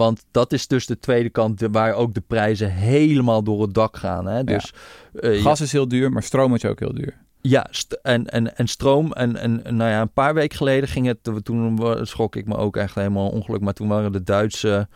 Want 0.00 0.24
dat 0.30 0.52
is 0.52 0.66
dus 0.66 0.86
de 0.86 0.98
tweede 0.98 1.30
kant 1.30 1.66
waar 1.70 1.94
ook 1.94 2.14
de 2.14 2.20
prijzen 2.20 2.70
helemaal 2.70 3.42
door 3.42 3.62
het 3.62 3.74
dak 3.74 3.96
gaan. 3.96 4.26
Hè? 4.26 4.44
Dus, 4.44 4.72
eh, 5.12 5.34
Ja. 5.34 5.40
Gas 5.42 5.60
is 5.60 5.72
heel 5.72 5.88
duur, 5.88 6.12
maar 6.12 6.22
stroom 6.22 6.54
is 6.54 6.64
ook 6.64 6.78
heel 6.78 6.94
duur. 6.94 7.16
Ja, 7.40 7.70
en, 8.02 8.26
en, 8.26 8.56
en 8.56 8.66
stroom. 8.66 9.12
En, 9.12 9.36
en 9.36 9.64
en 9.64 9.76
nou 9.76 9.90
ja, 9.90 10.00
een 10.00 10.12
paar 10.12 10.34
weken 10.34 10.56
geleden 10.56 10.88
ging 10.88 11.06
het. 11.06 11.44
Toen 11.44 11.78
schrok 12.02 12.36
ik 12.36 12.46
me 12.46 12.56
ook 12.56 12.76
echt 12.76 12.94
helemaal 12.94 13.28
ongeluk. 13.28 13.60
Maar 13.60 13.72
toen 13.72 13.88
waren 13.88 14.12
de 14.12 14.22
Duitse 14.22 14.88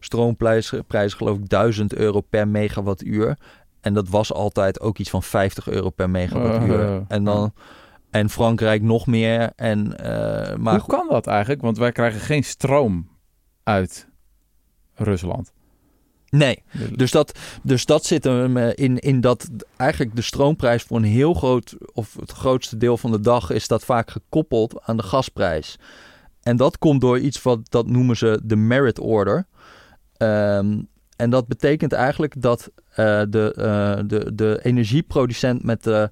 stroomprijzen, 0.00 0.84
prijzen, 0.84 1.18
geloof 1.18 1.38
ik, 1.38 1.48
1000 1.48 1.94
euro 1.94 2.20
per 2.20 2.48
megawattuur. 2.48 3.38
En 3.80 3.94
dat 3.94 4.08
was 4.08 4.32
altijd 4.32 4.80
ook 4.80 4.98
iets 4.98 5.10
van 5.10 5.22
50 5.22 5.68
euro 5.68 5.90
per 5.90 6.10
megawattuur. 6.10 6.80
Uh, 6.80 6.96
en 7.08 7.24
dan. 7.24 7.52
En 8.10 8.30
Frankrijk 8.30 8.82
nog 8.82 9.06
meer. 9.06 9.52
En, 9.56 9.98
eh, 9.98 10.56
maar 10.56 10.78
Hoe 10.78 10.88
kan 10.88 11.06
dat 11.10 11.26
eigenlijk? 11.26 11.60
Want 11.60 11.78
wij 11.78 11.92
krijgen 11.92 12.20
geen 12.20 12.44
stroom 12.44 13.08
uit 13.62 14.08
Rusland. 14.98 15.52
nee, 16.30 16.62
Dus 16.96 17.10
dat, 17.10 17.38
dus 17.62 17.86
dat 17.86 18.04
zit 18.04 18.24
hem 18.24 18.56
eh, 18.56 18.70
in, 18.74 18.98
in 18.98 19.20
dat 19.20 19.48
eigenlijk 19.76 20.16
de 20.16 20.22
stroomprijs 20.22 20.82
voor 20.82 20.96
een 20.96 21.04
heel 21.04 21.34
groot, 21.34 21.76
of 21.92 22.16
het 22.20 22.32
grootste 22.32 22.76
deel 22.76 22.96
van 22.96 23.10
de 23.10 23.20
dag, 23.20 23.50
is 23.50 23.68
dat 23.68 23.84
vaak 23.84 24.10
gekoppeld 24.10 24.80
aan 24.82 24.96
de 24.96 25.02
gasprijs. 25.02 25.78
En 26.42 26.56
dat 26.56 26.78
komt 26.78 27.00
door 27.00 27.18
iets 27.18 27.42
wat 27.42 27.60
dat 27.70 27.86
noemen 27.86 28.16
ze 28.16 28.40
de 28.44 28.56
merit 28.56 28.98
order. 28.98 29.46
Ehm, 30.16 30.80
en 31.16 31.30
dat 31.30 31.46
betekent 31.46 31.92
eigenlijk 31.92 32.42
dat 32.42 32.70
eh, 32.88 33.22
de, 33.28 33.54
eh, 33.56 34.04
de, 34.06 34.34
de 34.34 34.60
energieproducent 34.62 35.62
met 35.62 35.84
de 35.84 36.10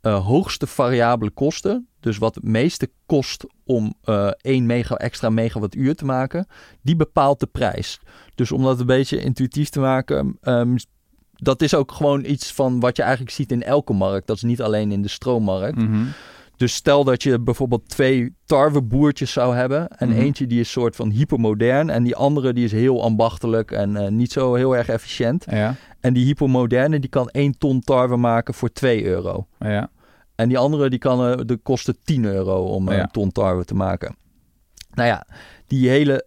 eh, 0.00 0.26
hoogste 0.26 0.66
variabele 0.66 1.30
kosten, 1.30 1.88
dus 2.00 2.18
wat 2.18 2.34
het 2.34 2.44
meeste 2.44 2.90
kost 3.06 3.46
om 3.64 3.94
eh 4.02 4.30
1 4.40 4.66
mega, 4.66 4.94
extra 4.94 5.30
megawattuur 5.30 5.94
te 5.94 6.04
maken, 6.04 6.46
die 6.82 6.96
bepaalt 6.96 7.40
de 7.40 7.46
prijs. 7.46 8.00
Dus 8.34 8.52
om 8.52 8.62
dat 8.62 8.80
een 8.80 8.86
beetje 8.86 9.20
intuïtief 9.20 9.68
te 9.68 9.80
maken, 9.80 10.38
ehm, 10.40 10.76
dat 11.32 11.62
is 11.62 11.74
ook 11.74 11.92
gewoon 11.92 12.24
iets 12.24 12.52
van 12.52 12.80
wat 12.80 12.96
je 12.96 13.02
eigenlijk 13.02 13.32
ziet 13.32 13.52
in 13.52 13.62
elke 13.62 13.92
markt. 13.92 14.26
Dat 14.26 14.36
is 14.36 14.42
niet 14.42 14.62
alleen 14.62 14.92
in 14.92 15.02
de 15.02 15.08
stroommarkt. 15.08 15.78
Mhm. 15.78 16.04
Dus 16.58 16.74
stel 16.74 17.04
dat 17.04 17.22
je 17.22 17.40
bijvoorbeeld 17.40 17.88
twee 17.88 18.34
tarweboertjes 18.44 19.32
zou 19.32 19.54
hebben. 19.54 19.88
En 19.88 20.08
Mhm. 20.08 20.18
eentje 20.18 20.46
die 20.46 20.60
is 20.60 20.70
soort 20.70 20.96
van 20.96 21.10
hypermodern. 21.10 21.90
En 21.90 22.02
die 22.02 22.16
andere 22.16 22.52
die 22.52 22.64
is 22.64 22.72
heel 22.72 23.02
ambachtelijk 23.02 23.70
en 23.70 23.96
eh, 23.96 24.08
niet 24.10 24.32
zo 24.32 24.54
heel 24.54 24.76
erg 24.76 24.88
efficiënt. 24.88 25.44
Ja, 25.50 25.74
En 26.00 26.12
die 26.12 26.24
hypermoderne 26.24 26.98
die 27.00 27.10
kan 27.10 27.28
1 27.32 27.58
ton 27.58 27.80
tarwe 27.80 28.16
maken 28.16 28.54
voor 28.54 28.72
2 28.72 29.04
euro. 29.04 29.46
ja. 29.58 29.90
En 30.34 30.48
die 30.48 30.58
andere 30.58 30.90
die 30.90 30.98
kan, 30.98 31.26
eh, 31.32 31.38
de 31.46 31.56
kostte 31.56 31.94
10 32.04 32.24
euro 32.24 32.64
om 32.64 32.88
eh, 32.88 32.96
Ja. 32.96 33.02
een 33.02 33.10
ton 33.10 33.32
tarwe 33.32 33.64
te 33.64 33.74
maken. 33.74 34.16
Nou 34.94 35.08
ja, 35.08 35.26
die 35.66 35.88
hele 35.88 36.24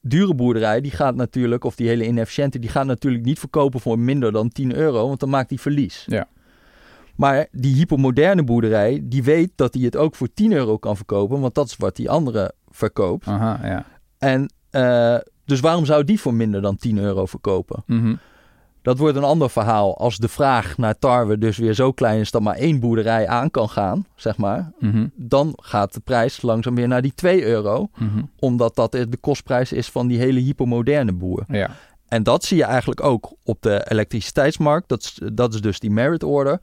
dure 0.00 0.34
boerderij, 0.34 0.80
die 0.80 0.90
gaat 0.90 1.14
natuurlijk, 1.14 1.64
of 1.64 1.74
die 1.76 1.88
hele 1.88 2.06
inefficiënte, 2.06 2.58
die 2.58 2.70
gaat 2.70 2.86
natuurlijk 2.86 3.24
niet 3.24 3.38
verkopen 3.38 3.80
voor 3.80 3.98
minder 3.98 4.32
dan 4.32 4.48
10 4.48 4.74
euro, 4.74 5.06
want 5.08 5.20
dan 5.20 5.28
maakt 5.28 5.48
die 5.48 5.60
verlies. 5.60 6.04
Ja. 6.06 6.26
Maar 7.22 7.46
die 7.52 7.74
hypermoderne 7.74 8.44
boerderij, 8.44 9.00
die 9.02 9.22
weet 9.22 9.50
dat 9.56 9.74
hij 9.74 9.82
het 9.82 9.96
ook 9.96 10.14
voor 10.14 10.28
10 10.34 10.52
euro 10.52 10.76
kan 10.78 10.96
verkopen, 10.96 11.40
want 11.40 11.54
dat 11.54 11.66
is 11.66 11.76
wat 11.76 11.96
die 11.96 12.10
andere 12.10 12.54
verkoopt. 12.70 13.26
Aha, 13.26 13.58
ja. 13.62 13.84
En 14.18 14.52
eh, 14.70 15.16
dus 15.44 15.60
waarom 15.60 15.84
zou 15.84 16.04
die 16.04 16.20
voor 16.20 16.34
minder 16.34 16.62
dan 16.62 16.76
10 16.76 16.98
euro 16.98 17.26
verkopen? 17.26 17.82
Mhm. 17.86 18.14
Dat 18.82 18.98
wordt 18.98 19.16
een 19.16 19.24
ander 19.24 19.50
verhaal 19.50 19.98
als 19.98 20.16
de 20.16 20.28
vraag 20.28 20.76
naar 20.78 20.98
tarwe 20.98 21.38
dus 21.38 21.56
weer 21.58 21.74
zo 21.74 21.92
klein 21.92 22.20
is 22.20 22.30
dat 22.30 22.42
maar 22.42 22.56
één 22.56 22.80
boerderij 22.80 23.28
aan 23.28 23.50
kan 23.50 23.68
gaan, 23.68 24.06
zeg 24.16 24.36
maar. 24.36 24.72
Mhm. 24.78 25.06
Dan 25.14 25.52
gaat 25.56 25.94
de 25.94 26.00
prijs 26.00 26.42
langzaam 26.42 26.74
weer 26.74 26.88
naar 26.88 27.02
die 27.02 27.14
2 27.14 27.44
euro, 27.44 27.88
Mhm. 27.96 28.22
omdat 28.38 28.74
dat 28.74 28.92
de 28.92 29.18
kostprijs 29.20 29.72
is 29.72 29.88
van 29.88 30.06
die 30.06 30.18
hele 30.18 30.40
hypermoderne 30.40 31.12
boer. 31.12 31.44
Ja. 31.48 31.70
En 32.08 32.22
dat 32.22 32.44
zie 32.44 32.56
je 32.56 32.64
eigenlijk 32.64 33.02
ook 33.02 33.32
op 33.44 33.62
de 33.62 33.86
elektriciteitsmarkt. 33.88 34.88
Dat 34.88 35.02
is, 35.02 35.20
dat 35.32 35.54
is 35.54 35.60
dus 35.60 35.78
die 35.78 35.90
merit 35.90 36.22
order. 36.22 36.60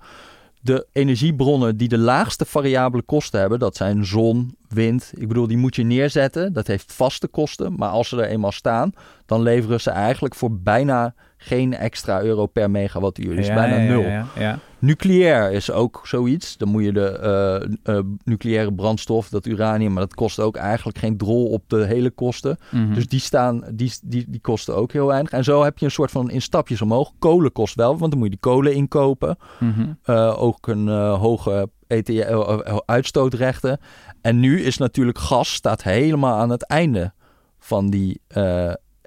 De 0.62 0.88
energiebronnen 0.92 1.78
die 1.78 1.88
de 1.88 1.98
laagste 1.98 2.46
variabele 2.46 3.04
kosten 3.04 3.40
hebben, 3.40 3.60
dat 3.60 3.76
zijn 3.76 4.06
zon, 4.06 4.56
wind. 4.68 5.12
Ik 5.16 5.28
bedoel, 5.28 5.48
die 5.48 5.58
moet 5.58 5.76
je 5.76 5.84
neerzetten. 5.84 6.54
Dat 6.54 6.68
heeft 6.68 6.94
vaste 6.94 7.28
kosten. 7.28 7.74
Maar 7.76 7.90
als 7.90 8.10
ze 8.10 8.22
er 8.22 8.30
eenmaal 8.30 8.52
staan, 8.52 8.94
dan 9.26 9.42
leveren 9.42 9.82
ze 9.82 9.90
eigenlijk 9.90 10.36
voor 10.36 10.52
bijna 10.60 11.14
geen 11.42 11.74
extra 11.74 12.22
euro 12.22 12.46
per 12.46 12.72
megawattuur. 12.72 13.36
Dus 13.36 13.48
ja, 13.48 13.54
bijna 13.54 13.78
nul. 13.78 14.02
Ja. 14.02 14.60
Nucleair 14.80 15.52
is 15.52 15.72
ook 15.72 16.02
zoiets. 16.04 16.58
Dan 16.58 16.70
moet 16.70 16.84
je 16.84 16.92
de 16.92 17.10
eh, 17.10 17.96
eh, 17.98 18.04
nucleaire 18.24 18.74
brandstof, 18.74 19.30
dat 19.30 19.46
uranium, 19.46 19.94
maar 19.94 20.04
dat 20.04 20.14
kost 20.14 20.40
ook 20.40 20.56
eigenlijk 20.56 20.98
geen 20.98 21.18
drol 21.18 21.46
op 21.46 21.64
de 21.68 21.86
hele 21.86 22.10
kosten. 22.10 22.58
Mhm. 22.70 22.94
Dus 22.94 23.08
die, 23.08 23.20
staan, 23.20 23.64
die, 23.72 23.94
die, 24.04 24.26
die 24.28 24.42
kosten 24.42 24.76
ook 24.76 24.92
heel 24.92 25.08
weinig. 25.08 25.32
En 25.32 25.44
zo 25.44 25.64
heb 25.64 25.78
je 25.78 25.86
een 25.86 25.92
soort 25.92 26.12
van 26.12 26.30
in 26.30 26.42
stapjes 26.42 26.82
omhoog. 26.82 27.12
Kolen 27.20 27.52
kost 27.52 27.76
wel, 27.76 27.98
want 27.98 28.12
dan 28.12 28.20
moet 28.20 28.30
je 28.30 28.38
die 28.42 28.52
kolen 28.52 28.74
inkopen. 28.74 29.38
Mhm. 29.60 29.94
Eh, 30.04 30.42
ook 30.42 30.68
een 30.68 30.88
hoge 31.14 31.70
ETL, 31.90 32.22
eh, 32.22 32.60
eh, 32.66 32.78
uitstootrechten. 32.86 33.80
En 34.22 34.40
nu 34.40 34.62
is 34.62 34.78
natuurlijk 34.78 35.18
gas 35.18 35.54
staat 35.54 35.84
helemaal 35.84 36.38
aan 36.38 36.50
het 36.50 36.64
einde 36.64 37.14
van 37.60 37.90
die, 37.90 38.22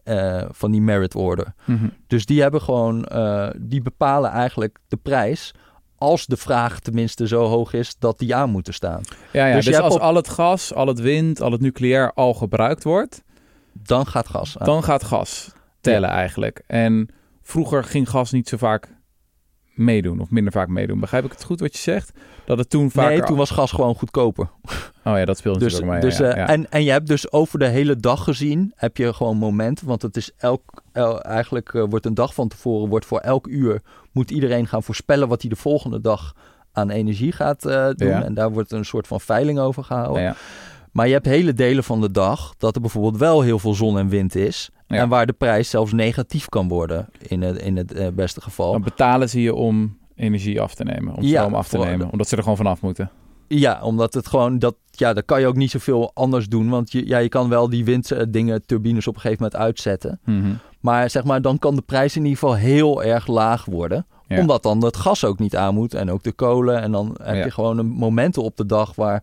eh, 0.03 0.43
van 0.51 0.71
die 0.71 0.81
merit 0.81 1.15
order. 1.15 1.55
Mhm. 1.65 1.89
Dus 2.07 2.27
die 2.27 2.41
hebben 2.43 2.61
gewoon, 2.63 3.05
eh, 3.05 3.49
die 3.57 3.83
bepalen 3.83 4.31
eigenlijk 4.31 4.79
de 4.89 4.97
prijs 4.97 5.55
als 5.97 6.27
de 6.27 6.37
vraag 6.37 6.81
tenminste 6.81 7.27
zo 7.27 7.45
hoog 7.45 7.73
is 7.73 7.97
dat 7.99 8.19
die 8.19 8.35
aan 8.35 8.51
moeten 8.51 8.75
staan. 8.75 9.01
Ja, 9.33 9.47
ja. 9.47 9.55
Dus 9.55 9.65
dus, 9.65 9.77
als 9.79 9.95
op- 9.95 10.01
al 10.01 10.15
het 10.15 10.29
gas, 10.29 10.75
al 10.75 10.87
het 10.87 11.01
wind, 11.01 11.41
al 11.41 11.53
het 11.53 11.61
nucleair 11.61 12.13
al 12.13 12.35
gebruikt 12.35 12.85
wordt, 12.85 13.23
Dan 13.73 14.07
gaat 14.07 14.29
gas 14.29 14.59
aan. 14.59 14.67
dan 14.67 14.83
gaat 14.83 15.05
gas 15.05 15.53
tellen 15.81 16.11
eigenlijk. 16.11 16.63
En 16.67 17.09
vroeger 17.43 17.85
ging 17.85 18.09
gas 18.09 18.33
niet 18.33 18.49
zo 18.49 18.57
vaak 18.57 18.89
meedoen 19.75 20.21
of 20.21 20.31
minder 20.31 20.53
vaak 20.53 20.69
meedoen. 20.69 21.01
Begrijp 21.01 21.25
ik 21.25 21.31
het 21.33 21.45
goed 21.45 21.61
wat 21.61 21.73
je 21.73 21.79
zegt? 21.79 22.13
Dat 22.45 22.59
het 22.59 22.71
toen 22.71 22.91
vaker... 22.91 23.11
nee, 23.11 23.23
toen 23.23 23.37
was 23.37 23.51
gas 23.51 23.73
gewoon 23.73 23.95
goedkoper. 23.95 24.49
Oh 25.05 25.17
ja, 25.19 25.25
dat 25.25 25.39
speelde 25.39 25.59
Dus, 25.59 25.73
natuurlijk 25.73 26.01
dus, 26.03 26.17
ja, 26.19 26.25
eh, 26.25 26.37
ja. 26.37 26.49
En, 26.49 26.71
en 26.71 26.85
je 26.85 26.91
hebt 26.91 27.07
dus 27.07 27.33
over 27.33 27.59
de 27.59 27.67
hele 27.69 27.97
dag 27.97 28.25
gezien, 28.25 28.73
heb 28.77 28.97
je 28.97 29.13
gewoon 29.15 29.37
momenten. 29.37 29.87
Want 29.87 30.03
het 30.03 30.17
is 30.17 30.31
elk, 30.37 30.63
el- 30.93 31.23
eigenlijk 31.23 31.75
eh, 31.75 31.85
wordt 31.89 32.07
een 32.07 32.15
dag 32.15 32.35
van 32.35 32.49
tevoren, 32.49 32.89
wordt 32.89 33.07
voor 33.07 33.19
elk 33.19 33.47
uur, 33.47 33.83
moet 34.13 34.31
iedereen 34.31 34.67
gaan 34.67 34.83
voorspellen 34.83 35.29
wat 35.29 35.41
hij 35.41 35.51
de 35.51 35.57
volgende 35.57 36.01
dag 36.01 36.35
aan 36.73 36.91
energie 36.91 37.33
gaat 37.33 37.65
eh, 37.65 37.87
doen. 37.95 38.09
En 38.25 38.35
daar 38.35 38.53
wordt 38.53 38.73
een 38.73 38.85
soort 38.85 39.07
van 39.07 39.21
veiling 39.21 39.59
over 39.59 39.85
gehouden. 39.85 40.23
Maar 40.93 41.07
je 41.07 41.13
hebt 41.13 41.27
hele 41.27 41.53
delen 41.53 41.85
van 41.85 42.01
de 42.01 42.11
dag 42.11 42.55
dat 42.59 42.75
er 42.75 42.81
bijvoorbeeld 42.81 43.17
wel 43.17 43.41
heel 43.41 43.59
veel 43.59 43.75
zon 43.75 43.99
en 43.99 44.09
wind 44.09 44.35
is. 44.35 44.71
En 44.87 45.09
waar 45.09 45.27
de 45.27 45.33
prijs 45.33 45.71
zelfs 45.71 45.93
negatief 45.93 46.49
kan 46.49 46.69
worden 46.69 47.09
in 47.19 47.43
het, 47.43 47.59
in 47.59 47.77
het 47.77 48.15
beste 48.17 48.41
geval. 48.41 48.73
Dan 48.73 48.83
betalen 48.83 49.29
ze 49.29 49.43
je 49.43 49.55
om 49.55 49.97
energie 50.15 50.61
af 50.61 50.75
te 50.75 50.85
nemen, 50.85 51.15
om 51.15 51.23
Ja, 51.23 51.39
stroom 51.41 51.55
af 51.55 51.69
te 51.69 51.77
voor- 51.77 51.87
nemen, 51.87 52.11
omdat 52.11 52.29
ze 52.29 52.37
er 52.37 52.43
gewoon 52.43 52.57
vanaf 52.57 52.81
moeten. 52.83 53.11
Ja, 53.49 53.83
omdat 53.83 54.15
het 54.15 54.27
gewoon 54.27 54.59
dat 54.59 54.75
ja, 54.91 55.13
dan 55.13 55.25
kan 55.25 55.41
je 55.41 55.47
ook 55.47 55.57
niet 55.57 55.71
zoveel 55.71 56.11
anders 56.15 56.49
doen, 56.49 56.69
want 56.69 56.93
je, 56.93 57.07
ja, 57.07 57.19
je 57.19 57.29
kan 57.29 57.49
wel 57.49 57.69
die 57.69 57.85
winddingen, 57.85 58.67
turbines 58.67 59.07
op 59.07 59.15
een 59.15 59.21
gegeven 59.21 59.43
moment 59.43 59.63
uitzetten, 59.63 60.21
Mhm. 60.25 60.53
maar 60.81 61.11
zeg 61.11 61.25
maar 61.25 61.43
dan 61.43 61.59
kan 61.59 61.75
de 61.75 61.83
prijs 61.83 62.17
in 62.17 62.23
ieder 62.25 62.39
geval 62.39 62.55
heel 62.57 63.03
erg 63.03 63.27
laag 63.27 63.65
worden, 63.65 64.07
Ja. 64.27 64.39
omdat 64.41 64.63
dan 64.63 64.85
het 64.85 64.97
gas 64.97 65.25
ook 65.25 65.39
niet 65.39 65.57
aan 65.57 65.75
moet 65.75 65.95
en 65.95 66.11
ook 66.11 66.23
de 66.23 66.33
kolen 66.33 66.81
en 66.83 66.93
dan 66.93 67.17
heb 67.23 67.35
Ja. 67.37 67.45
je 67.45 67.51
gewoon 67.51 67.79
een 67.79 67.87
momenten 67.87 68.43
op 68.43 68.57
de 68.57 68.67
dag 68.67 68.95
waar 68.95 69.23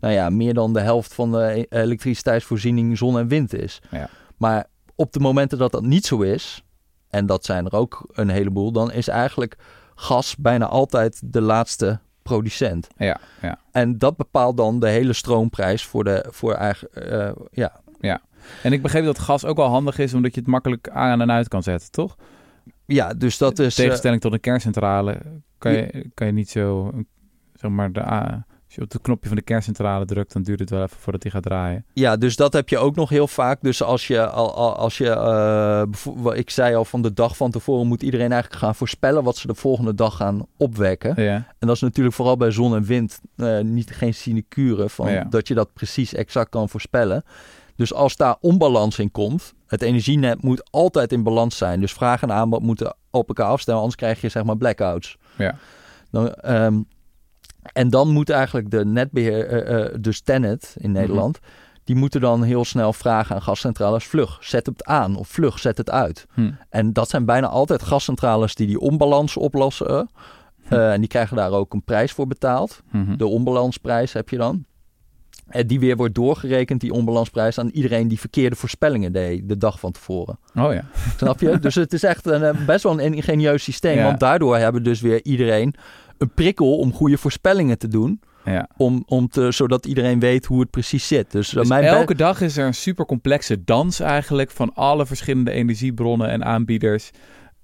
nou 0.00 0.14
ja, 0.14 0.30
meer 0.30 0.54
dan 0.54 0.72
de 0.72 0.80
helft 0.80 1.14
van 1.14 1.32
de 1.32 1.66
e- 1.70 1.78
elektriciteitsvoorziening 1.80 2.98
zon 2.98 3.18
en 3.18 3.28
wind 3.28 3.54
is. 3.54 3.80
Ja. 3.90 4.08
Maar 4.36 4.66
op 4.94 5.12
de 5.12 5.20
momenten 5.20 5.58
dat 5.58 5.72
dat 5.72 5.82
niet 5.82 6.06
zo 6.06 6.20
is, 6.20 6.62
en 7.10 7.26
dat 7.26 7.44
zijn 7.44 7.64
er 7.66 7.72
ook 7.76 8.06
een 8.12 8.28
heleboel, 8.28 8.72
dan 8.72 8.92
is 8.92 9.08
eigenlijk 9.08 9.56
gas 9.98 10.36
bijna 10.36 10.66
altijd 10.66 11.20
de 11.24 11.40
laatste 11.40 11.98
producent. 12.22 12.86
Ja, 12.96 13.20
ja. 13.42 13.58
En 13.72 13.98
dat 13.98 14.16
bepaalt 14.16 14.56
dan 14.56 14.80
de 14.80 14.88
hele 14.88 15.12
stroomprijs 15.12 15.84
voor 15.84 16.04
de 16.04 16.24
voor 16.30 16.52
eigen. 16.54 16.88
eh, 16.92 17.32
ja. 17.50 17.80
En 18.62 18.72
ik 18.72 18.82
begreep 18.82 19.04
dat 19.04 19.18
gas 19.18 19.44
ook 19.44 19.56
wel 19.56 19.68
handig 19.68 19.98
is, 19.98 20.14
omdat 20.14 20.34
je 20.34 20.40
het 20.40 20.48
makkelijk 20.48 20.88
aan 20.88 21.20
en 21.20 21.30
uit 21.30 21.48
kan 21.48 21.62
zetten, 21.62 21.90
toch? 21.90 22.16
ja, 22.86 23.14
dus 23.14 23.38
dat 23.38 23.58
is. 23.58 23.78
Eh, 23.78 23.84
tegenstelling 23.84 24.20
tot 24.20 24.32
een 24.32 24.40
kerncentrale 24.40 25.20
kan 25.58 25.72
je, 25.72 26.10
kan 26.14 26.26
je 26.26 26.32
niet 26.32 26.50
zo, 26.50 26.92
zeg 27.54 27.70
maar, 27.70 27.92
de, 27.92 28.02
a- 28.02 28.44
als 28.48 28.55
je 28.76 28.82
op 28.82 28.92
het 28.92 29.02
knopje 29.02 29.28
van 29.28 29.36
de 29.36 29.42
kerncentrale 29.42 30.04
drukt, 30.04 30.32
dan 30.32 30.42
duurt 30.42 30.60
het 30.60 30.70
wel 30.70 30.82
even 30.82 30.96
voordat 31.00 31.22
die 31.22 31.30
gaat 31.30 31.42
draaien. 31.42 31.84
ja, 31.92 32.16
dus 32.16 32.36
dat 32.36 32.52
heb 32.52 32.68
je 32.68 32.78
ook 32.78 32.94
nog 32.96 33.08
heel 33.08 33.28
vaak. 33.28 33.58
Dus 33.62 33.82
als 33.82 34.06
je 34.06 34.26
al, 34.28 34.54
al- 34.54 34.76
als 34.76 34.98
je. 34.98 35.14
wat 36.16 36.36
ik 36.36 36.50
zei 36.50 36.74
al 36.74 36.84
van 36.84 37.02
de 37.02 37.12
dag 37.12 37.36
van 37.36 37.50
tevoren 37.50 37.86
moet 37.86 38.02
iedereen 38.02 38.32
eigenlijk 38.32 38.62
gaan 38.62 38.74
voorspellen 38.74 39.22
wat 39.24 39.36
ze 39.36 39.46
de 39.46 39.54
volgende 39.54 39.94
dag 39.94 40.16
gaan 40.16 40.46
opwekken. 40.56 41.22
Ja, 41.22 41.34
En 41.58 41.66
dat 41.66 41.76
is 41.76 41.80
natuurlijk 41.82 42.14
vooral 42.16 42.36
bij 42.36 42.50
zon 42.50 42.74
en 42.74 42.84
wind 42.84 43.20
eh, 43.36 43.60
niet 43.60 43.90
geen 43.90 44.14
sinecure 44.14 44.88
van 44.88 45.10
Ja. 45.12 45.24
dat 45.24 45.48
je 45.48 45.54
dat 45.54 45.72
precies 45.72 46.14
exact 46.14 46.48
kan 46.50 46.68
voorspellen. 46.68 47.24
Dus 47.76 47.92
als 47.94 48.16
daar 48.16 48.36
onbalans 48.40 48.98
in 48.98 49.10
komt, 49.10 49.54
het 49.66 49.82
energienet 49.82 50.42
moet 50.42 50.70
altijd 50.70 51.12
in 51.12 51.22
balans 51.22 51.56
zijn. 51.56 51.80
Dus 51.80 51.92
vraag 51.92 52.22
en 52.22 52.32
aanbod 52.32 52.62
moeten 52.62 52.96
op 53.10 53.28
elkaar 53.28 53.46
afstemmen, 53.46 53.82
anders 53.82 54.00
krijg 54.00 54.20
je 54.20 54.28
zeg 54.28 54.44
maar 54.44 54.56
blackouts. 54.56 55.16
Ja. 55.38 55.54
Dan, 56.10 56.32
ehm, 56.34 56.80
en 57.72 57.90
dan 57.90 58.08
moet 58.08 58.30
eigenlijk 58.30 58.70
de 58.70 58.84
netbeheer, 58.84 59.46
eh, 59.46 59.84
eh, 59.84 59.94
dus 60.00 60.20
Tennet 60.20 60.76
in 60.78 60.90
Mhm. 60.90 60.98
Nederland, 61.00 61.38
die 61.84 61.96
moeten 61.96 62.20
dan 62.20 62.42
heel 62.42 62.64
snel 62.64 62.92
vragen 62.92 63.34
aan 63.34 63.42
gascentrales, 63.42 64.04
vlug, 64.04 64.38
zet 64.40 64.66
het 64.66 64.84
aan 64.84 65.16
of 65.16 65.28
vlug, 65.28 65.58
zet 65.58 65.78
het 65.78 65.90
uit. 65.90 66.26
Hm. 66.34 66.50
En 66.70 66.92
dat 66.92 67.08
zijn 67.08 67.24
bijna 67.24 67.46
altijd 67.46 67.82
gascentrales 67.82 68.54
die 68.54 68.66
die 68.66 68.80
onbalans 68.80 69.36
oplossen. 69.36 70.08
Hm. 70.68 70.74
Eh, 70.74 70.92
en 70.92 71.00
die 71.00 71.08
krijgen 71.08 71.36
daar 71.36 71.50
ook 71.50 71.72
een 71.72 71.84
prijs 71.84 72.12
voor 72.12 72.26
betaald. 72.26 72.82
Mhm. 72.90 73.16
De 73.16 73.26
onbalansprijs 73.26 74.12
heb 74.12 74.28
je 74.28 74.36
dan. 74.36 74.64
En 75.46 75.66
die 75.66 75.80
weer 75.80 75.96
wordt 75.96 76.14
doorgerekend, 76.14 76.80
die 76.80 76.92
onbalansprijs, 76.92 77.58
aan 77.58 77.68
iedereen 77.68 78.08
die 78.08 78.20
verkeerde 78.20 78.56
voorspellingen 78.56 79.12
deed 79.12 79.48
de 79.48 79.56
dag 79.56 79.80
van 79.80 79.92
tevoren. 79.92 80.38
Oh 80.54 80.72
ja. 80.72 80.84
Snap 81.16 81.40
je? 81.40 81.58
dus 81.58 81.74
het 81.74 81.92
is 81.92 82.02
echt 82.02 82.26
een, 82.26 82.56
best 82.66 82.82
wel 82.82 83.00
een 83.00 83.14
ingenieus 83.14 83.62
systeem. 83.62 83.96
Ja. 83.96 84.04
Want 84.04 84.20
daardoor 84.20 84.56
hebben 84.56 84.82
dus 84.82 85.00
weer 85.00 85.24
iedereen 85.24 85.74
een 86.18 86.30
prikkel 86.34 86.78
om 86.78 86.92
goede 86.92 87.18
voorspellingen 87.18 87.78
te 87.78 87.88
doen. 87.88 88.20
ja. 88.44 88.68
Om, 88.76 89.02
om 89.06 89.28
te, 89.28 89.50
zodat 89.52 89.86
iedereen 89.86 90.20
weet 90.20 90.44
hoe 90.46 90.60
het 90.60 90.70
precies 90.70 91.06
zit. 91.06 91.30
Dus, 91.30 91.48
eh, 91.48 91.58
Dus 91.60 91.68
mijn 91.68 91.84
elke 91.84 92.14
dag 92.14 92.40
is 92.40 92.56
er 92.56 92.66
een 92.66 92.74
super 92.74 93.06
complexe 93.06 93.64
dans 93.64 94.00
eigenlijk 94.00 94.50
van 94.50 94.74
alle 94.74 95.06
verschillende 95.06 95.50
energiebronnen 95.50 96.28
en 96.28 96.44
aanbieders. 96.44 97.10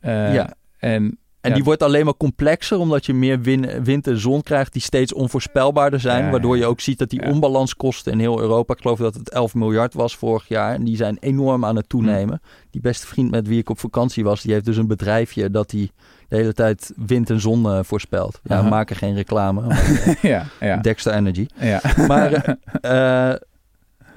Eh, 0.00 0.34
Ja. 0.34 0.54
En 0.78 1.18
En 1.42 1.48
Ja. 1.50 1.55
die 1.57 1.64
wordt 1.64 1.83
alleen 1.83 2.05
maar 2.05 2.16
complexer 2.16 2.78
omdat 2.78 3.07
je 3.07 3.14
meer 3.14 3.40
win- 3.40 3.83
wind 3.85 4.07
en 4.07 4.18
zon 4.18 4.42
krijgt 4.42 4.72
die 4.72 4.83
steeds 4.83 5.12
onvoorspelbaarder 5.14 6.00
zijn. 6.00 6.24
Ja, 6.24 6.31
waardoor 6.31 6.57
je 6.57 6.66
ook 6.66 6.81
ziet 6.81 6.98
dat 6.98 7.11
die 7.11 7.22
onbalanskosten 7.26 8.12
in 8.12 8.18
heel 8.18 8.40
Europa, 8.40 8.74
ik 8.74 8.81
geloof 8.81 8.98
dat 8.98 9.14
het 9.14 9.31
11 9.31 9.55
miljard 9.55 9.94
was 9.94 10.16
vorig 10.16 10.48
jaar. 10.48 10.74
En 10.74 10.85
die 10.85 10.96
zijn 10.96 11.16
enorm 11.20 11.64
aan 11.64 11.76
het 11.76 11.88
toenemen. 11.88 12.40
Die 12.70 12.81
beste 12.81 13.07
vriend 13.07 13.31
met 13.31 13.48
wie 13.48 13.59
ik 13.59 13.70
op 13.70 13.78
vakantie 13.78 14.24
was, 14.24 14.42
die 14.42 14.52
heeft 14.52 14.64
dus 14.64 14.76
een 14.76 14.87
bedrijfje 14.87 15.50
dat 15.50 15.70
hij 15.70 15.90
de 16.28 16.37
hele 16.37 16.52
tijd 16.52 16.92
wind 17.07 17.31
en 17.31 17.40
zon 17.40 17.66
eh, 17.66 17.78
voorspelt. 17.83 18.40
Ja, 18.44 18.62
we 18.62 18.68
maken 18.68 18.96
geen 18.96 19.14
reclame. 19.14 19.61
maar, 19.66 20.18
ja, 20.22 20.46
eh, 20.59 20.68
ja, 20.68 20.76
Dexter 20.76 21.12
Energy. 21.12 21.46
ja. 21.61 21.81
Maar 22.07 22.33
eh, 22.33 22.55
eh, 23.31 23.37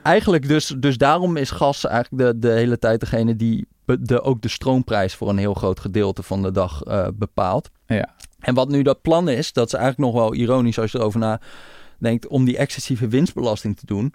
eigenlijk 0.03 0.47
dus, 0.47 0.73
dus 0.77 0.97
daarom 0.97 1.38
is 1.38 1.51
gas 1.51 1.85
eigenlijk 1.85 2.23
de, 2.23 2.39
de 2.47 2.53
hele 2.53 2.79
tijd 2.79 2.99
degene 2.99 3.35
die 3.35 3.67
de, 3.85 4.21
ook 4.21 4.41
de 4.41 4.47
stroomprijs 4.47 5.15
voor 5.15 5.29
een 5.29 5.37
heel 5.37 5.53
groot 5.53 5.79
gedeelte 5.79 6.23
van 6.23 6.41
de 6.41 6.51
dag 6.51 6.83
eh, 6.83 7.07
bepaalt. 7.13 7.69
Ja. 7.87 8.15
En 8.39 8.53
wat 8.53 8.69
nu 8.69 8.81
dat 8.81 9.01
plan 9.01 9.29
is, 9.29 9.53
dat 9.53 9.67
is 9.67 9.73
eigenlijk 9.73 10.13
nog 10.13 10.21
wel 10.21 10.33
ironisch 10.33 10.79
als 10.79 10.91
je 10.91 10.97
erover 10.97 11.19
nadenkt, 11.19 12.27
om 12.27 12.45
die 12.45 12.57
excessieve 12.57 13.07
winstbelasting 13.07 13.77
te 13.77 13.85
doen. 13.85 14.13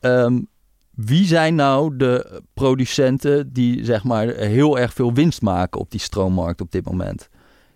Ehm, 0.00 0.40
wie 0.90 1.26
zijn 1.26 1.54
nou 1.54 1.96
de 1.96 2.42
producenten 2.54 3.52
die 3.52 3.84
zeg 3.84 4.04
maar 4.04 4.28
heel 4.28 4.78
erg 4.78 4.92
veel 4.92 5.12
winst 5.12 5.42
maken 5.42 5.80
op 5.80 5.90
die 5.90 6.00
stroommarkt 6.00 6.60
op 6.60 6.72
dit 6.72 6.84
moment? 6.84 7.28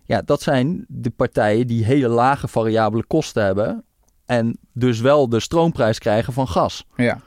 Ja, 0.05 0.23
dat 0.23 0.43
zijn 0.43 0.85
de 0.89 1.11
partijen 1.11 1.67
die 1.67 1.85
hele 1.85 2.09
lage 2.09 2.49
variabele 2.49 3.05
kosten 3.07 3.45
hebben 3.45 3.85
en 4.27 4.59
dus 4.73 5.01
wel 5.01 5.29
de 5.29 5.41
stroomprijs 5.41 5.99
krijgen 5.99 6.33
van 6.33 6.49
gas. 6.49 6.87
ja. 6.97 7.21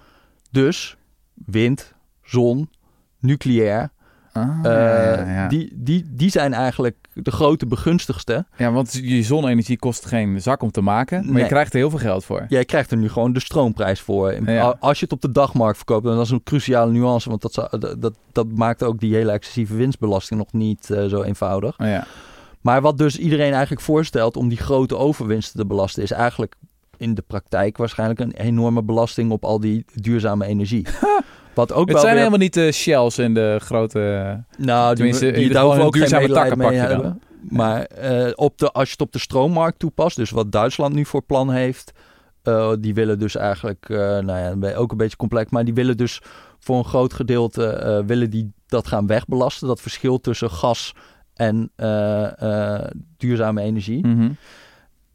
Dus 0.52 0.98
wind, 1.34 1.94
zon, 2.24 2.70
nucleair, 3.20 3.90
Ah, 4.34 4.44
eh, 4.64 4.72
ja, 4.72 5.20
ja, 5.26 5.34
ja. 5.34 5.48
Die, 5.48 5.72
die, 5.76 6.06
die 6.10 6.30
zijn 6.30 6.54
eigenlijk 6.54 6.96
de 7.14 7.32
grote 7.32 7.66
begunstigsten. 7.66 8.48
ja, 8.58 8.72
want 8.72 8.94
je 9.04 9.24
zonne-energie 9.24 9.78
kost 9.78 10.06
geen 10.06 10.42
zak 10.42 10.62
om 10.62 10.72
te 10.72 10.82
maken, 10.82 11.24
maar 11.26 11.34
Nee. 11.34 11.42
je 11.44 11.50
krijgt 11.50 11.74
er 11.74 11.80
heel 11.80 11.90
veel 11.90 12.00
geld 12.00 12.26
voor. 12.26 12.46
Jij 12.50 12.66
krijgt 12.66 12.92
er 12.92 12.98
nu 12.98 13.10
gewoon 13.10 13.34
de 13.34 13.40
stroomprijs 13.40 14.02
voor. 14.02 14.50
Ja. 14.52 14.76
Als 14.80 15.00
je 15.00 15.04
het 15.04 15.14
op 15.14 15.22
de 15.22 15.32
dagmarkt 15.32 15.78
verkoopt, 15.78 16.04
dat 16.06 16.26
is 16.26 16.30
een 16.30 16.44
cruciale 16.44 16.92
nuance, 16.92 17.30
want 17.30 17.42
dat, 17.42 17.54
zou- 17.54 17.78
dat, 18.00 18.16
dat, 18.32 18.48
maakt 18.56 18.84
ook 18.84 19.00
die 19.00 19.14
hele 19.16 19.32
excessieve 19.32 19.76
winstbelasting 19.76 20.40
nog 20.40 20.54
niet 20.54 20.90
eh, 20.90 21.06
zo 21.06 21.22
eenvoudig. 21.22 21.80
Oh, 21.80 21.88
ja. 21.88 22.06
Maar 22.62 22.82
wat 22.82 22.98
dus 22.98 23.18
iedereen 23.18 23.52
eigenlijk 23.52 23.82
voorstelt 23.82 24.38
om 24.38 24.50
die 24.50 24.58
grote 24.58 24.98
overwinsten 24.98 25.60
te 25.60 25.66
belasten, 25.66 26.04
is 26.04 26.12
eigenlijk 26.12 26.56
in 26.98 27.14
de 27.14 27.24
praktijk 27.28 27.78
waarschijnlijk 27.78 28.20
een 28.20 28.32
enorme 28.34 28.84
belasting 28.84 29.32
op 29.32 29.44
al 29.46 29.60
die 29.60 29.86
duurzame 29.94 30.46
energie. 30.46 30.86
Wat 31.58 31.74
ook 31.74 31.80
Het 31.86 31.92
wel 31.92 32.00
zijn 32.02 32.14
weer... 32.14 32.24
helemaal 32.24 32.40
niet 32.40 32.54
de 32.54 32.72
shells 32.72 33.18
en 33.18 33.34
de 33.34 33.60
grote... 33.64 34.44
Nou, 34.58 34.96
die, 34.96 35.32
die, 35.34 35.50
daar 35.50 35.64
hoeven 35.64 35.84
ook 35.84 35.94
duurzame 35.94 36.26
mee 36.28 36.36
takkenpakje 36.36 36.78
hebben. 36.78 37.22
Maar 37.50 37.82
eh, 37.84 38.32
op 38.36 38.58
de, 38.58 38.72
als 38.72 38.86
je 38.86 38.92
het 38.92 39.02
op 39.02 39.12
de 39.12 39.20
stroommarkt 39.20 39.80
toepast, 39.80 40.16
dus 40.16 40.30
wat 40.30 40.52
Duitsland 40.52 40.94
nu 40.94 41.06
voor 41.06 41.22
plan 41.22 41.52
heeft, 41.52 41.92
eh, 42.44 42.72
die 42.80 42.94
willen 42.94 43.20
dus 43.20 43.36
eigenlijk, 43.36 43.86
eh, 43.90 43.98
nou 43.98 44.38
ja, 44.40 44.56
ben- 44.56 44.78
ook 44.78 44.92
een 44.92 44.98
beetje 44.98 45.18
complex, 45.18 45.52
maar 45.52 45.66
die 45.66 45.74
willen 45.74 45.98
dus 45.98 46.22
voor 46.60 46.78
een 46.78 46.86
groot 46.86 47.14
gedeelte 47.14 47.68
eh, 47.68 48.00
willen 48.06 48.30
die 48.30 48.52
dat 48.68 48.88
gaan 48.88 49.08
wegbelasten. 49.08 49.68
Dat 49.68 49.82
verschil 49.82 50.20
tussen 50.20 50.50
gas 50.50 50.94
en 51.34 51.72
eh, 51.76 52.42
eh, 52.76 52.88
duurzame 53.18 53.62
energie. 53.62 54.08
Mhm. 54.08 54.30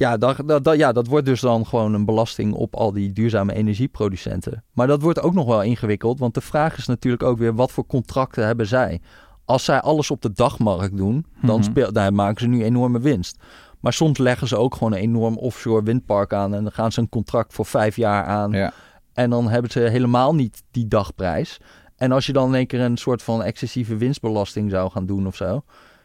Ja 0.03 0.17
dat, 0.17 0.37
dat, 0.47 0.65
dat- 0.65 0.77
ja, 0.77 0.93
dat 0.93 1.07
wordt 1.07 1.27
dus 1.27 1.41
dan 1.41 1.67
gewoon 1.67 1.95
een 1.95 2.05
belasting 2.05 2.55
op 2.55 2.75
al 2.77 2.93
die 2.93 3.13
duurzame 3.13 3.53
energieproducenten. 3.55 4.65
Maar 4.73 4.87
dat 4.87 5.03
wordt 5.03 5.21
ook 5.21 5.35
nog 5.35 5.47
wel 5.47 5.63
ingewikkeld, 5.63 6.19
want 6.19 6.35
de 6.35 6.41
vraag 6.41 6.77
is 6.79 6.87
natuurlijk 6.87 7.23
ook 7.23 7.39
weer 7.39 7.55
wat 7.55 7.73
voor 7.73 7.87
contracten 7.87 8.47
hebben 8.47 8.67
zij. 8.67 9.01
Als 9.45 9.65
zij 9.65 9.81
alles 9.81 10.11
op 10.11 10.23
de 10.23 10.33
dagmarkt 10.33 10.97
doen, 10.97 11.27
dan 11.43 11.65
Mhm. 11.75 12.15
maken 12.15 12.41
ze 12.41 12.49
nu 12.49 12.65
enorme 12.65 13.01
winst. 13.01 13.37
Maar 13.81 13.93
soms 13.93 14.19
leggen 14.19 14.49
ze 14.49 14.57
ook 14.57 14.75
gewoon 14.75 14.93
een 14.93 14.99
enorm 14.99 15.37
offshore 15.37 15.83
windpark 15.83 16.33
aan 16.33 16.55
en 16.55 16.63
dan 16.63 16.73
gaan 16.73 16.93
ze 16.93 17.01
een 17.01 17.09
contract 17.09 17.55
voor 17.55 17.67
vijf 17.67 17.97
jaar 17.97 18.25
aan. 18.25 18.51
Ja. 18.53 18.73
En 19.13 19.31
dan 19.31 19.49
hebben 19.49 19.71
ze 19.71 19.81
helemaal 19.81 20.35
niet 20.35 20.63
die 20.71 20.89
dagprijs. 20.89 21.59
En 21.97 22.13
als 22.13 22.27
je 22.27 22.33
dan 22.33 22.49
in 22.49 22.55
één 22.55 22.67
keer 22.67 22.81
een 22.81 22.97
soort 22.97 23.23
van 23.23 23.43
excessieve 23.43 23.97
winstbelasting 23.97 24.71
zou 24.71 24.91
gaan 24.91 25.07
doen 25.07 25.27
of 25.27 25.37
zo. 25.37 25.63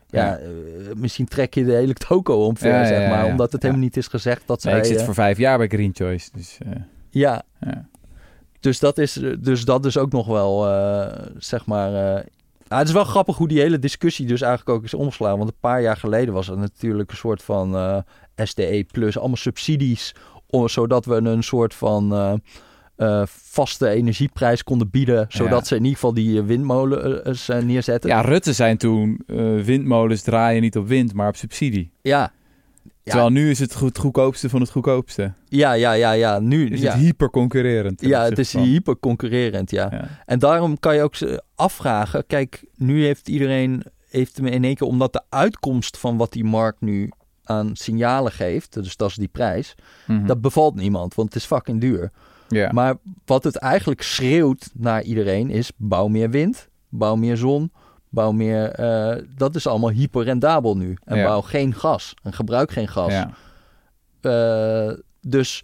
Ja, 0.10 0.38
eh, 0.38 0.50
misschien 0.96 1.26
trek 1.26 1.54
je 1.54 1.66
de 1.66 1.72
hele 1.72 1.94
toko 1.94 2.46
omver, 2.46 2.68
Ja, 2.68 2.86
zeg 2.86 3.10
maar. 3.10 3.26
Omdat 3.26 3.52
het 3.52 3.62
helemaal 3.62 3.84
niet 3.84 3.98
is 3.98 4.08
gezegd 4.08 4.42
dat 4.46 4.62
zij... 4.62 4.72
Nee, 4.72 4.82
ik 4.82 4.88
zit 4.88 4.98
eh, 4.98 5.06
voor 5.06 5.14
vijf 5.14 5.38
jaar 5.38 5.58
bij 5.58 5.68
Green 5.68 5.92
Choice. 5.94 6.30
Dus 6.34 6.58
eh, 6.66 6.72
Ja, 7.10 7.44
ja. 7.60 7.88
dus 8.60 8.80
dat 8.80 8.98
is, 8.98 9.22
dus 9.40 9.66
dat 9.66 9.86
is 9.86 9.98
ook 9.98 10.12
nog 10.12 10.28
wel, 10.28 10.62
zeg 11.38 11.66
maar... 11.66 11.92
ja, 12.68 12.78
het 12.78 12.88
is 12.88 12.94
wel 12.94 13.04
grappig 13.04 13.38
hoe 13.38 13.48
die 13.48 13.60
hele 13.60 13.80
discussie 13.80 14.28
dus 14.28 14.42
eigenlijk 14.42 14.78
ook 14.78 14.84
is 14.84 14.94
omgeslagen. 14.94 15.38
Want 15.38 15.50
een 15.50 15.60
paar 15.60 15.82
jaar 15.82 15.98
geleden 15.98 16.34
was 16.34 16.48
het 16.48 16.60
natuurlijk 16.60 17.12
een 17.12 17.18
soort 17.18 17.44
van 17.44 18.04
SDE 18.36 18.86
plus, 18.92 19.18
allemaal 19.18 19.38
subsidies, 19.38 20.16
om, 20.48 20.70
zodat 20.70 21.06
we 21.06 21.16
een 21.16 21.44
soort 21.44 21.74
van 21.74 22.42
eh, 22.98 23.22
vaste 23.26 23.88
energieprijs 23.90 24.64
konden 24.64 24.90
bieden, 24.90 25.26
zodat 25.30 25.60
Ja. 25.60 25.66
ze 25.66 25.76
in 25.76 25.82
ieder 25.82 25.94
geval 25.96 26.14
die 26.14 26.40
eh, 26.40 26.46
windmolens 26.46 27.50
eh, 27.50 27.62
neerzetten. 27.62 28.10
ja, 28.10 28.22
Rutte 28.22 28.54
zijn 28.54 28.78
toen 28.78 29.22
windmolens 29.64 30.22
draaien 30.22 30.62
niet 30.62 30.78
op 30.78 30.88
wind, 30.88 31.14
maar 31.14 31.28
op 31.28 31.36
subsidie. 31.36 31.92
ja. 32.02 32.32
Ja. 33.04 33.14
Terwijl 33.14 33.32
nu 33.34 33.50
is 33.50 33.60
het 33.60 33.80
het 33.80 33.98
goedkoopste 33.98 34.50
van 34.50 34.62
het 34.62 34.70
goedkoopste. 34.70 35.34
Ja, 35.48 35.74
ja, 35.74 35.92
ja, 35.92 36.12
ja. 36.12 36.40
Nu, 36.40 36.70
Is 36.70 36.82
ja. 36.82 36.92
het 36.92 37.02
hyper 37.02 37.30
concurrerend. 37.30 37.98
ten 37.98 38.08
ja, 38.08 38.24
het 38.24 38.38
is 38.40 38.52
van- 38.52 38.62
hyper 38.62 39.00
concurrerend, 39.00 39.72
ja. 39.72 40.08
En 40.26 40.40
daarom 40.40 40.80
kan 40.80 40.96
je 40.96 41.02
ook 41.02 41.16
ze 41.16 41.44
afvragen. 41.56 42.26
Kijk, 42.28 42.64
nu 42.76 43.04
heeft 43.06 43.28
iedereen 43.30 43.84
heeft 44.10 44.42
me 44.42 44.50
in 44.50 44.64
één 44.64 44.76
keer, 44.76 44.88
omdat 44.88 45.14
de 45.14 45.22
uitkomst 45.30 45.98
van 45.98 46.18
wat 46.18 46.32
die 46.32 46.44
markt 46.44 46.82
nu 46.82 47.12
aan 47.44 47.70
signalen 47.76 48.32
geeft, 48.32 48.74
dus 48.74 48.96
dat 48.96 49.10
is 49.10 49.16
die 49.16 49.28
prijs, 49.32 49.76
Mhm. 50.08 50.26
dat 50.26 50.42
bevalt 50.42 50.76
niemand, 50.76 51.16
want 51.16 51.34
het 51.34 51.42
is 51.42 51.48
fucking 51.48 51.82
duur. 51.82 52.12
Ja. 52.50 52.72
Maar 52.72 52.96
wat 53.26 53.44
het 53.44 53.56
eigenlijk 53.56 54.02
schreeuwt 54.02 54.70
naar 54.74 55.02
iedereen 55.04 55.50
is: 55.50 55.72
bouw 55.78 56.08
meer 56.08 56.30
wind, 56.30 56.70
bouw 56.90 57.16
meer 57.16 57.38
zon, 57.38 57.72
bouw 58.10 58.32
meer. 58.32 58.70
eh, 58.72 59.24
dat 59.36 59.56
is 59.56 59.68
allemaal 59.68 59.90
hyperrendabel 59.90 60.78
nu. 60.78 60.98
En 61.04 61.24
bouw 61.24 61.42
geen 61.42 61.74
gas 61.74 62.14
en 62.24 62.34
gebruik 62.34 62.72
geen 62.72 62.88
gas. 62.88 63.12
ja. 63.14 63.30
Eh, 64.22 64.94
dus 65.22 65.64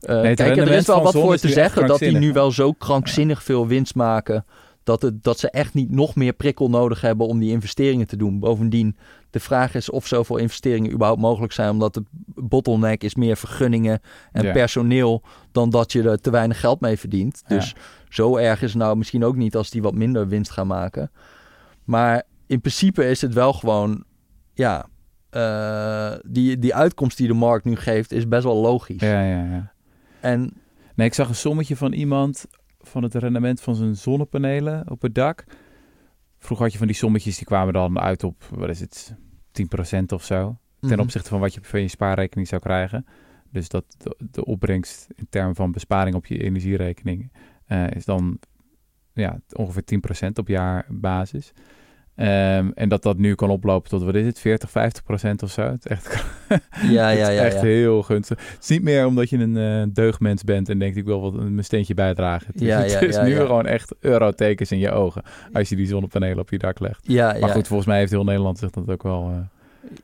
eh, 0.00 0.22
het 0.22 0.36
kijk, 0.36 0.56
er 0.56 0.70
is 0.70 0.86
wel 0.86 1.02
wat 1.02 1.12
voor 1.12 1.36
te 1.36 1.48
zeggen 1.48 1.86
dat 1.86 1.98
die 1.98 2.16
nu 2.18 2.32
wel 2.32 2.50
zo 2.50 2.72
krankzinnig 2.72 3.42
veel 3.42 3.66
winst 3.66 3.94
maken. 3.94 4.44
Dat, 4.84 5.02
het, 5.02 5.24
dat 5.24 5.38
ze 5.38 5.50
echt 5.50 5.74
niet 5.74 5.90
nog 5.90 6.14
meer 6.14 6.32
prikkel 6.32 6.70
nodig 6.70 7.00
hebben 7.00 7.26
om 7.26 7.38
die 7.38 7.50
investeringen 7.50 8.06
te 8.06 8.16
doen. 8.16 8.38
Bovendien, 8.38 8.96
de 9.32 9.40
vraag 9.40 9.74
is 9.74 9.90
of 9.90 10.06
zoveel 10.06 10.36
investeringen 10.36 10.92
überhaupt 10.92 11.20
mogelijk 11.20 11.52
zijn. 11.52 11.70
Omdat 11.70 11.94
de 11.94 12.02
bottleneck 12.26 13.02
is 13.04 13.14
meer 13.14 13.36
vergunningen 13.36 14.00
en 14.32 14.44
Ja. 14.44 14.52
personeel 14.52 15.22
dan 15.52 15.70
dat 15.70 15.92
je 15.92 16.02
er 16.02 16.20
te 16.20 16.30
weinig 16.30 16.60
geld 16.60 16.80
mee 16.80 16.96
verdient. 16.98 17.42
Ja. 17.46 17.56
Dus 17.56 17.74
zo 18.08 18.36
erg 18.36 18.62
is 18.62 18.72
het 18.72 18.82
nou 18.82 18.96
misschien 18.96 19.24
ook 19.24 19.36
niet 19.36 19.56
als 19.56 19.70
die 19.70 19.82
wat 19.82 19.94
minder 19.94 20.28
winst 20.28 20.50
gaan 20.50 20.66
maken. 20.66 21.10
Maar 21.84 22.22
in 22.46 22.60
principe 22.60 23.10
is 23.10 23.20
het 23.20 23.32
wel 23.32 23.52
gewoon, 23.52 24.04
ja, 24.54 24.86
eh, 25.30 26.12
die, 26.26 26.58
die 26.58 26.74
uitkomst 26.74 27.16
die 27.16 27.26
de 27.26 27.34
markt 27.34 27.64
nu 27.64 27.76
geeft 27.76 28.12
is 28.12 28.28
best 28.28 28.44
wel 28.44 28.56
logisch. 28.56 29.00
ja, 29.00 29.22
ja, 29.22 29.44
ja. 29.44 29.72
En 30.20 30.52
Nee, 30.94 31.06
ik 31.06 31.14
zag 31.14 31.28
een 31.28 31.34
sommetje 31.34 31.76
van 31.76 31.92
iemand 31.92 32.46
van 32.80 33.02
het 33.02 33.14
rendement 33.14 33.60
van 33.60 33.74
zijn 33.74 33.96
zonnepanelen 33.96 34.90
op 34.90 35.02
het 35.02 35.14
dak. 35.14 35.44
Vroeger 36.38 36.64
had 36.64 36.72
je 36.72 36.78
van 36.78 36.86
die 36.86 36.96
sommetjes, 36.96 37.36
die 37.36 37.46
kwamen 37.46 37.72
dan 37.72 37.98
uit 37.98 38.24
op, 38.24 38.44
wat 38.50 38.68
is 38.68 38.80
het, 38.80 39.14
10% 39.52 40.12
of 40.12 40.24
zo. 40.24 40.56
Ten 40.80 40.90
Mhm. 40.90 41.00
opzichte 41.00 41.28
van 41.28 41.40
wat 41.40 41.54
je 41.54 41.60
van 41.62 41.80
je 41.80 41.88
spaarrekening 41.88 42.48
zou 42.48 42.60
krijgen. 42.60 43.06
Dus 43.50 43.68
dat 43.68 43.84
de, 43.98 44.16
de 44.30 44.44
opbrengst 44.44 45.08
in 45.14 45.26
termen 45.30 45.54
van 45.54 45.72
besparing 45.72 46.16
op 46.16 46.26
je 46.26 46.42
energierekening 46.42 47.32
eh, 47.66 47.90
is 47.90 48.04
dan 48.04 48.38
ja, 49.12 49.40
ongeveer 49.52 49.84
10% 49.84 50.38
op 50.38 50.48
jaarbasis. 50.48 51.52
Ehm, 52.14 52.70
en 52.74 52.88
dat 52.88 53.02
dat 53.02 53.18
nu 53.18 53.34
kan 53.34 53.50
oplopen 53.50 53.90
tot, 53.90 54.02
wat 54.02 54.14
is 54.14 54.26
het, 54.26 54.38
40, 54.40 54.70
50% 54.70 55.42
of 55.42 55.50
zo. 55.50 55.62
Het 55.62 55.84
is 55.84 55.90
echt, 55.90 56.24
ja, 56.82 57.08
ja, 57.08 57.10
is 57.28 57.36
ja, 57.36 57.42
echt 57.44 57.54
ja. 57.54 57.60
heel 57.60 58.02
gunstig. 58.02 58.38
Het 58.52 58.62
is 58.62 58.68
niet 58.68 58.82
meer 58.82 59.06
omdat 59.06 59.30
je 59.30 59.38
een 59.38 59.56
eh, 59.56 59.94
deugdmens 59.94 60.44
bent 60.44 60.68
en 60.68 60.78
denkt 60.78 60.96
ik 60.96 61.04
wil 61.04 61.20
wat 61.20 61.32
mijn 61.34 61.64
steentje 61.64 61.94
bijdragen. 61.94 62.46
Het 62.52 62.60
is, 62.62 62.94
het 62.94 63.02
is 63.02 63.18
nu 63.18 63.36
gewoon 63.36 63.66
echt 63.66 63.94
eurotekens 64.00 64.72
in 64.72 64.78
je 64.78 64.90
ogen 64.90 65.22
als 65.52 65.68
je 65.68 65.76
die 65.76 65.86
zonnepanelen 65.86 66.38
op 66.38 66.50
je 66.50 66.58
dak 66.58 66.80
legt. 66.80 67.00
Ja, 67.02 67.36
Maar 67.40 67.50
goed, 67.50 67.66
volgens 67.66 67.88
mij 67.88 67.98
heeft 67.98 68.10
heel 68.10 68.24
Nederland 68.24 68.58
zich 68.58 68.70
dat 68.70 68.90
ook 68.90 69.02
wel 69.02 69.30
eh, 69.30 69.38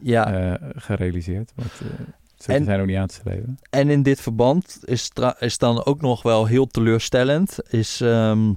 ja. 0.00 0.32
eh, 0.32 0.68
gerealiseerd. 0.76 1.52
Want 1.54 1.70
En- 2.46 2.64
zijn 2.64 2.80
ook 2.80 2.86
niet 2.86 2.96
aan 2.96 3.06
te 3.06 3.14
streven. 3.14 3.58
En 3.70 3.90
in 3.90 4.02
dit 4.02 4.20
verband 4.20 4.78
is, 4.84 5.10
is 5.38 5.58
dan 5.58 5.84
ook 5.84 6.00
nog 6.00 6.22
wel 6.22 6.46
heel 6.46 6.66
teleurstellend. 6.66 7.58
Is, 7.70 8.00
ehm, 8.00 8.52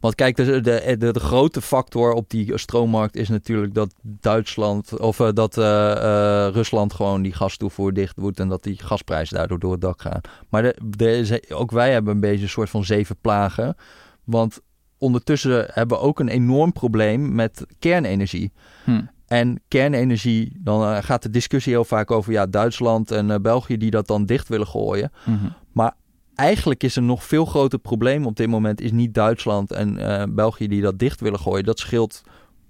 want 0.00 0.14
kijk, 0.14 0.36
de, 0.36 0.60
de, 0.60 0.96
de, 0.98 1.12
de 1.12 1.20
grote 1.20 1.60
factor 1.60 2.12
op 2.12 2.30
die 2.30 2.58
stroommarkt 2.58 3.16
is 3.16 3.28
natuurlijk 3.28 3.74
dat 3.74 3.94
Duitsland 4.02 4.98
of 4.98 5.20
eh, 5.20 5.28
dat 5.34 5.58
eh, 5.58 5.92
eh, 5.92 6.52
Rusland 6.52 6.92
gewoon 6.92 7.22
die 7.22 7.32
gastoevoer 7.32 7.92
dicht 7.92 8.16
doet 8.16 8.40
en 8.40 8.48
dat 8.48 8.62
die 8.62 8.78
gasprijzen 8.78 9.36
daardoor 9.36 9.58
door 9.58 9.72
het 9.72 9.80
dak 9.80 10.00
gaan. 10.02 10.20
Maar 10.48 10.74
de, 10.96 11.42
ook 11.48 11.70
wij 11.70 11.92
hebben 11.92 12.14
een 12.14 12.20
beetje 12.20 12.42
een 12.42 12.48
soort 12.48 12.70
van 12.70 12.84
zeven 12.84 13.16
plagen. 13.20 13.76
Want 14.24 14.60
ondertussen 14.98 15.66
hebben 15.72 15.98
we 15.98 16.02
ook 16.02 16.20
een 16.20 16.28
enorm 16.28 16.72
probleem 16.72 17.34
met 17.34 17.66
kernenergie. 17.78 18.52
Hm. 18.84 19.00
En 19.26 19.60
kernenergie, 19.68 20.56
dan 20.60 21.02
gaat 21.02 21.22
de 21.22 21.30
discussie 21.30 21.72
heel 21.72 21.84
vaak 21.84 22.10
over 22.10 22.32
ja, 22.32 22.46
Duitsland 22.46 23.10
en 23.10 23.42
België 23.42 23.76
die 23.76 23.90
dat 23.90 24.06
dan 24.06 24.26
dicht 24.26 24.48
willen 24.48 24.66
gooien. 24.66 25.12
Mhm. 25.24 25.46
Eigenlijk 26.34 26.82
is 26.82 26.96
een 26.96 27.06
nog 27.06 27.24
veel 27.24 27.44
groter 27.44 27.78
probleem 27.78 28.26
op 28.26 28.36
dit 28.36 28.48
moment 28.48 28.80
is 28.80 28.92
niet 28.92 29.14
Duitsland 29.14 29.72
en 29.72 29.98
eh, 29.98 30.24
België 30.34 30.68
die 30.68 30.82
dat 30.82 30.98
dicht 30.98 31.20
willen 31.20 31.38
gooien. 31.38 31.64
Dat 31.64 31.78
scheelt 31.78 32.22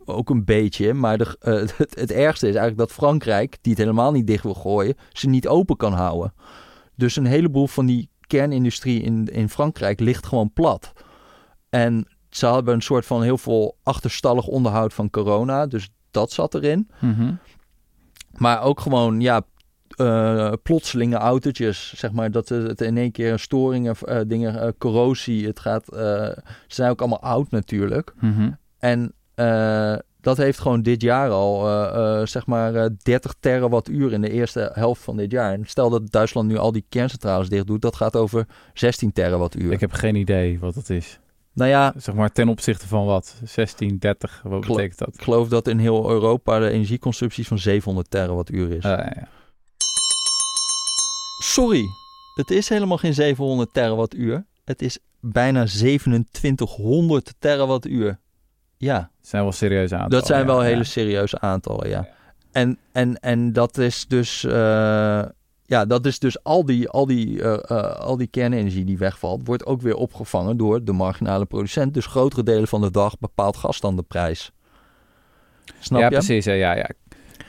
ook 0.05 0.31
een 0.31 0.45
beetje. 0.45 0.95
Maar 0.95 1.19
de, 1.19 1.37
eh, 1.41 1.53
het, 1.79 1.95
het 1.95 2.11
ergste 2.11 2.49
is 2.49 2.55
eigenlijk 2.55 2.89
dat 2.89 2.93
Frankrijk, 2.93 3.59
die 3.61 3.73
het 3.73 3.81
helemaal 3.81 4.13
niet 4.13 4.27
dicht 4.27 4.43
wil 4.43 4.55
gooien, 4.55 4.97
ze 5.13 5.29
niet 5.29 5.49
open 5.49 5.77
kan 5.77 5.93
houden. 5.93 6.35
Dus 6.97 7.17
een 7.17 7.27
heleboel 7.27 7.67
van 7.67 7.87
die 7.87 8.11
kernindustrie 8.27 9.03
in, 9.03 9.27
in 9.27 9.49
Frankrijk 9.49 10.01
ligt 10.01 10.27
gewoon 10.27 10.53
plat. 10.53 10.93
En 11.69 12.07
ze 12.31 12.47
hebben 12.47 12.75
een 12.75 12.83
soort 12.83 13.07
van 13.07 13.23
heel 13.23 13.39
veel 13.39 13.77
achterstallig 13.83 14.47
onderhoud 14.47 14.95
van 14.95 15.11
corona. 15.11 15.67
Dus 15.67 15.89
dat 16.11 16.33
zat 16.33 16.55
erin. 16.55 16.91
Mhm. 17.01 17.35
Maar 18.33 18.63
ook 18.63 18.81
gewoon, 18.81 19.21
ja, 19.21 19.43
eh, 19.97 20.53
plotselinge 20.63 21.17
autootjes. 21.17 21.93
Zeg 21.97 22.13
maar 22.13 22.31
dat 22.31 22.49
het 22.49 22.81
in 22.81 22.97
één 22.97 23.13
keer 23.13 23.39
storingen, 23.39 23.95
eh, 24.05 24.21
dingen, 24.27 24.61
eh, 24.61 24.69
corrosie. 24.79 25.47
Het 25.47 25.61
gaat, 25.61 25.85
ze 25.87 26.35
zijn 26.67 26.91
ook 26.91 27.01
allemaal 27.01 27.23
oud 27.23 27.51
natuurlijk. 27.51 28.15
Mhm. 28.21 28.51
En 28.79 29.15
dat 30.21 30.37
heeft 30.37 30.59
gewoon 30.59 30.83
dit 30.83 31.03
jaar 31.03 31.31
al, 31.31 31.67
zeg 32.27 32.47
maar, 32.47 32.75
eh, 32.75 32.91
30 33.03 33.35
terawattuur 33.41 34.13
in 34.13 34.21
de 34.21 34.31
eerste 34.31 34.71
helft 34.75 35.03
van 35.03 35.17
dit 35.17 35.31
jaar. 35.31 35.53
En 35.53 35.65
stel 35.67 35.91
dat 35.91 36.11
Duitsland 36.11 36.49
nu 36.49 36.57
al 36.57 36.73
die 36.73 36.85
kerncentrales 36.89 37.49
dicht 37.49 37.67
doet, 37.67 37.83
dat 37.83 37.97
gaat 37.97 38.17
over 38.17 38.47
16 38.75 39.13
terawattuur. 39.13 39.73
Ik 39.73 39.81
heb 39.81 39.93
geen 39.93 40.15
idee 40.15 40.59
wat 40.59 40.75
dat 40.75 40.91
is. 40.91 41.21
Nou 41.55 41.71
ja, 41.71 41.93
Zeg 41.97 42.15
maar 42.15 42.33
ten 42.33 42.49
opzichte 42.49 42.89
van 42.89 43.05
wat? 43.05 43.41
16, 43.45 43.99
30, 43.99 44.41
wat 44.45 44.61
betekent 44.61 44.99
dat? 44.99 45.15
ik 45.15 45.23
geloof 45.23 45.49
dat 45.49 45.69
in 45.69 45.79
heel 45.79 46.11
Europa 46.11 46.59
de 46.59 46.71
energieconsumptie 46.71 47.47
van 47.47 47.59
700 47.59 48.11
terawattuur 48.11 48.71
is. 48.71 48.85
Ah, 48.85 48.99
ja. 48.99 49.29
Sorry, 51.43 51.85
het 52.35 52.51
is 52.51 52.69
helemaal 52.69 52.97
geen 52.97 53.15
700 53.15 53.73
terawattuur. 53.73 54.45
Het 54.65 54.83
is 54.83 54.99
bijna 55.21 55.65
2700 55.65 57.35
terawattuur. 57.39 58.19
Ja, 58.77 59.11
Het 59.19 59.29
zijn 59.29 59.43
wel 59.43 59.53
serieuze 59.53 59.95
aantallen. 59.95 60.19
dat 60.19 60.27
zijn 60.27 60.47
wel 60.47 60.63
ja, 60.63 60.69
hele 60.69 60.85
serieuze 60.85 61.41
aantallen, 61.41 61.89
ja. 61.89 62.09
En, 62.53 62.79
en, 62.93 63.21
en 63.21 63.53
dat 63.53 63.79
is 63.79 64.07
dus... 64.07 64.45
eh, 64.45 65.23
ja, 65.67 65.85
dat 65.87 66.07
is 66.07 66.19
dus 66.19 66.45
al 66.45 66.65
die, 66.65 66.89
al, 66.89 67.07
die, 67.07 67.43
eh, 67.43 67.79
eh, 67.79 67.95
al 67.99 68.17
die 68.17 68.27
kernenergie 68.27 68.85
die 68.85 68.99
wegvalt... 68.99 69.47
wordt 69.47 69.67
ook 69.67 69.81
weer 69.81 69.95
opgevangen 69.95 70.57
door 70.57 70.85
de 70.85 70.93
marginale 70.93 71.45
producent. 71.45 71.95
Dus 71.95 72.07
grotere 72.07 72.43
delen 72.43 72.69
van 72.69 72.81
de 72.81 72.91
dag 72.91 73.19
bepaalt 73.19 73.57
gas 73.57 73.81
dan 73.81 73.97
de 73.97 74.03
prijs. 74.03 74.53
Snap 75.79 76.01
ja, 76.01 76.07
je? 76.07 76.13
precies. 76.13 76.45
Ja, 76.45 76.53
ja, 76.53 76.77
ja. 76.77 76.89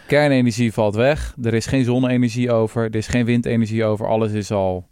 Kernenergie 0.07 0.73
valt 0.73 0.95
weg. 0.95 1.35
Er 1.41 1.53
is 1.53 1.65
geen 1.65 1.83
zonne-energie 1.83 2.51
over. 2.51 2.83
Er 2.83 2.95
is 2.95 3.07
geen 3.07 3.25
windenergie 3.25 3.83
over. 3.85 4.07
Alles 4.07 4.31
is 4.31 4.51
al, 4.51 4.87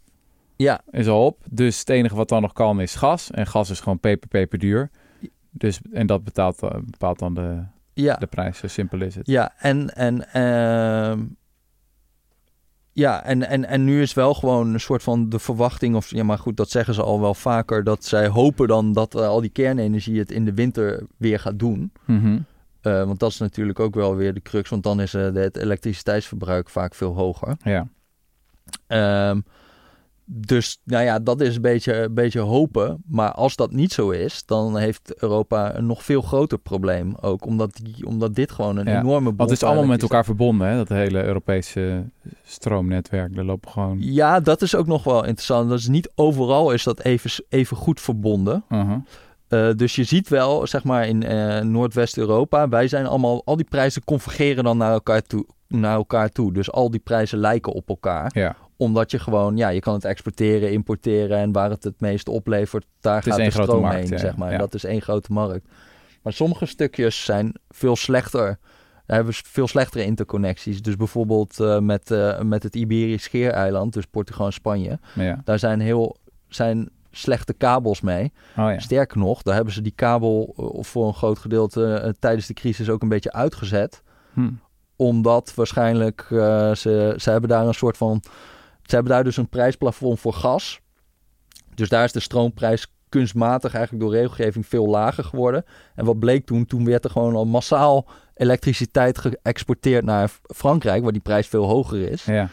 Ja, 0.56 0.82
is 0.92 1.08
al 1.08 1.26
op. 1.26 1.44
Dus 1.50 1.80
het 1.80 1.90
enige 1.90 2.16
wat 2.16 2.30
dan 2.30 2.42
nog 2.42 2.54
kan 2.54 2.82
is 2.82 2.96
gas. 2.96 3.32
En 3.32 3.48
gas 3.48 3.70
is 3.70 3.80
gewoon 3.80 4.00
peper, 4.00 4.28
peper 4.28 4.60
duur. 4.60 4.90
Dus, 5.50 5.80
en 5.92 6.08
dat 6.08 6.24
betaalt, 6.24 6.64
eh, 6.64 6.70
bepaalt 6.86 7.20
dan 7.20 7.34
de, 7.34 7.64
ja. 7.94 8.16
de 8.16 8.28
prijs. 8.28 8.58
Zo 8.58 8.68
simpel 8.68 9.02
is 9.02 9.16
het. 9.16 9.28
Ja, 9.28 9.54
en, 9.58 9.96
en, 9.96 10.34
ehm, 10.34 11.20
ja, 12.94 13.24
en, 13.24 13.48
en, 13.48 13.66
en 13.66 13.84
nu 13.84 14.02
is 14.02 14.14
wel 14.14 14.34
gewoon 14.34 14.74
een 14.74 14.80
soort 14.80 15.04
van 15.04 15.30
de 15.30 15.40
verwachting, 15.40 15.96
of 15.96 16.10
ja, 16.10 16.24
maar 16.24 16.38
goed, 16.38 16.58
dat 16.58 16.70
zeggen 16.70 16.94
ze 16.94 17.04
al 17.04 17.22
wel 17.22 17.34
vaker, 17.34 17.84
dat 17.84 18.06
zij 18.06 18.28
hopen 18.28 18.68
dan 18.68 18.94
dat 18.94 19.16
eh, 19.16 19.28
al 19.28 19.42
die 19.42 19.50
kernenergie 19.50 20.20
het 20.20 20.32
in 20.32 20.46
de 20.46 20.54
winter 20.54 21.06
weer 21.18 21.40
gaat 21.40 21.60
doen. 21.60 21.92
Mhm. 22.06 22.40
Eh, 22.82 23.04
want 23.04 23.20
dat 23.20 23.30
is 23.30 23.38
natuurlijk 23.38 23.80
ook 23.80 23.96
wel 23.96 24.16
weer 24.16 24.34
de 24.34 24.42
crux, 24.42 24.70
want 24.70 24.84
dan 24.84 25.02
is 25.02 25.14
eh, 25.14 25.34
het 25.34 25.58
elektriciteitsverbruik 25.58 26.70
vaak 26.70 26.96
veel 26.96 27.16
hoger. 27.16 27.56
Ja. 27.64 27.88
Ehm, 28.88 29.40
dus 30.26 30.82
nou 30.84 31.04
ja, 31.04 31.20
dat 31.20 31.42
is 31.42 31.56
een 31.56 31.62
beetje, 31.62 31.96
een 31.96 32.14
beetje 32.14 32.40
hopen. 32.40 33.04
Maar 33.08 33.32
als 33.32 33.56
dat 33.56 33.72
niet 33.72 33.94
zo 33.94 34.10
is, 34.10 34.46
dan 34.46 34.78
heeft 34.78 35.22
Europa 35.22 35.76
een 35.76 35.86
nog 35.86 36.04
veel 36.04 36.22
groter 36.22 36.58
probleem. 36.58 37.16
Ook 37.22 37.46
omdat, 37.46 37.80
die, 37.84 38.06
omdat 38.06 38.36
dit 38.36 38.52
gewoon 38.52 38.78
een 38.78 38.86
Ja, 38.86 39.00
enorme 39.00 39.36
Want 39.36 39.50
het 39.50 39.62
is 39.62 39.64
allemaal 39.64 39.86
met 39.86 40.02
elkaar 40.02 40.26
verbonden, 40.26 40.68
hè? 40.68 40.76
dat 40.76 40.90
hele 40.90 41.24
Europese 41.24 42.10
stroomnetwerk. 42.44 43.36
Daar 43.36 43.46
lopen 43.46 43.72
gewoon... 43.72 43.98
Ja, 44.00 44.40
dat 44.40 44.62
is 44.62 44.76
ook 44.76 44.88
nog 44.88 45.04
wel 45.04 45.26
interessant. 45.26 45.70
Dat 45.70 45.80
is 45.80 45.88
niet 45.88 46.12
overal 46.16 46.72
is 46.72 46.84
dat 46.84 47.00
even, 47.00 47.46
even 47.50 47.78
goed 47.78 48.02
verbonden. 48.02 48.64
Uh-huh. 48.70 48.98
Eh, 49.52 49.70
dus 49.76 49.96
je 49.96 50.04
ziet 50.04 50.30
wel, 50.30 50.68
zeg 50.68 50.84
maar 50.84 51.08
in 51.08 51.24
eh, 51.24 51.60
Noordwest-Europa, 51.60 52.70
wij 52.70 52.88
zijn 52.88 53.06
allemaal, 53.06 53.42
al 53.46 53.56
die 53.56 53.66
prijzen 53.70 54.04
convergeren 54.04 54.64
dan 54.64 54.78
naar 54.78 54.92
elkaar, 54.92 55.22
toe, 55.22 55.46
naar 55.68 55.96
elkaar 55.96 56.30
toe. 56.30 56.54
Dus 56.54 56.72
al 56.72 56.92
die 56.92 57.00
prijzen 57.00 57.38
lijken 57.38 57.74
op 57.74 57.90
elkaar. 57.90 58.32
Ja, 58.34 58.56
Omdat 58.78 59.12
je 59.12 59.20
gewoon, 59.20 59.58
ja, 59.58 59.70
je 59.70 59.80
kan 59.80 59.94
het 59.94 60.06
exporteren, 60.06 60.72
importeren 60.72 61.38
en 61.38 61.52
waar 61.52 61.70
het 61.70 61.84
het 61.84 62.00
meest 62.00 62.30
oplevert, 62.30 62.86
daar 63.00 63.24
gaat 63.24 63.38
de 63.38 63.50
stroom 63.50 63.82
markt, 63.82 64.10
heen, 64.10 64.20
zeg 64.20 64.36
maar. 64.36 64.52
Ja. 64.52 64.58
Dat 64.58 64.74
is 64.74 64.84
één 64.84 65.02
grote 65.02 65.32
markt. 65.34 65.68
Maar 66.22 66.34
sommige 66.34 66.66
stukjes 66.66 67.24
zijn 67.24 67.54
veel 67.70 67.96
slechter. 67.96 68.60
Daar 69.06 69.16
hebben 69.16 69.34
we 69.34 69.42
veel 69.46 69.68
slechtere 69.68 70.06
interconnecties. 70.06 70.82
Dus 70.82 70.96
bijvoorbeeld 70.96 71.60
eh, 71.60 71.80
met, 71.80 72.16
met 72.44 72.64
het 72.64 72.76
Iberisch 72.76 73.24
Schiereiland, 73.24 73.94
dus 73.94 74.06
Portugal 74.06 74.46
en 74.46 74.54
Spanje. 74.54 75.00
ja. 75.16 75.42
Daar 75.44 75.60
zijn 75.60 75.80
heel 75.80 76.18
zijn 76.48 76.90
slechte 77.12 77.54
kabels 77.54 78.02
mee. 78.02 78.32
Oh 78.58 78.72
ja. 78.72 78.80
Sterker 78.80 79.18
nog, 79.18 79.42
daar 79.42 79.56
hebben 79.56 79.74
ze 79.74 79.82
die 79.82 79.94
kabel 79.96 80.54
eh, 80.58 80.84
voor 80.84 81.08
een 81.08 81.14
groot 81.14 81.40
gedeelte 81.40 81.94
eh, 81.94 82.10
tijdens 82.20 82.48
de 82.48 82.54
crisis 82.54 82.90
ook 82.90 83.02
een 83.02 83.10
beetje 83.10 83.32
uitgezet. 83.32 84.04
Hm. 84.34 84.50
Omdat 84.96 85.54
waarschijnlijk 85.56 86.28
eh, 86.30 86.72
ze, 86.74 87.14
ze 87.18 87.30
hebben 87.30 87.50
daar 87.50 87.68
een 87.68 87.74
soort 87.74 87.98
van. 87.98 88.24
Ze 88.84 88.96
hebben 88.96 89.14
daar 89.14 89.24
dus 89.24 89.38
een 89.38 89.50
prijsplafond 89.50 90.20
voor 90.20 90.34
gas. 90.34 90.80
Dus 91.76 91.90
daar 91.90 92.04
is 92.04 92.12
de 92.12 92.20
stroomprijs 92.20 92.94
kunstmatig 93.10 93.74
eigenlijk 93.74 94.04
door 94.04 94.14
regelgeving 94.14 94.66
veel 94.66 94.88
lager 94.88 95.24
geworden. 95.24 95.66
En 95.96 96.06
wat 96.06 96.20
bleek 96.20 96.46
toen? 96.46 96.66
Toen 96.66 96.86
werd 96.86 97.04
er 97.04 97.10
gewoon 97.10 97.36
al 97.36 97.46
massaal 97.46 98.08
elektriciteit 98.36 99.18
geëxporteerd 99.18 100.06
naar 100.06 100.32
Frankrijk, 100.44 101.04
waar 101.04 101.12
die 101.12 101.22
prijs 101.22 101.48
veel 101.48 101.66
hoger 101.66 102.10
is. 102.10 102.26
Ja. 102.26 102.50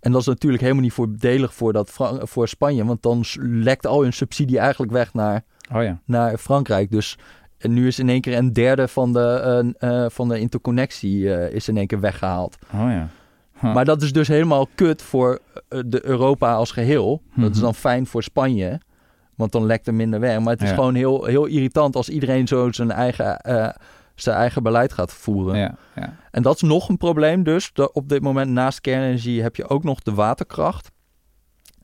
En 0.00 0.12
dat 0.12 0.20
is 0.20 0.26
natuurlijk 0.26 0.62
helemaal 0.62 0.82
niet 0.82 0.92
voordelig 0.92 1.54
voor, 1.54 1.72
dat 1.72 1.90
Fran- 1.90 2.20
voor 2.28 2.48
Spanje, 2.48 2.84
want 2.84 3.02
dan 3.02 3.24
lekt 3.40 3.86
al 3.86 4.02
hun 4.02 4.12
subsidie 4.12 4.58
eigenlijk 4.58 4.92
weg 4.92 5.14
naar, 5.14 5.44
Oh 5.74 5.82
ja. 5.82 6.00
naar 6.04 6.38
Frankrijk. 6.38 6.90
Dus 6.90 7.18
en 7.58 7.72
nu 7.72 7.86
is 7.86 7.98
in 7.98 8.08
één 8.08 8.20
keer 8.20 8.36
een 8.36 8.52
derde 8.52 8.88
van 8.88 9.12
de, 9.12 9.74
eh, 9.78 10.06
van 10.08 10.28
de 10.28 10.38
interconnectie 10.38 11.34
eh, 11.34 11.54
is 11.54 11.68
in 11.68 11.76
één 11.76 11.86
keer 11.86 12.00
weggehaald. 12.00 12.56
Oh 12.74 12.80
ja. 12.80 13.08
Huh. 13.60 13.74
Maar 13.74 13.84
dat 13.84 14.02
is 14.02 14.12
dus 14.12 14.28
helemaal 14.28 14.68
kut 14.74 15.02
voor 15.02 15.38
eh, 15.68 15.80
de 15.86 16.06
Europa 16.06 16.54
als 16.54 16.70
geheel. 16.70 17.22
Dat 17.36 17.50
is 17.50 17.56
Mhm. 17.56 17.64
dan 17.64 17.74
fijn 17.74 18.06
voor 18.06 18.22
Spanje, 18.22 18.80
want 19.34 19.52
dan 19.52 19.66
lekt 19.66 19.86
er 19.86 19.94
minder 19.94 20.20
weg. 20.20 20.38
Maar 20.40 20.52
het 20.52 20.62
is 20.62 20.68
Ja. 20.68 20.74
gewoon 20.74 20.94
heel, 20.94 21.24
heel 21.24 21.46
irritant 21.46 21.96
als 21.96 22.08
iedereen 22.08 22.46
zo 22.48 22.72
zijn 22.72 22.90
eigen, 22.90 23.40
zijn 24.22 24.36
eigen 24.36 24.62
beleid 24.62 24.92
gaat 24.92 25.12
voeren. 25.12 25.58
Ja, 25.58 25.74
ja. 25.94 26.16
En 26.30 26.42
dat 26.42 26.54
is 26.54 26.62
nog 26.62 26.88
een 26.88 26.96
probleem 26.96 27.42
dus. 27.42 27.70
Dat 27.72 27.92
op 27.92 28.08
dit 28.08 28.22
moment 28.22 28.50
naast 28.50 28.80
kernenergie 28.80 29.42
heb 29.42 29.56
je 29.56 29.68
ook 29.68 29.84
nog 29.84 30.00
de 30.00 30.14
waterkracht. 30.14 30.90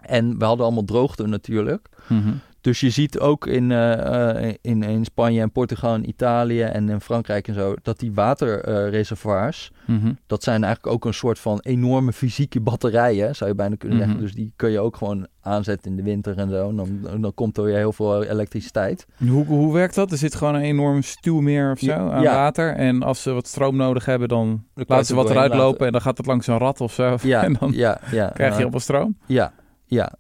En 0.01 0.39
we 0.39 0.45
hadden 0.45 0.65
allemaal 0.65 0.85
droogte 0.85 1.27
natuurlijk. 1.27 1.89
Mhm. 2.07 2.33
Dus 2.63 2.81
je 2.81 2.91
ziet 2.91 3.19
ook 3.19 3.47
in, 3.47 3.71
eh, 3.73 4.49
eh, 4.49 4.55
in, 4.61 4.83
in 4.83 5.05
Spanje 5.05 5.41
en 5.41 5.53
Portugal 5.53 5.95
en 5.95 6.09
Italië 6.09 6.63
en 6.63 6.89
in 6.89 7.01
Frankrijk 7.01 7.49
en 7.49 7.55
zo... 7.55 7.75
dat 7.83 7.99
die 7.99 8.13
waterreservoirs, 8.13 9.71
Mhm. 9.87 10.13
dat 10.27 10.43
zijn 10.43 10.65
eigenlijk 10.65 10.95
ook 10.95 11.05
een 11.05 11.15
soort 11.15 11.39
van 11.39 11.59
enorme 11.63 12.13
fysieke 12.13 12.61
batterijen... 12.61 13.35
zou 13.37 13.51
je 13.51 13.57
bijna 13.57 13.75
kunnen 13.79 13.99
Mhm. 13.99 14.07
zeggen. 14.07 14.25
Dus 14.27 14.35
die 14.35 14.53
kun 14.57 14.71
je 14.71 14.81
ook 14.81 14.97
gewoon 14.97 15.27
aanzetten 15.41 15.91
in 15.91 15.97
de 15.97 16.03
winter 16.03 16.39
en 16.39 16.49
zo. 16.51 16.69
En 16.69 16.77
dan, 16.77 17.21
dan 17.21 17.35
komt 17.35 17.57
er 17.57 17.65
weer 17.65 17.77
heel 17.77 17.93
veel 17.93 18.23
elektriciteit. 18.25 19.07
Hoe, 19.29 19.45
hoe 19.45 19.73
werkt 19.73 19.95
dat? 19.95 20.13
Er 20.13 20.19
zit 20.19 20.35
gewoon 20.35 20.55
een 20.55 20.61
enorm 20.63 21.03
stuwmeer 21.03 21.71
of 21.73 21.79
zo 21.79 21.87
Ja, 21.87 22.11
aan 22.11 22.23
ja. 22.23 22.35
water. 22.35 22.75
En 22.75 23.03
als 23.03 23.23
ze 23.23 23.33
wat 23.33 23.47
stroom 23.47 23.77
nodig 23.77 24.05
hebben, 24.05 24.29
dan 24.29 24.65
laten 24.75 25.07
ze 25.07 25.15
wat 25.15 25.31
eruit 25.31 25.55
lopen. 25.55 25.87
En 25.87 25.93
dan 25.93 26.01
gaat 26.01 26.17
het 26.17 26.27
langs 26.27 26.47
een 26.47 26.59
rat 26.59 26.81
of 26.81 26.93
zo. 26.93 27.17
Ja, 27.23 27.43
en 27.45 27.57
dan 27.61 27.73
ja, 27.73 28.01
krijg 28.11 28.53
je 28.53 28.61
heel 28.61 28.71
veel 28.71 28.81
stroom. 28.81 29.17
Ja, 29.27 29.53
ja. 29.87 30.13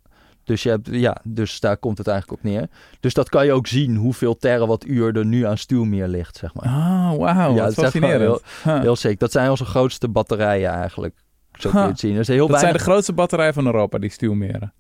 Dus, 0.45 0.63
je 0.63 0.69
hebt, 0.69 0.89
ja, 0.91 1.17
dus 1.25 1.61
daar 1.61 1.77
komt 1.77 1.99
het 1.99 2.07
eigenlijk 2.07 2.39
op 2.41 2.51
neer. 2.51 2.69
Dus 3.01 3.15
dat 3.15 3.29
kan 3.29 3.45
je 3.47 3.53
ook 3.53 3.67
zien 3.67 3.97
hoeveel 3.97 4.37
terawattuur 4.37 5.17
er 5.17 5.27
nu 5.27 5.47
aan 5.47 5.59
stuwmeer 5.59 6.09
ligt, 6.09 6.37
zeg 6.37 6.55
maar. 6.55 6.65
Ah, 6.65 7.15
wauw. 7.17 7.55
Ja, 7.55 7.55
wat 7.55 7.55
het 7.55 7.57
is 7.57 7.65
echt 7.65 7.77
fascinerend. 7.77 8.43
Huh. 8.65 8.81
Heel 8.81 8.97
zeker. 8.97 9.19
Dat 9.19 9.33
zijn 9.33 9.51
onze 9.51 9.65
grootste 9.65 10.09
batterijen 10.09 10.71
eigenlijk. 10.71 11.15
Zo 11.53 11.71
kun 11.71 11.79
je 11.79 11.85
Ha. 11.85 11.91
het 11.91 12.01
zien. 12.01 12.23
Heel 12.25 12.47
Dat 12.49 12.61
zijn 12.61 12.73
de 12.73 12.79
grootste 12.79 13.13
batterijen 13.13 13.55
van 13.55 13.67
Europa, 13.67 13.99
die 13.99 14.11
stuwmeren. 14.11 14.73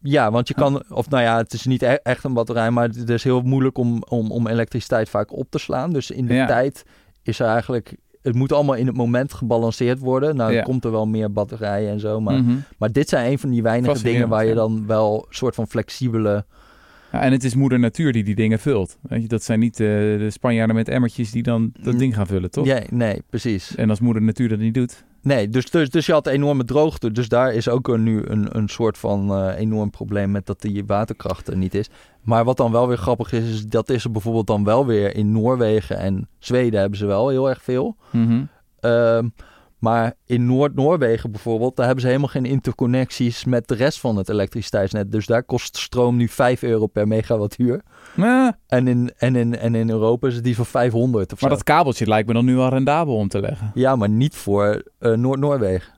Ja, 0.00 0.30
want 0.30 0.48
je 0.48 0.54
kan... 0.54 0.82
Of 0.90 1.08
nou 1.10 1.22
ja, 1.22 1.36
het 1.36 1.52
is 1.52 1.64
niet 1.66 1.82
e- 1.82 1.98
echt 2.02 2.24
een 2.24 2.32
batterij, 2.32 2.70
maar 2.70 2.88
het 2.88 3.10
is 3.10 3.24
heel 3.24 3.40
moeilijk 3.40 3.78
om, 3.78 4.02
om, 4.08 4.30
om 4.30 4.46
elektriciteit 4.46 5.08
vaak 5.08 5.32
op 5.32 5.50
te 5.50 5.58
slaan. 5.58 5.90
Dus 5.92 6.10
in 6.10 6.26
de 6.26 6.34
Ja. 6.34 6.46
tijd 6.46 6.84
is 7.22 7.38
er 7.38 7.46
eigenlijk... 7.46 7.96
Het 8.28 8.36
moet 8.36 8.52
allemaal 8.52 8.74
in 8.74 8.86
het 8.86 8.96
moment 8.96 9.32
gebalanceerd 9.32 9.98
worden. 9.98 10.36
Nou, 10.36 10.52
Ja. 10.52 10.62
komt 10.62 10.84
er 10.84 10.90
wel 10.90 11.06
meer 11.06 11.32
batterijen 11.32 11.90
en 11.90 12.00
zo. 12.00 12.20
Maar, 12.20 12.42
Mhm. 12.42 12.56
maar 12.78 12.92
dit 12.92 13.08
zijn 13.08 13.30
een 13.30 13.38
van 13.38 13.50
die 13.50 13.62
weinige 13.62 14.02
dingen 14.02 14.28
waar 14.28 14.46
je 14.46 14.54
dan 14.54 14.86
wel 14.86 15.14
een 15.28 15.34
soort 15.34 15.54
van 15.54 15.66
flexibele... 15.68 16.44
Ja, 17.12 17.20
en 17.20 17.32
het 17.32 17.44
is 17.44 17.54
moeder 17.54 17.78
natuur 17.78 18.12
die 18.12 18.24
die 18.24 18.34
dingen 18.34 18.58
vult. 18.58 18.98
Weet 19.02 19.22
je, 19.22 19.28
dat 19.28 19.42
zijn 19.42 19.58
niet 19.60 19.80
eh, 19.80 19.86
de 19.86 20.26
Spanjaarden 20.30 20.76
met 20.76 20.88
emmertjes 20.88 21.30
die 21.30 21.42
dan 21.42 21.70
dat 21.82 21.92
Mm. 21.92 21.98
ding 21.98 22.14
gaan 22.14 22.26
vullen, 22.26 22.50
toch? 22.50 22.66
Ja, 22.66 22.80
nee, 22.90 23.22
precies. 23.30 23.74
En 23.74 23.90
als 23.90 24.00
moeder 24.00 24.22
natuur 24.22 24.48
dat 24.48 24.58
niet 24.58 24.74
doet. 24.74 25.04
Nee, 25.22 25.48
dus, 25.48 25.70
dus, 25.70 25.90
dus 25.90 26.06
je 26.06 26.12
had 26.12 26.26
enorme 26.26 26.64
droogte. 26.64 27.12
Dus 27.12 27.28
daar 27.28 27.52
is 27.52 27.68
ook 27.68 27.88
een, 27.88 28.02
nu 28.02 28.22
een, 28.26 28.56
een 28.56 28.68
soort 28.68 28.98
van 28.98 29.30
eh, 29.32 29.58
enorm 29.58 29.90
probleem 29.90 30.30
met 30.30 30.46
dat 30.46 30.60
die 30.60 30.84
waterkracht 30.86 31.48
er 31.48 31.56
niet 31.56 31.74
is. 31.74 31.88
Maar 32.22 32.44
wat 32.44 32.56
dan 32.56 32.72
wel 32.72 32.88
weer 32.88 32.96
grappig 32.96 33.32
is, 33.32 33.50
is 33.50 33.66
dat 33.66 33.88
is 33.88 34.04
er 34.04 34.10
bijvoorbeeld 34.10 34.46
dan 34.46 34.64
wel 34.64 34.86
weer 34.86 35.14
in 35.16 35.32
Noorwegen 35.32 35.98
en 35.98 36.28
Zweden 36.38 36.80
hebben 36.80 36.98
ze 36.98 37.06
wel 37.06 37.28
heel 37.28 37.48
erg 37.48 37.62
veel. 37.62 37.96
Ehm, 38.80 39.28
maar 39.78 40.14
in 40.24 40.46
Noord-Noorwegen 40.46 41.30
bijvoorbeeld, 41.30 41.76
daar 41.76 41.84
hebben 41.86 42.02
ze 42.02 42.08
helemaal 42.10 42.30
geen 42.30 42.44
interconnecties 42.46 43.44
met 43.44 43.68
de 43.68 43.74
rest 43.74 44.00
van 44.00 44.16
het 44.16 44.28
elektriciteitsnet. 44.28 45.12
Dus 45.12 45.26
daar 45.26 45.42
kost 45.42 45.76
stroom 45.76 46.16
nu 46.16 46.28
5 46.28 46.62
euro 46.62 46.86
per 46.86 47.08
megawattuur. 47.08 47.82
En 48.66 48.88
in, 48.88 49.12
en 49.18 49.36
in, 49.36 49.58
en 49.58 49.74
in 49.74 49.90
Europa 49.90 50.26
is 50.28 50.34
het 50.34 50.44
die 50.44 50.56
van 50.56 50.66
500 50.66 51.32
of 51.32 51.40
maar 51.40 51.50
zo. 51.50 51.56
dat 51.56 51.64
kabeltje 51.64 52.06
lijkt 52.06 52.28
me 52.28 52.34
dan 52.34 52.44
nu 52.44 52.58
al 52.58 52.68
rendabel 52.68 53.14
om 53.14 53.28
te 53.28 53.40
leggen. 53.40 53.70
Ja, 53.74 53.96
maar 53.96 54.08
niet 54.08 54.34
voor 54.36 54.82
eh, 54.98 55.12
Noord-Noorwegen. 55.12 55.92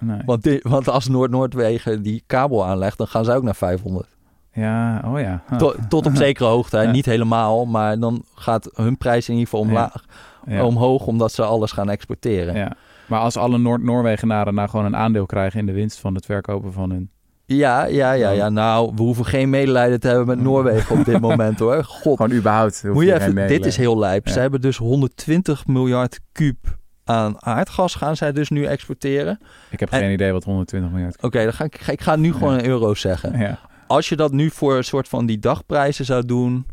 Nee. 0.00 0.20
Want, 0.26 0.42
die- 0.42 0.60
want 0.62 0.88
als 0.88 1.08
Noord-Noordwegen 1.08 2.02
die 2.02 2.22
kabel 2.26 2.66
aanlegt, 2.66 2.98
dan 2.98 3.06
gaan 3.06 3.24
ze 3.24 3.32
ook 3.32 3.42
naar 3.42 3.54
500. 3.56 4.08
Ja, 4.52 5.02
oh 5.06 5.20
ja. 5.20 5.42
Huh. 5.48 5.58
Tot, 5.58 5.76
tot 5.88 6.06
op 6.06 6.16
zekere 6.26 6.48
hoogte. 6.48 6.78
Ja. 6.78 6.90
niet 6.90 7.06
helemaal, 7.06 7.64
maar 7.66 7.98
dan 7.98 8.24
gaat 8.34 8.70
hun 8.74 8.96
prijs 8.96 9.28
in 9.28 9.34
ieder 9.34 9.48
geval 9.50 9.64
omlaag, 9.66 10.04
ja. 10.46 10.64
omhoog, 10.64 11.06
omdat 11.06 11.32
ze 11.32 11.42
alles 11.42 11.72
gaan 11.72 11.90
exporteren. 11.90 12.54
Ja. 12.54 12.72
Maar 13.06 13.20
als 13.20 13.36
alle 13.36 13.58
Noord-Noorwegenaren 13.58 14.54
nou 14.54 14.68
gewoon 14.68 14.84
een 14.86 14.96
aandeel 14.96 15.26
krijgen 15.26 15.60
in 15.60 15.66
de 15.66 15.72
winst 15.72 15.98
van 15.98 16.14
het 16.14 16.24
verkopen 16.24 16.72
van 16.72 16.90
hun... 16.90 17.10
ja, 17.44 17.84
ja, 17.84 18.12
ja, 18.12 18.48
Nou, 18.48 18.92
we 18.94 19.02
hoeven 19.02 19.24
geen 19.24 19.50
medelijden 19.50 20.00
te 20.00 20.08
hebben 20.08 20.26
met 20.26 20.40
Noorwegen 20.40 20.98
op 20.98 21.04
dit 21.04 21.20
moment, 21.20 21.58
hoor. 21.58 21.84
God, 22.02 22.16
Gewoon 22.20 22.36
überhaupt. 22.38 22.82
moet 22.84 23.04
je 23.04 23.14
even, 23.14 23.48
dit 23.48 23.66
is 23.66 23.76
heel 23.76 23.98
lijp. 23.98 24.26
Ja. 24.26 24.32
Ze 24.32 24.40
hebben 24.40 24.60
dus 24.60 24.76
120 24.76 25.66
miljard 25.66 26.20
kuub 26.32 26.76
aan 27.04 27.42
aardgas 27.42 27.94
gaan 27.94 28.16
zij 28.16 28.32
dus 28.32 28.48
nu 28.48 28.64
exporteren. 28.64 29.38
Ik 29.70 29.80
heb 29.80 29.90
En- 29.90 29.98
geen 30.00 30.12
idee 30.12 30.32
wat 30.32 30.44
120 30.44 30.90
miljard... 30.90 31.22
Oké, 31.22 31.42
dan 31.44 31.52
ga 31.52 31.64
ik, 31.64 31.86
ik 31.86 32.00
ga 32.00 32.16
nu 32.16 32.32
gewoon 32.32 32.52
Ja. 32.52 32.58
een 32.58 32.66
euro 32.66 32.94
zeggen. 32.94 33.38
Ja. 33.38 33.58
Als 33.86 34.08
je 34.08 34.16
dat 34.16 34.32
nu 34.32 34.50
voor 34.50 34.76
een 34.76 34.84
soort 34.84 35.08
van 35.08 35.26
die 35.26 35.38
dagprijzen 35.38 36.04
zou 36.04 36.24
doen, 36.26 36.66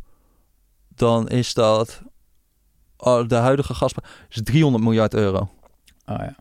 dan 0.96 1.28
is 1.28 1.54
dat 1.54 2.02
oh, 2.98 3.28
de 3.28 3.36
huidige 3.36 3.74
gasprijs 3.74 4.08
is 4.30 4.42
300 4.44 4.84
miljard 4.84 5.14
euro. 5.14 5.50
Oh 6.06 6.16
ja. 6.20 6.36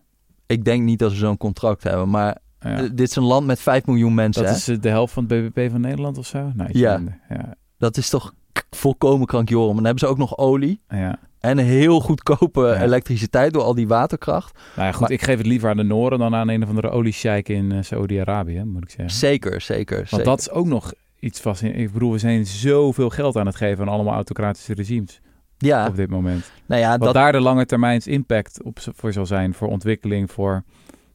Ik 0.46 0.64
denk 0.64 0.82
niet 0.82 0.98
dat 0.98 1.10
ze 1.10 1.16
zo'n 1.16 1.36
contract 1.36 1.82
hebben, 1.82 2.10
maar 2.10 2.38
ja. 2.60 2.76
eh, 2.76 2.80
dit 2.94 3.00
is 3.08 3.16
een 3.16 3.22
land 3.22 3.46
met 3.46 3.60
5 3.60 3.86
miljoen 3.86 4.14
mensen. 4.14 4.42
Dat 4.42 4.50
hè? 4.50 4.56
is 4.56 4.68
eh, 4.68 4.80
de 4.80 4.88
helft 4.88 5.12
van 5.12 5.24
het 5.28 5.52
BBP 5.52 5.70
van 5.70 5.80
Nederland 5.80 6.18
of 6.18 6.26
zo? 6.26 6.50
Nee, 6.54 6.68
Ja. 6.70 7.00
Ja. 7.28 7.54
Dat 7.78 7.96
is 7.96 8.08
toch 8.10 8.34
volkomen 8.70 9.26
krankjorum. 9.26 9.68
En 9.68 9.74
dan 9.76 9.84
hebben 9.84 10.00
ze 10.02 10.06
ook 10.06 10.18
nog 10.18 10.38
olie 10.38 10.80
ja. 10.88 11.18
en 11.40 11.58
een 11.58 11.64
heel 11.64 12.00
goedkope 12.00 12.60
Ja. 12.60 12.82
elektriciteit 12.82 13.52
door 13.52 13.62
al 13.62 13.74
die 13.74 13.88
waterkracht. 13.88 14.58
Nou 14.76 14.86
ja, 14.86 14.92
goed, 14.92 15.00
Maar- 15.00 15.10
ik 15.10 15.22
geef 15.22 15.36
het 15.38 15.46
liever 15.46 15.70
aan 15.70 15.76
de 15.76 15.82
Noren 15.82 16.18
dan 16.18 16.34
aan 16.34 16.48
een 16.48 16.62
of 16.62 16.68
andere 16.68 16.90
oliesjeik 16.90 17.48
in 17.48 17.72
eh, 17.72 17.78
Saudi-Arabië, 17.82 18.62
moet 18.64 18.82
ik 18.82 18.90
zeggen. 18.90 19.10
Zeker, 19.10 19.60
zeker. 19.60 19.96
Want 19.96 20.08
zeker. 20.08 20.24
dat 20.24 20.38
is 20.40 20.50
ook 20.50 20.66
nog 20.66 20.92
iets 21.20 21.40
fascinerends. 21.40 21.84
Ik 21.86 21.92
bedoel, 21.92 22.12
we 22.12 22.18
zijn 22.18 22.46
zoveel 22.46 23.10
geld 23.10 23.36
aan 23.36 23.46
het 23.46 23.56
geven 23.56 23.84
aan 23.86 23.92
allemaal 23.92 24.14
autocratische 24.14 24.74
regimes 24.74 25.20
ja, 25.64 25.86
op 25.86 25.96
dit 25.96 26.10
moment. 26.10 26.52
nou 26.66 26.80
ja, 26.80 26.90
Wat 26.90 27.00
dat, 27.00 27.14
daar 27.14 27.32
de 27.32 27.40
lange 27.40 27.66
termijns 27.66 28.06
impact 28.06 28.62
op 28.62 28.78
voor 28.94 29.12
zal 29.12 29.26
zijn, 29.26 29.54
voor 29.54 29.68
ontwikkeling, 29.68 30.30
voor 30.30 30.62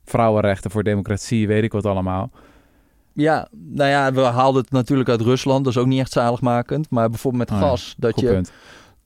vrouwenrechten, 0.06 0.72
voor 0.72 0.84
democratie, 0.84 1.48
weet 1.48 1.64
ik 1.64 1.72
wat 1.72 1.86
allemaal. 1.86 2.32
ja, 3.14 3.48
nou 3.52 3.90
ja, 3.90 4.14
we 4.14 4.22
haalden 4.22 4.62
het 4.62 4.72
natuurlijk 4.72 5.10
uit 5.10 5.22
Rusland. 5.22 5.64
Dat 5.64 5.74
is 5.74 5.80
ook 5.80 5.88
niet 5.88 6.00
echt 6.00 6.12
zaligmakend. 6.12 6.90
Maar 6.90 7.10
bijvoorbeeld 7.10 7.50
met 7.50 7.58
Oh 7.58 7.64
ja, 7.64 7.70
gas. 7.70 7.96
Dat 7.98 8.20
je, 8.20 8.28
punt. 8.28 8.52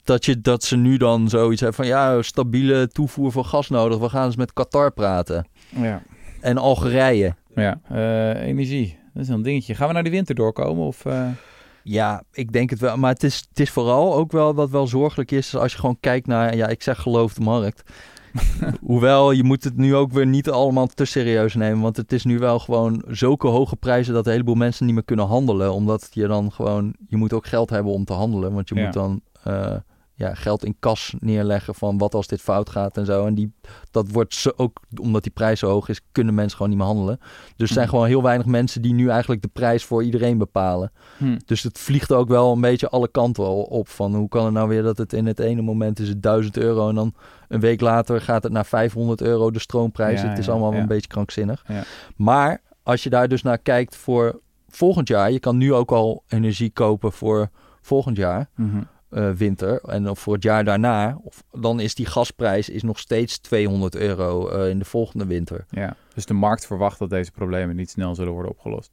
dat, 0.04 0.26
je, 0.26 0.42
dat 0.42 0.64
ze 0.64 0.76
nu 0.76 0.98
dan 0.98 1.30
zoiets 1.30 1.62
hebben 1.62 1.78
van... 1.78 1.88
ja, 1.88 2.22
stabiele 2.22 2.88
toevoer 2.88 3.32
van 3.32 3.46
gas 3.46 3.70
nodig. 3.70 3.98
We 3.98 4.10
gaan 4.10 4.26
eens 4.26 4.36
met 4.36 4.54
Qatar 4.54 4.92
praten. 4.92 5.48
Ja. 5.70 6.02
En 6.40 6.58
Algerije. 6.58 7.36
Ja, 7.56 7.80
eh, 7.90 8.48
energie. 8.48 9.00
Dat 9.14 9.24
is 9.24 9.30
een 9.30 9.42
dingetje. 9.42 9.76
Gaan 9.76 9.88
we 9.88 9.94
naar 9.94 10.04
die 10.04 10.12
winter 10.12 10.36
doorkomen? 10.36 10.86
Of, 10.86 11.06
uh... 11.06 11.28
Ja, 11.84 12.24
ik 12.32 12.52
denk 12.52 12.70
het 12.70 12.80
wel. 12.80 12.98
Maar 12.98 13.14
het 13.14 13.24
is, 13.24 13.46
het 13.50 13.60
is 13.60 13.70
vooral 13.70 14.16
ook 14.16 14.32
wel 14.32 14.54
wat 14.54 14.70
wel 14.70 14.88
zorgelijk 14.88 15.32
is 15.32 15.56
als 15.56 15.72
je 15.72 15.78
gewoon 15.78 15.98
kijkt 16.00 16.28
naar, 16.28 16.56
ja, 16.56 16.68
ik 16.68 16.84
zeg 16.84 17.02
geloof 17.02 17.34
de 17.34 17.42
markt. 17.42 17.84
Hoewel, 18.82 19.32
je 19.32 19.44
moet 19.44 19.64
het 19.64 19.78
nu 19.78 19.96
ook 19.96 20.12
weer 20.12 20.26
niet 20.28 20.50
allemaal 20.50 20.88
te 20.88 21.06
serieus 21.06 21.54
nemen. 21.54 21.82
Want 21.82 21.98
het 21.98 22.12
is 22.12 22.24
nu 22.24 22.40
wel 22.40 22.60
gewoon 22.60 23.04
zulke 23.08 23.48
hoge 23.48 23.76
prijzen 23.76 24.14
dat 24.14 24.26
een 24.26 24.32
heleboel 24.32 24.56
mensen 24.56 24.86
niet 24.86 24.94
meer 24.94 25.04
kunnen 25.04 25.26
handelen. 25.28 25.74
Omdat 25.74 26.08
je 26.12 26.28
dan 26.28 26.52
gewoon, 26.52 26.96
je 27.08 27.18
moet 27.18 27.34
ook 27.34 27.48
geld 27.48 27.70
hebben 27.70 27.94
om 27.94 28.06
te 28.06 28.14
handelen. 28.14 28.54
Want 28.54 28.70
je 28.70 28.76
moet 28.76 28.94
dan 28.94 29.22
uh, 29.48 29.76
ja, 30.22 30.34
geld 30.34 30.66
in 30.66 30.76
kas 30.80 31.14
neerleggen 31.20 31.76
van 31.76 31.98
wat 31.98 32.14
als 32.14 32.28
dit 32.28 32.42
fout 32.42 32.70
gaat 32.70 32.98
en 32.98 33.06
zo. 33.06 33.26
En 33.26 33.36
die, 33.36 33.54
dat 33.92 34.12
wordt 34.12 34.36
zo, 34.36 34.52
ook, 34.56 34.80
omdat 35.02 35.24
die 35.24 35.32
prijs 35.32 35.60
zo 35.60 35.68
hoog 35.68 35.90
is, 35.90 36.02
kunnen 36.12 36.34
mensen 36.34 36.58
gewoon 36.58 36.72
niet 36.72 36.80
meer 36.80 36.88
handelen. 36.88 37.20
Dus 37.56 37.68
er 37.68 37.74
zijn 37.74 37.86
hm. 37.86 37.92
gewoon 37.92 38.08
heel 38.08 38.24
weinig 38.24 38.46
mensen 38.46 38.82
die 38.82 38.94
nu 38.94 39.10
eigenlijk 39.10 39.42
de 39.42 39.48
prijs 39.48 39.84
voor 39.86 40.04
iedereen 40.04 40.38
bepalen. 40.38 40.92
Hm. 41.18 41.38
Dus 41.46 41.64
het 41.64 41.80
vliegt 41.80 42.12
ook 42.12 42.28
wel 42.28 42.52
een 42.52 42.62
beetje 42.62 42.90
alle 42.90 43.08
kanten 43.08 43.70
op. 43.70 43.88
Van 43.90 44.16
hoe 44.16 44.30
kan 44.30 44.46
het 44.46 44.54
nou 44.54 44.68
weer 44.68 44.84
dat 44.84 44.98
het 44.98 45.14
in 45.14 45.26
het 45.26 45.40
ene 45.40 45.62
moment 45.62 46.00
is 46.00 46.08
het 46.08 46.24
1000 46.24 46.58
euro 46.58 46.90
en 46.90 46.96
dan 46.96 47.14
een 47.48 47.60
week 47.60 47.82
later 47.82 48.22
gaat 48.22 48.44
het 48.44 48.52
naar 48.52 48.66
500 48.66 49.22
euro 49.22 49.52
de 49.52 49.60
stroomprijs. 49.60 50.22
het 50.22 50.38
is 50.38 50.50
allemaal 50.50 50.74
een 50.74 50.88
beetje 50.88 51.08
krankzinnig. 51.08 51.66
Maar 52.16 52.62
als 52.84 53.04
je 53.04 53.10
daar 53.10 53.28
dus 53.28 53.42
naar 53.42 53.58
kijkt 53.58 53.96
voor 53.96 54.40
volgend 54.70 55.08
jaar, 55.08 55.32
je 55.32 55.40
kan 55.40 55.58
nu 55.58 55.74
ook 55.74 55.92
al 55.92 56.24
energie 56.28 56.70
kopen 56.70 57.12
voor 57.12 57.50
volgend 57.82 58.18
jaar. 58.18 58.50
Mm 58.56 58.88
uh, 59.12 59.30
winter 59.32 59.82
en 59.82 60.18
voor 60.18 60.34
het 60.34 60.44
jaar 60.44 60.64
daarna, 60.64 61.20
of, 61.24 61.44
dan 61.52 61.80
is 61.80 61.96
die 61.96 62.06
gasprijs 62.06 62.70
is 62.70 62.84
nog 62.84 63.00
steeds 63.00 63.40
200 63.40 63.96
euro 63.96 64.52
uh, 64.52 64.70
in 64.70 64.80
de 64.80 64.86
volgende 64.86 65.26
winter. 65.26 65.66
Ja, 65.70 65.96
dus 66.14 66.26
de 66.26 66.34
markt 66.34 66.66
verwacht 66.66 67.00
dat 67.00 67.10
deze 67.10 67.32
problemen 67.32 67.76
niet 67.76 67.90
snel 67.90 68.16
zullen 68.16 68.34
worden 68.34 68.52
opgelost. 68.52 68.92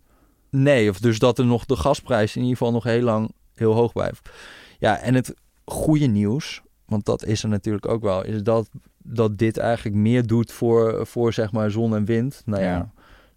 Nee, 0.50 0.90
of 0.90 0.98
dus 0.98 1.18
dat 1.18 1.38
er 1.38 1.46
nog 1.46 1.64
de 1.64 1.76
gasprijs 1.76 2.36
in 2.36 2.42
ieder 2.42 2.56
geval 2.56 2.72
nog 2.72 2.84
heel 2.84 3.02
lang 3.02 3.32
heel 3.54 3.72
hoog 3.72 3.92
blijft. 3.92 4.30
Ja, 4.78 4.98
en 4.98 5.14
het 5.14 5.34
goede 5.64 6.06
nieuws, 6.06 6.62
want 6.86 7.04
dat 7.04 7.24
is 7.24 7.42
er 7.42 7.48
natuurlijk 7.48 7.88
ook 7.88 8.02
wel, 8.02 8.24
is 8.24 8.42
dat, 8.42 8.68
dat 8.98 9.38
dit 9.38 9.56
eigenlijk 9.56 9.96
meer 9.96 10.26
doet 10.26 10.52
voor, 10.52 11.06
voor 11.06 11.32
zeg 11.32 11.52
maar 11.52 11.70
zon 11.70 11.94
en 11.94 12.04
wind. 12.04 12.42
Nou 12.44 12.62
ja. 12.62 12.68
ja. 12.68 12.90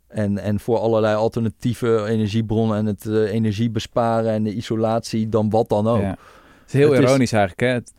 En, 0.08 0.38
en 0.38 0.60
voor 0.60 0.78
allerlei 0.78 1.16
alternatieve 1.16 2.06
energiebronnen 2.06 2.78
en 2.78 2.86
het 2.86 3.06
uh, 3.06 3.32
energie 3.32 3.70
besparen 3.70 4.32
en 4.32 4.44
de 4.44 4.54
isolatie 4.54 5.30
dan 5.30 5.50
wat 5.50 5.70
dan 5.70 5.88
ook. 5.88 6.02
Ja 6.02 6.18
is 6.74 6.80
heel 6.80 6.96
ironisch 6.96 7.32
eigenlijk. 7.32 7.62
Hè? 7.62 7.94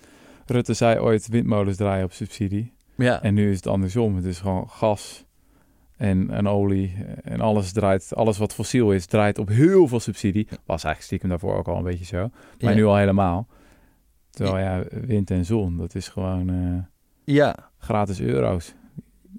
Rutte 0.54 0.74
zei 0.74 0.98
ooit 0.98 1.28
windmolens 1.28 1.76
draaien 1.76 2.04
op 2.04 2.12
subsidie. 2.12 2.72
Ja. 2.96 3.22
En 3.22 3.34
nu 3.34 3.50
is 3.50 3.56
het 3.56 3.66
andersom. 3.66 4.16
Het 4.16 4.24
is 4.24 4.38
gewoon 4.40 4.68
gas 4.68 5.24
en, 5.96 6.30
en 6.30 6.48
olie 6.48 6.94
en 7.22 7.40
alles 7.40 7.72
draait. 7.72 8.14
Alles 8.14 8.38
wat 8.38 8.54
fossiel 8.54 8.92
is, 8.92 9.06
draait 9.06 9.38
op 9.38 9.48
heel 9.48 9.88
veel 9.88 10.00
subsidie. 10.00 10.46
Was 10.48 10.84
eigenlijk 10.84 11.02
stiekem 11.02 11.28
daarvoor 11.28 11.56
ook 11.56 11.68
al 11.68 11.76
een 11.76 11.82
beetje 11.82 12.04
zo. 12.04 12.30
Maar 12.60 12.74
nu 12.74 12.84
al 12.84 12.96
helemaal. 12.96 13.46
Terwijl 14.30 14.58
ja, 14.64 14.84
wind 15.06 15.30
en 15.30 15.44
zon, 15.44 15.76
dat 15.76 15.94
is 15.94 16.08
gewoon 16.08 16.50
uh, 16.50 16.82
ja. 17.24 17.70
gratis 17.78 18.20
euro's 18.20 18.74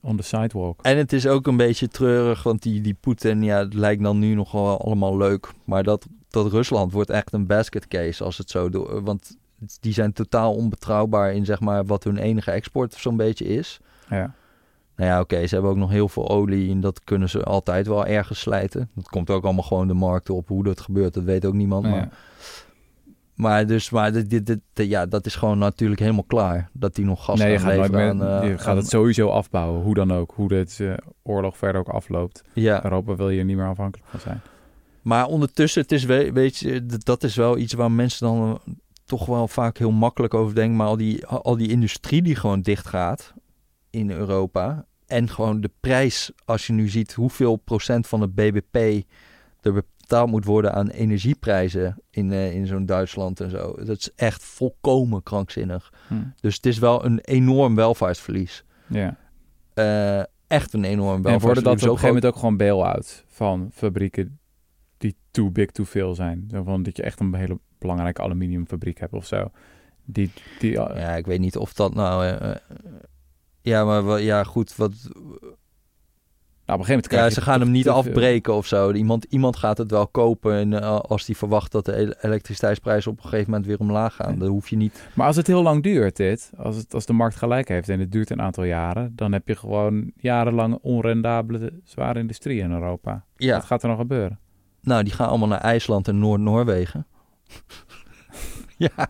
on 0.01 0.17
the 0.17 0.23
sidewalk. 0.23 0.81
En 0.81 0.97
het 0.97 1.13
is 1.13 1.27
ook 1.27 1.47
een 1.47 1.57
beetje 1.57 1.88
treurig, 1.88 2.43
want 2.43 2.61
die, 2.61 2.81
die 2.81 2.97
Poetin, 2.99 3.43
ja, 3.43 3.59
het 3.59 3.73
lijkt 3.73 4.03
dan 4.03 4.19
nu 4.19 4.34
nog 4.34 4.51
wel 4.51 4.86
allemaal 4.86 5.17
leuk. 5.17 5.51
Maar 5.63 5.84
dat 5.84 6.07
dat 6.34 6.51
Rusland 6.51 6.91
wordt 6.91 7.09
echt 7.09 7.34
een 7.34 7.45
basket 7.45 7.88
case 7.88 8.23
als 8.23 8.38
het 8.38 8.49
zo 8.49 8.69
doet. 8.69 8.88
Want 9.03 9.38
die 9.79 9.93
zijn 9.93 10.13
totaal 10.13 10.55
onbetrouwbaar 10.55 11.34
in 11.34 11.45
zeg 11.45 11.59
maar 11.59 11.86
wat 11.86 12.03
hun 12.03 12.17
enige 12.17 12.51
export 12.51 12.93
zo'n 12.93 13.17
beetje 13.17 13.45
is. 13.45 13.79
Ja. 14.09 14.34
Nou 14.95 15.09
ja, 15.09 15.19
oké, 15.19 15.47
ze 15.47 15.53
hebben 15.53 15.71
ook 15.71 15.77
nog 15.77 15.89
heel 15.89 16.09
veel 16.09 16.29
olie 16.29 16.71
en 16.71 16.81
dat 16.81 17.03
kunnen 17.03 17.29
ze 17.29 17.43
altijd 17.43 17.88
wel 17.88 18.05
ergens 18.05 18.39
slijten. 18.39 18.89
Dat 18.93 19.07
komt 19.07 19.29
ook 19.29 19.43
allemaal 19.43 19.63
gewoon 19.63 19.88
de 19.88 19.93
markt 19.93 20.29
op. 20.29 20.47
Hoe 20.47 20.63
dat 20.63 20.81
gebeurt, 20.81 21.13
dat 21.13 21.23
weet 21.23 21.45
ook 21.45 21.53
niemand. 21.53 21.84
Maar, 21.84 22.09
maar 23.36 23.67
dus, 23.67 23.89
maar 23.89 24.11
dit, 24.11 24.29
dit, 24.29 24.45
dit, 24.45 24.61
ja, 24.73 25.05
dat 25.05 25.25
is 25.25 25.36
gewoon 25.36 25.57
natuurlijk 25.57 26.01
helemaal 26.01 26.23
klaar. 26.23 26.69
Dat 26.73 26.95
die 26.95 27.05
nog 27.05 27.25
gas 27.25 27.39
nee, 27.39 27.51
je 27.51 27.59
gaat 27.59 27.75
nooit 27.75 27.91
meer, 27.91 28.23
aan, 28.23 28.47
Je 28.47 28.57
gaat 28.57 28.75
het 28.75 28.89
sowieso 28.89 29.29
afbouwen, 29.29 29.81
hoe 29.81 29.93
dan 29.93 30.13
ook. 30.13 30.34
Hoe 30.36 30.47
dit 30.47 30.77
uh, 30.81 30.93
oorlog 31.23 31.57
verder 31.57 31.81
ook 31.81 31.89
afloopt. 31.89 32.43
Ja. 32.53 32.84
Europa 32.84 33.15
wil 33.15 33.29
je 33.29 33.43
niet 33.43 33.57
meer 33.57 33.67
afhankelijk 33.67 34.09
van 34.09 34.19
zijn. 34.19 34.41
Maar 35.04 35.26
ondertussen, 35.26 35.82
het 35.82 35.91
is, 35.91 36.04
weet 36.04 36.58
je, 36.58 36.86
dat 36.86 37.24
is 37.24 37.36
wel 37.36 37.58
iets 37.58 37.74
waar 37.74 37.91
mensen 37.91 38.28
dan 38.28 38.60
eh, 38.66 38.74
toch 39.06 39.26
wel 39.26 39.47
vaak 39.47 39.78
heel 39.78 39.91
makkelijk 39.91 40.34
over 40.34 40.56
denken. 40.56 40.76
Maar 40.76 40.88
al 40.88 40.97
die, 40.97 41.26
al 41.26 41.58
die 41.58 41.70
industrie 41.70 42.22
die 42.22 42.36
gewoon 42.36 42.62
dicht 42.62 42.88
gaat 42.88 43.34
in 43.89 44.12
Europa. 44.12 44.86
En 45.08 45.30
gewoon 45.30 45.62
de 45.62 45.72
prijs, 45.80 46.32
als 46.45 46.68
je 46.68 46.74
nu 46.74 46.89
ziet 46.89 47.14
hoeveel 47.14 47.56
procent 47.56 48.08
van 48.08 48.22
het 48.22 48.36
BBP 48.36 49.04
er 49.62 49.74
betaald 49.74 50.30
moet 50.30 50.45
worden 50.45 50.74
aan 50.74 50.88
energieprijzen 50.88 52.01
in, 52.10 52.32
uh, 52.32 52.54
in 52.54 52.68
zo'n 52.68 52.86
Duitsland 52.86 53.39
en 53.39 53.49
zo. 53.49 53.76
Dat 53.76 53.97
is 53.97 54.10
echt 54.16 54.43
volkomen 54.43 55.24
krankzinnig. 55.24 55.93
Hm. 56.08 56.16
Dus 56.39 56.56
het 56.56 56.66
is 56.66 56.80
wel 56.80 57.06
een 57.06 57.20
enorm 57.20 57.76
welvaartsverlies. 57.76 58.64
Ja. 58.88 59.18
Uh, 59.76 60.24
echt 60.47 60.74
een 60.74 60.84
enorm 60.84 61.22
welvaartsverlies. 61.22 61.34
En 61.34 61.41
worden 61.41 61.64
dat 61.64 61.74
op 61.74 61.82
een 61.82 61.88
gegeven 61.88 62.08
moment 62.08 62.26
ook 62.26 62.36
gewoon 62.36 62.58
bail-out 62.58 63.24
van 63.28 63.70
fabrieken 63.74 64.39
too 65.34 65.51
big 65.51 65.71
to 65.71 65.84
fail 65.84 66.15
zijn. 66.15 66.47
Zo 66.51 66.63
van 66.63 66.84
dat 66.84 66.97
je 66.97 67.03
echt 67.03 67.19
een 67.19 67.36
hele 67.36 67.59
belangrijke 67.77 68.21
aluminiumfabriek 68.21 68.99
hebt 68.99 69.13
of 69.13 69.25
zo. 69.25 69.51
Die, 70.05 70.31
die, 70.59 70.71
ja, 70.71 71.15
ik 71.15 71.25
weet 71.25 71.39
niet 71.39 71.57
of 71.57 71.73
dat 71.73 71.93
nou... 71.93 72.25
Uh, 72.25 72.55
ja, 73.61 73.86
maar 73.86 74.21
ja, 74.21 74.43
goed, 74.43 74.75
wat... 74.75 74.91
Nou, 76.65 76.79
op 76.79 76.86
een 76.86 76.86
gegeven 76.86 77.11
moment 77.11 77.34
ja, 77.36 77.41
ze 77.41 77.49
gaan 77.49 77.59
hem 77.59 77.71
niet 77.71 77.89
afbreken 77.89 78.53
of 78.53 78.65
zo. 78.65 78.91
Iemand, 78.91 79.23
iemand 79.23 79.55
gaat 79.55 79.77
het 79.77 79.91
wel 79.91 80.07
kopen 80.07 80.53
en 80.53 80.71
uh, 80.71 80.99
als 80.99 81.25
die 81.25 81.38
verwacht 81.38 81.71
dat 81.71 81.86
de 81.86 82.15
elektriciteitsprijzen 82.21 83.11
op 83.11 83.17
een 83.17 83.23
gegeven 83.23 83.49
moment 83.49 83.65
weer 83.67 83.79
omlaag 83.79 84.15
gaan, 84.15 84.39
dan 84.39 84.47
hoef 84.47 84.69
je 84.69 84.75
niet. 84.75 85.07
Maar 85.13 85.27
als 85.27 85.36
het 85.36 85.47
heel 85.47 85.61
lang 85.61 85.84
duurt, 85.84 86.15
dit, 86.15 86.51
als, 86.57 86.75
het, 86.75 86.93
als 86.93 87.05
de 87.05 87.13
markt 87.13 87.36
gelijk 87.36 87.67
heeft 87.67 87.89
en 87.89 87.99
het 87.99 88.11
duurt 88.11 88.29
een 88.29 88.41
aantal 88.41 88.63
jaren, 88.63 89.11
dan 89.15 89.31
heb 89.31 89.47
je 89.47 89.55
gewoon 89.55 90.11
jarenlang 90.17 90.77
onrendabele 90.81 91.73
zware 91.84 92.19
industrie 92.19 92.59
in 92.59 92.71
Europa. 92.71 93.25
Ja. 93.36 93.55
Wat 93.55 93.65
gaat 93.65 93.84
er 93.84 93.89
nog 93.89 93.97
gebeuren? 93.97 94.39
Nou, 94.84 95.03
die 95.03 95.13
gaan 95.13 95.27
allemaal 95.27 95.47
naar 95.47 95.61
IJsland 95.61 96.07
en 96.07 96.19
Noord-Noorwegen. 96.19 97.07
ja. 98.77 99.07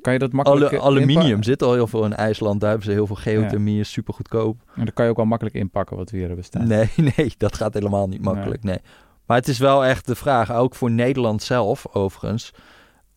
Kan 0.00 0.12
je 0.12 0.18
dat 0.18 0.32
makkelijk 0.32 0.72
Alle, 0.72 0.80
Aluminium 0.80 1.42
zit 1.42 1.62
al 1.62 1.72
heel 1.72 1.86
veel 1.86 2.04
in 2.04 2.14
IJsland. 2.14 2.60
Daar 2.60 2.68
hebben 2.70 2.86
ze 2.88 2.92
heel 2.92 3.06
veel 3.06 3.16
geothermie, 3.16 3.80
is 3.80 3.92
super 3.92 4.14
goedkoop. 4.14 4.62
En 4.74 4.84
dan 4.84 4.92
kan 4.94 5.04
je 5.04 5.10
ook 5.10 5.16
wel 5.16 5.26
makkelijk 5.26 5.56
inpakken 5.56 5.96
wat 5.96 6.10
we 6.10 6.16
hier 6.16 6.26
hebben 6.26 6.44
staan. 6.44 6.66
Nee, 6.66 6.90
nee, 7.16 7.34
dat 7.36 7.56
gaat 7.56 7.74
helemaal 7.74 8.08
niet 8.08 8.22
makkelijk. 8.22 8.62
Nee. 8.62 8.78
Maar 9.26 9.36
het 9.36 9.48
is 9.48 9.58
wel 9.58 9.84
echt 9.84 10.06
de 10.06 10.14
vraag, 10.14 10.52
ook 10.52 10.74
voor 10.74 10.90
Nederland 10.90 11.42
zelf 11.42 11.86
overigens. 11.92 12.52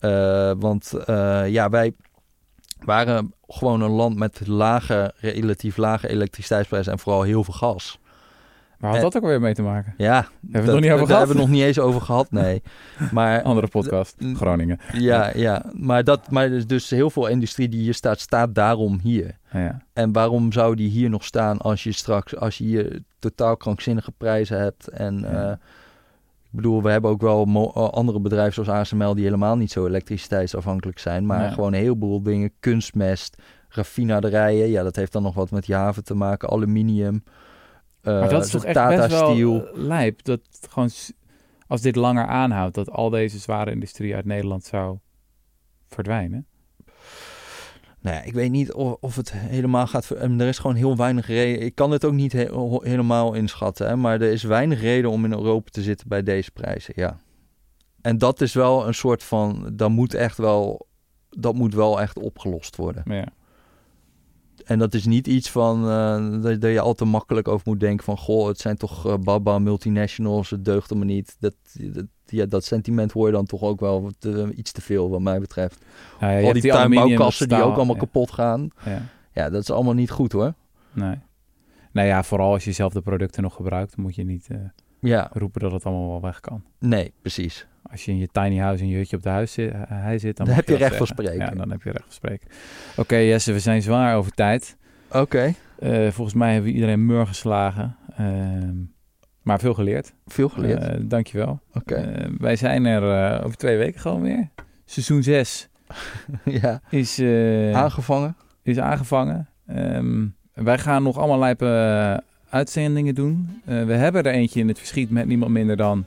Uh, 0.00 0.52
want 0.58 0.92
uh, 1.08 1.48
ja, 1.48 1.68
wij 1.68 1.94
waren 2.78 3.34
gewoon 3.46 3.80
een 3.80 3.90
land 3.90 4.16
met 4.16 4.46
lage, 4.46 5.14
relatief 5.16 5.76
lage 5.76 6.08
elektriciteitsprijzen 6.08 6.92
en 6.92 6.98
vooral 6.98 7.22
heel 7.22 7.44
veel 7.44 7.54
gas. 7.54 7.99
Waar 8.80 8.92
had 8.92 9.00
dat 9.00 9.16
ook 9.16 9.28
weer 9.28 9.40
mee 9.40 9.54
te 9.54 9.62
maken? 9.62 9.94
Ja, 9.96 10.14
hebben 10.14 10.30
we 10.50 10.58
het 10.58 10.66
nog 10.66 10.80
niet 10.80 10.90
over 10.90 11.06
gehad? 11.06 11.08
Daar 11.08 11.18
hebben 11.18 11.36
we 11.36 11.42
nog 11.42 11.50
niet 11.50 11.62
eens 11.62 11.78
over 11.78 12.00
gehad, 12.00 12.30
nee. 12.30 12.62
Maar, 13.12 13.42
Andere 13.42 13.68
podcast, 13.68 14.16
Groningen. 14.34 14.80
Ja, 14.92 15.30
ja. 15.34 15.64
Maar, 15.72 16.04
dat, 16.04 16.30
maar 16.30 16.66
dus, 16.66 16.90
heel 16.90 17.10
veel 17.10 17.26
industrie 17.26 17.68
die 17.68 17.80
hier 17.80 17.94
staat, 17.94 18.20
staat 18.20 18.54
daarom 18.54 18.98
hier. 19.02 19.38
Ja. 19.52 19.82
En 19.92 20.12
waarom 20.12 20.52
zou 20.52 20.74
die 20.74 20.88
hier 20.88 21.10
nog 21.10 21.24
staan 21.24 21.58
als 21.58 21.82
je 21.82 21.92
straks, 21.92 22.36
als 22.36 22.58
je 22.58 22.64
hier 22.64 23.02
totaal 23.18 23.56
krankzinnige 23.56 24.12
prijzen 24.12 24.58
hebt 24.58 24.88
en... 24.88 25.24
Uh, 25.24 25.52
ik 26.52 26.56
bedoel, 26.56 26.82
we 26.82 26.90
hebben 26.90 27.10
ook 27.10 27.20
wel 27.20 27.44
eh, 27.74 27.88
andere 27.88 28.20
bedrijven 28.20 28.64
zoals 28.64 28.80
ASML 28.80 29.14
die 29.14 29.24
helemaal 29.24 29.56
niet 29.56 29.70
zo 29.70 29.86
elektriciteitsafhankelijk 29.86 30.98
zijn. 30.98 31.26
Maar 31.26 31.50
gewoon 31.50 31.72
een 31.72 31.80
heleboel 31.80 32.22
dingen. 32.22 32.52
Kunstmest, 32.60 33.42
raffinaderijen. 33.68 34.68
Ja, 34.68 34.82
dat 34.82 34.96
heeft 34.96 35.12
dan 35.12 35.22
nog 35.22 35.34
wat 35.34 35.50
met 35.50 35.66
je 35.66 35.74
haven 35.74 36.04
te 36.04 36.14
maken. 36.14 36.48
Aluminium. 36.48 37.22
Uh, 38.02 38.20
maar 38.20 38.28
dat 38.28 38.44
is 38.44 38.50
toch 38.50 38.64
echt 38.64 38.74
Tata 38.74 38.96
best 38.96 39.20
wel 39.20 39.66
eh, 39.66 39.74
lijp. 39.74 40.24
Dat 40.24 40.40
gewoon, 40.68 40.90
als 41.66 41.80
dit 41.80 41.96
langer 41.96 42.26
aanhoudt, 42.26 42.74
dat 42.74 42.90
al 42.90 43.10
deze 43.10 43.38
zware 43.38 43.70
industrie 43.70 44.14
uit 44.14 44.24
Nederland 44.24 44.64
zou 44.64 44.98
verdwijnen. 45.88 46.46
Nou 48.00 48.16
ja, 48.16 48.22
ik 48.22 48.32
weet 48.32 48.50
niet 48.50 48.72
of, 48.72 48.96
of 49.00 49.16
het 49.16 49.32
helemaal 49.32 49.86
gaat. 49.86 50.10
Er 50.10 50.40
is 50.40 50.58
gewoon 50.58 50.76
heel 50.76 50.96
weinig 50.96 51.26
reden. 51.26 51.62
Ik 51.62 51.74
kan 51.74 51.90
het 51.90 52.04
ook 52.04 52.12
niet 52.12 52.32
helemaal 52.32 53.32
inschatten. 53.34 53.88
Hè, 53.88 53.96
maar 53.96 54.20
er 54.20 54.32
is 54.32 54.42
weinig 54.42 54.80
reden 54.80 55.10
om 55.10 55.24
in 55.24 55.32
Europa 55.32 55.70
te 55.70 55.82
zitten 55.82 56.08
bij 56.08 56.22
deze 56.22 56.50
prijzen. 56.50 56.94
Ja. 56.96 57.16
En 58.00 58.18
dat 58.18 58.40
is 58.40 58.54
wel 58.54 58.86
een 58.86 58.94
soort 58.94 59.22
van. 59.22 59.70
Dat 59.72 59.90
moet 59.90 60.14
echt 60.14 60.36
wel. 60.36 60.86
Dat 61.30 61.54
moet 61.54 61.74
wel 61.74 62.00
echt 62.00 62.18
opgelost 62.18 62.76
worden. 62.76 63.02
Ja. 63.06 63.28
En 64.70 64.78
dat 64.78 64.94
is 64.94 65.06
niet 65.06 65.26
iets 65.26 65.50
van 65.50 65.88
uh, 65.88 66.42
dat, 66.42 66.60
dat, 66.60 66.70
je 66.70 66.80
al 66.80 66.94
te 66.94 67.04
makkelijk 67.04 67.48
over 67.48 67.68
moet 67.68 67.80
denken 67.80 68.04
van 68.04 68.18
goh, 68.18 68.46
het 68.46 68.58
zijn 68.58 68.76
toch 68.76 69.06
uh, 69.06 69.14
baba 69.16 69.58
multinationals, 69.58 70.50
het 70.50 70.64
deugt 70.64 70.94
me 70.94 71.04
niet. 71.04 71.36
Dat, 71.40 71.54
dat, 71.74 72.06
ja, 72.26 72.46
dat 72.46 72.64
sentiment 72.64 73.12
hoor 73.12 73.26
je 73.26 73.32
dan 73.32 73.46
toch 73.46 73.62
ook 73.62 73.80
wel 73.80 74.10
te, 74.18 74.52
iets 74.54 74.72
te 74.72 74.80
veel 74.80 75.10
wat 75.10 75.20
mij 75.20 75.40
betreft. 75.40 75.84
Ja, 76.20 76.30
ja, 76.30 76.46
Al 76.46 76.52
die, 76.52 76.62
die 76.62 76.70
tuinbouwkassen 76.70 77.48
die 77.48 77.62
ook 77.62 77.76
allemaal 77.76 77.96
kapot 77.96 78.32
gaan. 78.32 78.70
Ja. 78.84 79.02
ja, 79.32 79.50
dat 79.50 79.62
is 79.62 79.70
allemaal 79.70 79.94
niet 79.94 80.10
goed 80.10 80.32
hoor. 80.32 80.54
Nee. 80.92 81.18
Nou 81.92 82.06
ja, 82.06 82.22
vooral 82.22 82.52
als 82.52 82.64
je 82.64 82.72
zelf 82.72 82.92
de 82.92 83.00
producten 83.00 83.42
nog 83.42 83.54
gebruikt, 83.54 83.96
moet 83.96 84.14
je 84.14 84.24
niet... 84.24 84.48
Uh 84.52 84.58
Ja, 85.00 85.30
roepen 85.32 85.60
dat 85.60 85.72
het 85.72 85.84
allemaal 85.84 86.08
wel 86.08 86.20
weg 86.20 86.40
kan. 86.40 86.62
nee, 86.78 87.12
precies. 87.20 87.66
Als 87.90 88.04
je 88.04 88.10
in 88.10 88.18
je 88.18 88.28
tiny 88.32 88.56
house 88.58 88.82
in 88.82 88.88
je 88.88 88.96
hutje 88.96 89.16
op 89.16 89.22
de 89.22 89.28
huis 89.28 89.52
zit, 89.52 89.72
hij 89.88 90.18
zit 90.18 90.36
dan, 90.36 90.46
heb 90.48 90.68
je 90.68 90.76
recht 90.76 90.96
van 90.96 91.06
zeggen. 91.06 91.24
spreken. 91.26 91.46
Ja, 91.46 91.50
dan 91.60 91.70
heb 91.70 91.82
je 91.82 91.90
recht 91.90 92.04
van 92.04 92.12
spreken. 92.12 92.48
Oké, 92.96 93.16
Jesse, 93.16 93.52
we 93.52 93.60
zijn 93.60 93.82
zwaar 93.82 94.16
over 94.16 94.32
tijd. 94.32 94.76
Oké, 95.12 95.54
Eh, 95.78 96.08
volgens 96.10 96.34
mij 96.36 96.52
hebben 96.52 96.70
we 96.70 96.74
iedereen 96.76 97.06
mur 97.06 97.26
geslagen. 97.26 97.96
Ehm, 98.16 98.74
maar 99.42 99.58
veel 99.58 99.74
geleerd. 99.74 100.12
veel 100.26 100.48
geleerd. 100.48 100.82
Eh, 100.84 101.00
dankjewel. 101.02 101.60
Oké, 101.74 101.94
Eh, 101.94 102.30
wij 102.38 102.56
zijn 102.56 102.84
er 102.86 103.34
eh, 103.34 103.44
over 103.44 103.56
twee 103.56 103.76
weken 103.76 104.00
gewoon 104.00 104.22
weer. 104.22 104.48
Seizoen 104.84 105.22
6 105.22 105.68
ja. 106.60 106.80
is, 106.90 107.18
eh, 107.18 107.76
Aangevangen? 107.76 108.36
is 108.62 108.78
aangevangen. 108.78 109.48
Ehm, 109.66 110.26
wij 110.54 110.78
gaan 110.78 111.02
nog 111.02 111.18
allemaal 111.18 111.38
lijpe 111.38 111.66
eh, 111.66 112.29
uitzendingen 112.50 113.14
doen. 113.14 113.60
Eh, 113.64 113.84
we 113.84 113.92
hebben 113.92 114.22
er 114.24 114.32
eentje 114.32 114.60
in 114.60 114.68
het 114.68 114.78
verschiet 114.78 115.10
met 115.10 115.26
niemand 115.26 115.50
minder 115.52 115.76
dan... 115.76 116.04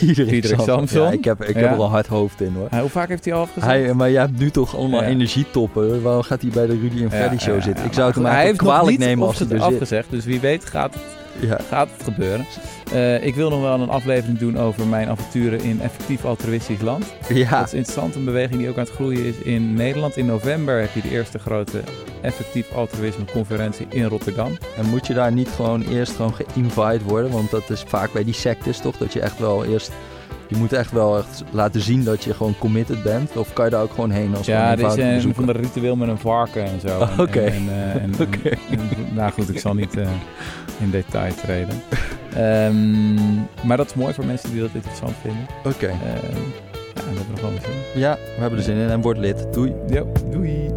Diederik, 0.00 0.44
Samson. 0.60 1.02
Ja, 1.02 1.10
ik 1.10 1.24
heb, 1.24 1.42
ik 1.44 1.54
Ja. 1.54 1.60
heb 1.60 1.70
er 1.70 1.76
al 1.76 1.88
hard 1.90 2.06
hoofd 2.06 2.40
in 2.40 2.52
hoor. 2.54 2.80
Hoe 2.80 2.88
vaak 2.88 3.08
heeft 3.08 3.24
hij 3.24 3.34
al 3.34 3.40
afgezegd? 3.40 3.72
Hij, 3.72 3.94
maar 3.94 4.10
jij 4.10 4.20
hebt 4.20 4.38
nu 4.38 4.50
toch 4.50 4.76
allemaal 4.76 5.02
energietoppen. 5.02 6.02
Waarom 6.02 6.22
gaat 6.22 6.42
hij 6.42 6.50
bij 6.50 6.66
de 6.66 6.78
Rudy 6.78 7.02
en 7.02 7.10
Freddy 7.10 7.38
show 7.38 7.62
zitten? 7.62 7.84
Ik 7.84 7.92
zou 7.92 8.06
het 8.06 8.16
hem 8.16 8.26
eigenlijk 8.26 8.58
kwalijk 8.58 8.98
nemen 8.98 9.26
als 9.26 9.38
hij 9.38 9.48
er 9.48 9.52
zit. 9.62 9.62
afgezegd. 9.72 10.10
Dus 10.10 10.24
wie 10.24 10.40
weet 10.40 10.64
gaat 10.64 10.94
het, 10.94 11.02
Ja. 11.40 11.58
gaat 11.68 11.88
het 11.96 12.02
gebeuren. 12.02 12.46
Eh, 12.92 13.24
ik 13.24 13.34
wil 13.34 13.50
nog 13.50 13.60
wel 13.60 13.80
een 13.80 13.88
aflevering 13.88 14.38
doen 14.38 14.58
over 14.58 14.86
mijn 14.86 15.08
avonturen 15.08 15.60
in 15.60 15.80
effectief 15.80 16.24
altruïstisch 16.24 16.80
land. 16.80 17.04
ja, 17.28 17.58
Dat 17.58 17.66
is 17.66 17.74
interessant, 17.74 18.14
een 18.14 18.24
beweging 18.24 18.58
die 18.60 18.68
ook 18.68 18.76
aan 18.76 18.84
het 18.84 18.92
groeien 18.92 19.24
is 19.24 19.38
in 19.38 19.74
Nederland. 19.74 20.16
In 20.16 20.26
november 20.26 20.80
heb 20.80 20.94
je 20.94 21.00
de 21.00 21.10
eerste 21.10 21.38
grote 21.38 21.80
effectief 22.20 22.72
altruïsme 22.74 23.24
conferentie 23.32 23.86
in 23.88 24.04
Rotterdam. 24.04 24.56
en 24.76 24.86
moet 24.88 25.06
je 25.06 25.14
daar 25.14 25.32
niet 25.32 25.48
gewoon 25.48 25.82
eerst 25.82 26.12
gewoon 26.12 26.34
geïnvite 26.34 27.04
worden? 27.04 27.30
Want 27.30 27.50
dat 27.50 27.70
is 27.70 27.84
vaak 27.86 28.12
bij 28.12 28.24
die 28.24 28.34
sectes 28.34 28.78
toch? 28.80 28.96
Dat 28.96 29.12
je 29.12 29.20
echt 29.20 29.38
wel 29.38 29.64
eerst... 29.64 29.92
Je 30.52 30.58
moet 30.58 30.72
echt 30.72 30.90
wel 30.92 31.18
echt 31.18 31.44
laten 31.50 31.80
zien 31.80 32.04
dat 32.04 32.24
je 32.24 32.34
gewoon 32.34 32.54
committed 32.58 33.02
bent. 33.02 33.36
Of 33.36 33.52
kan 33.52 33.64
je 33.64 33.70
daar 33.70 33.82
ook 33.82 33.90
gewoon 33.92 34.10
heen 34.10 34.36
als 34.36 34.46
Ja, 34.46 34.70
er 34.72 34.78
is 34.80 34.96
een 35.24 35.34
van 35.34 35.46
de 35.46 35.52
ritueel 35.52 35.96
met 35.96 36.08
een 36.08 36.18
varken 36.18 36.64
en 36.64 36.80
zo. 36.80 37.00
Oké. 37.24 37.40
En, 37.40 37.52
en, 37.54 37.68
eh, 37.68 38.02
en- 38.02 38.14
Oké. 38.26 38.50
nou 39.14 39.32
goed, 39.32 39.48
ik 39.48 39.58
zal 39.58 39.74
niet 39.74 39.96
eh, 39.96 40.08
in 40.78 40.90
detail 40.90 41.34
treden. 41.34 41.82
Ehm, 42.34 43.14
maar 43.66 43.76
dat 43.76 43.86
is 43.86 43.94
mooi 43.94 44.14
voor 44.14 44.26
mensen 44.26 44.50
die 44.52 44.60
dat 44.60 44.70
interessant 44.72 45.14
vinden. 45.22 45.46
Oké, 45.64 45.86
Ehm, 45.86 45.96
ja, 46.04 46.12
dat 46.94 47.04
hebben 47.04 47.34
we 47.34 47.40
gewoon 47.40 47.54
gezien. 47.60 48.00
ja, 48.00 48.14
we 48.14 48.40
hebben 48.40 48.58
er 48.58 48.64
zin 48.64 48.76
in 48.76 48.88
en 48.88 49.00
word 49.00 49.18
lid. 49.18 49.46
Doei. 49.52 49.72
Ja, 49.88 50.02
doei. 50.30 50.70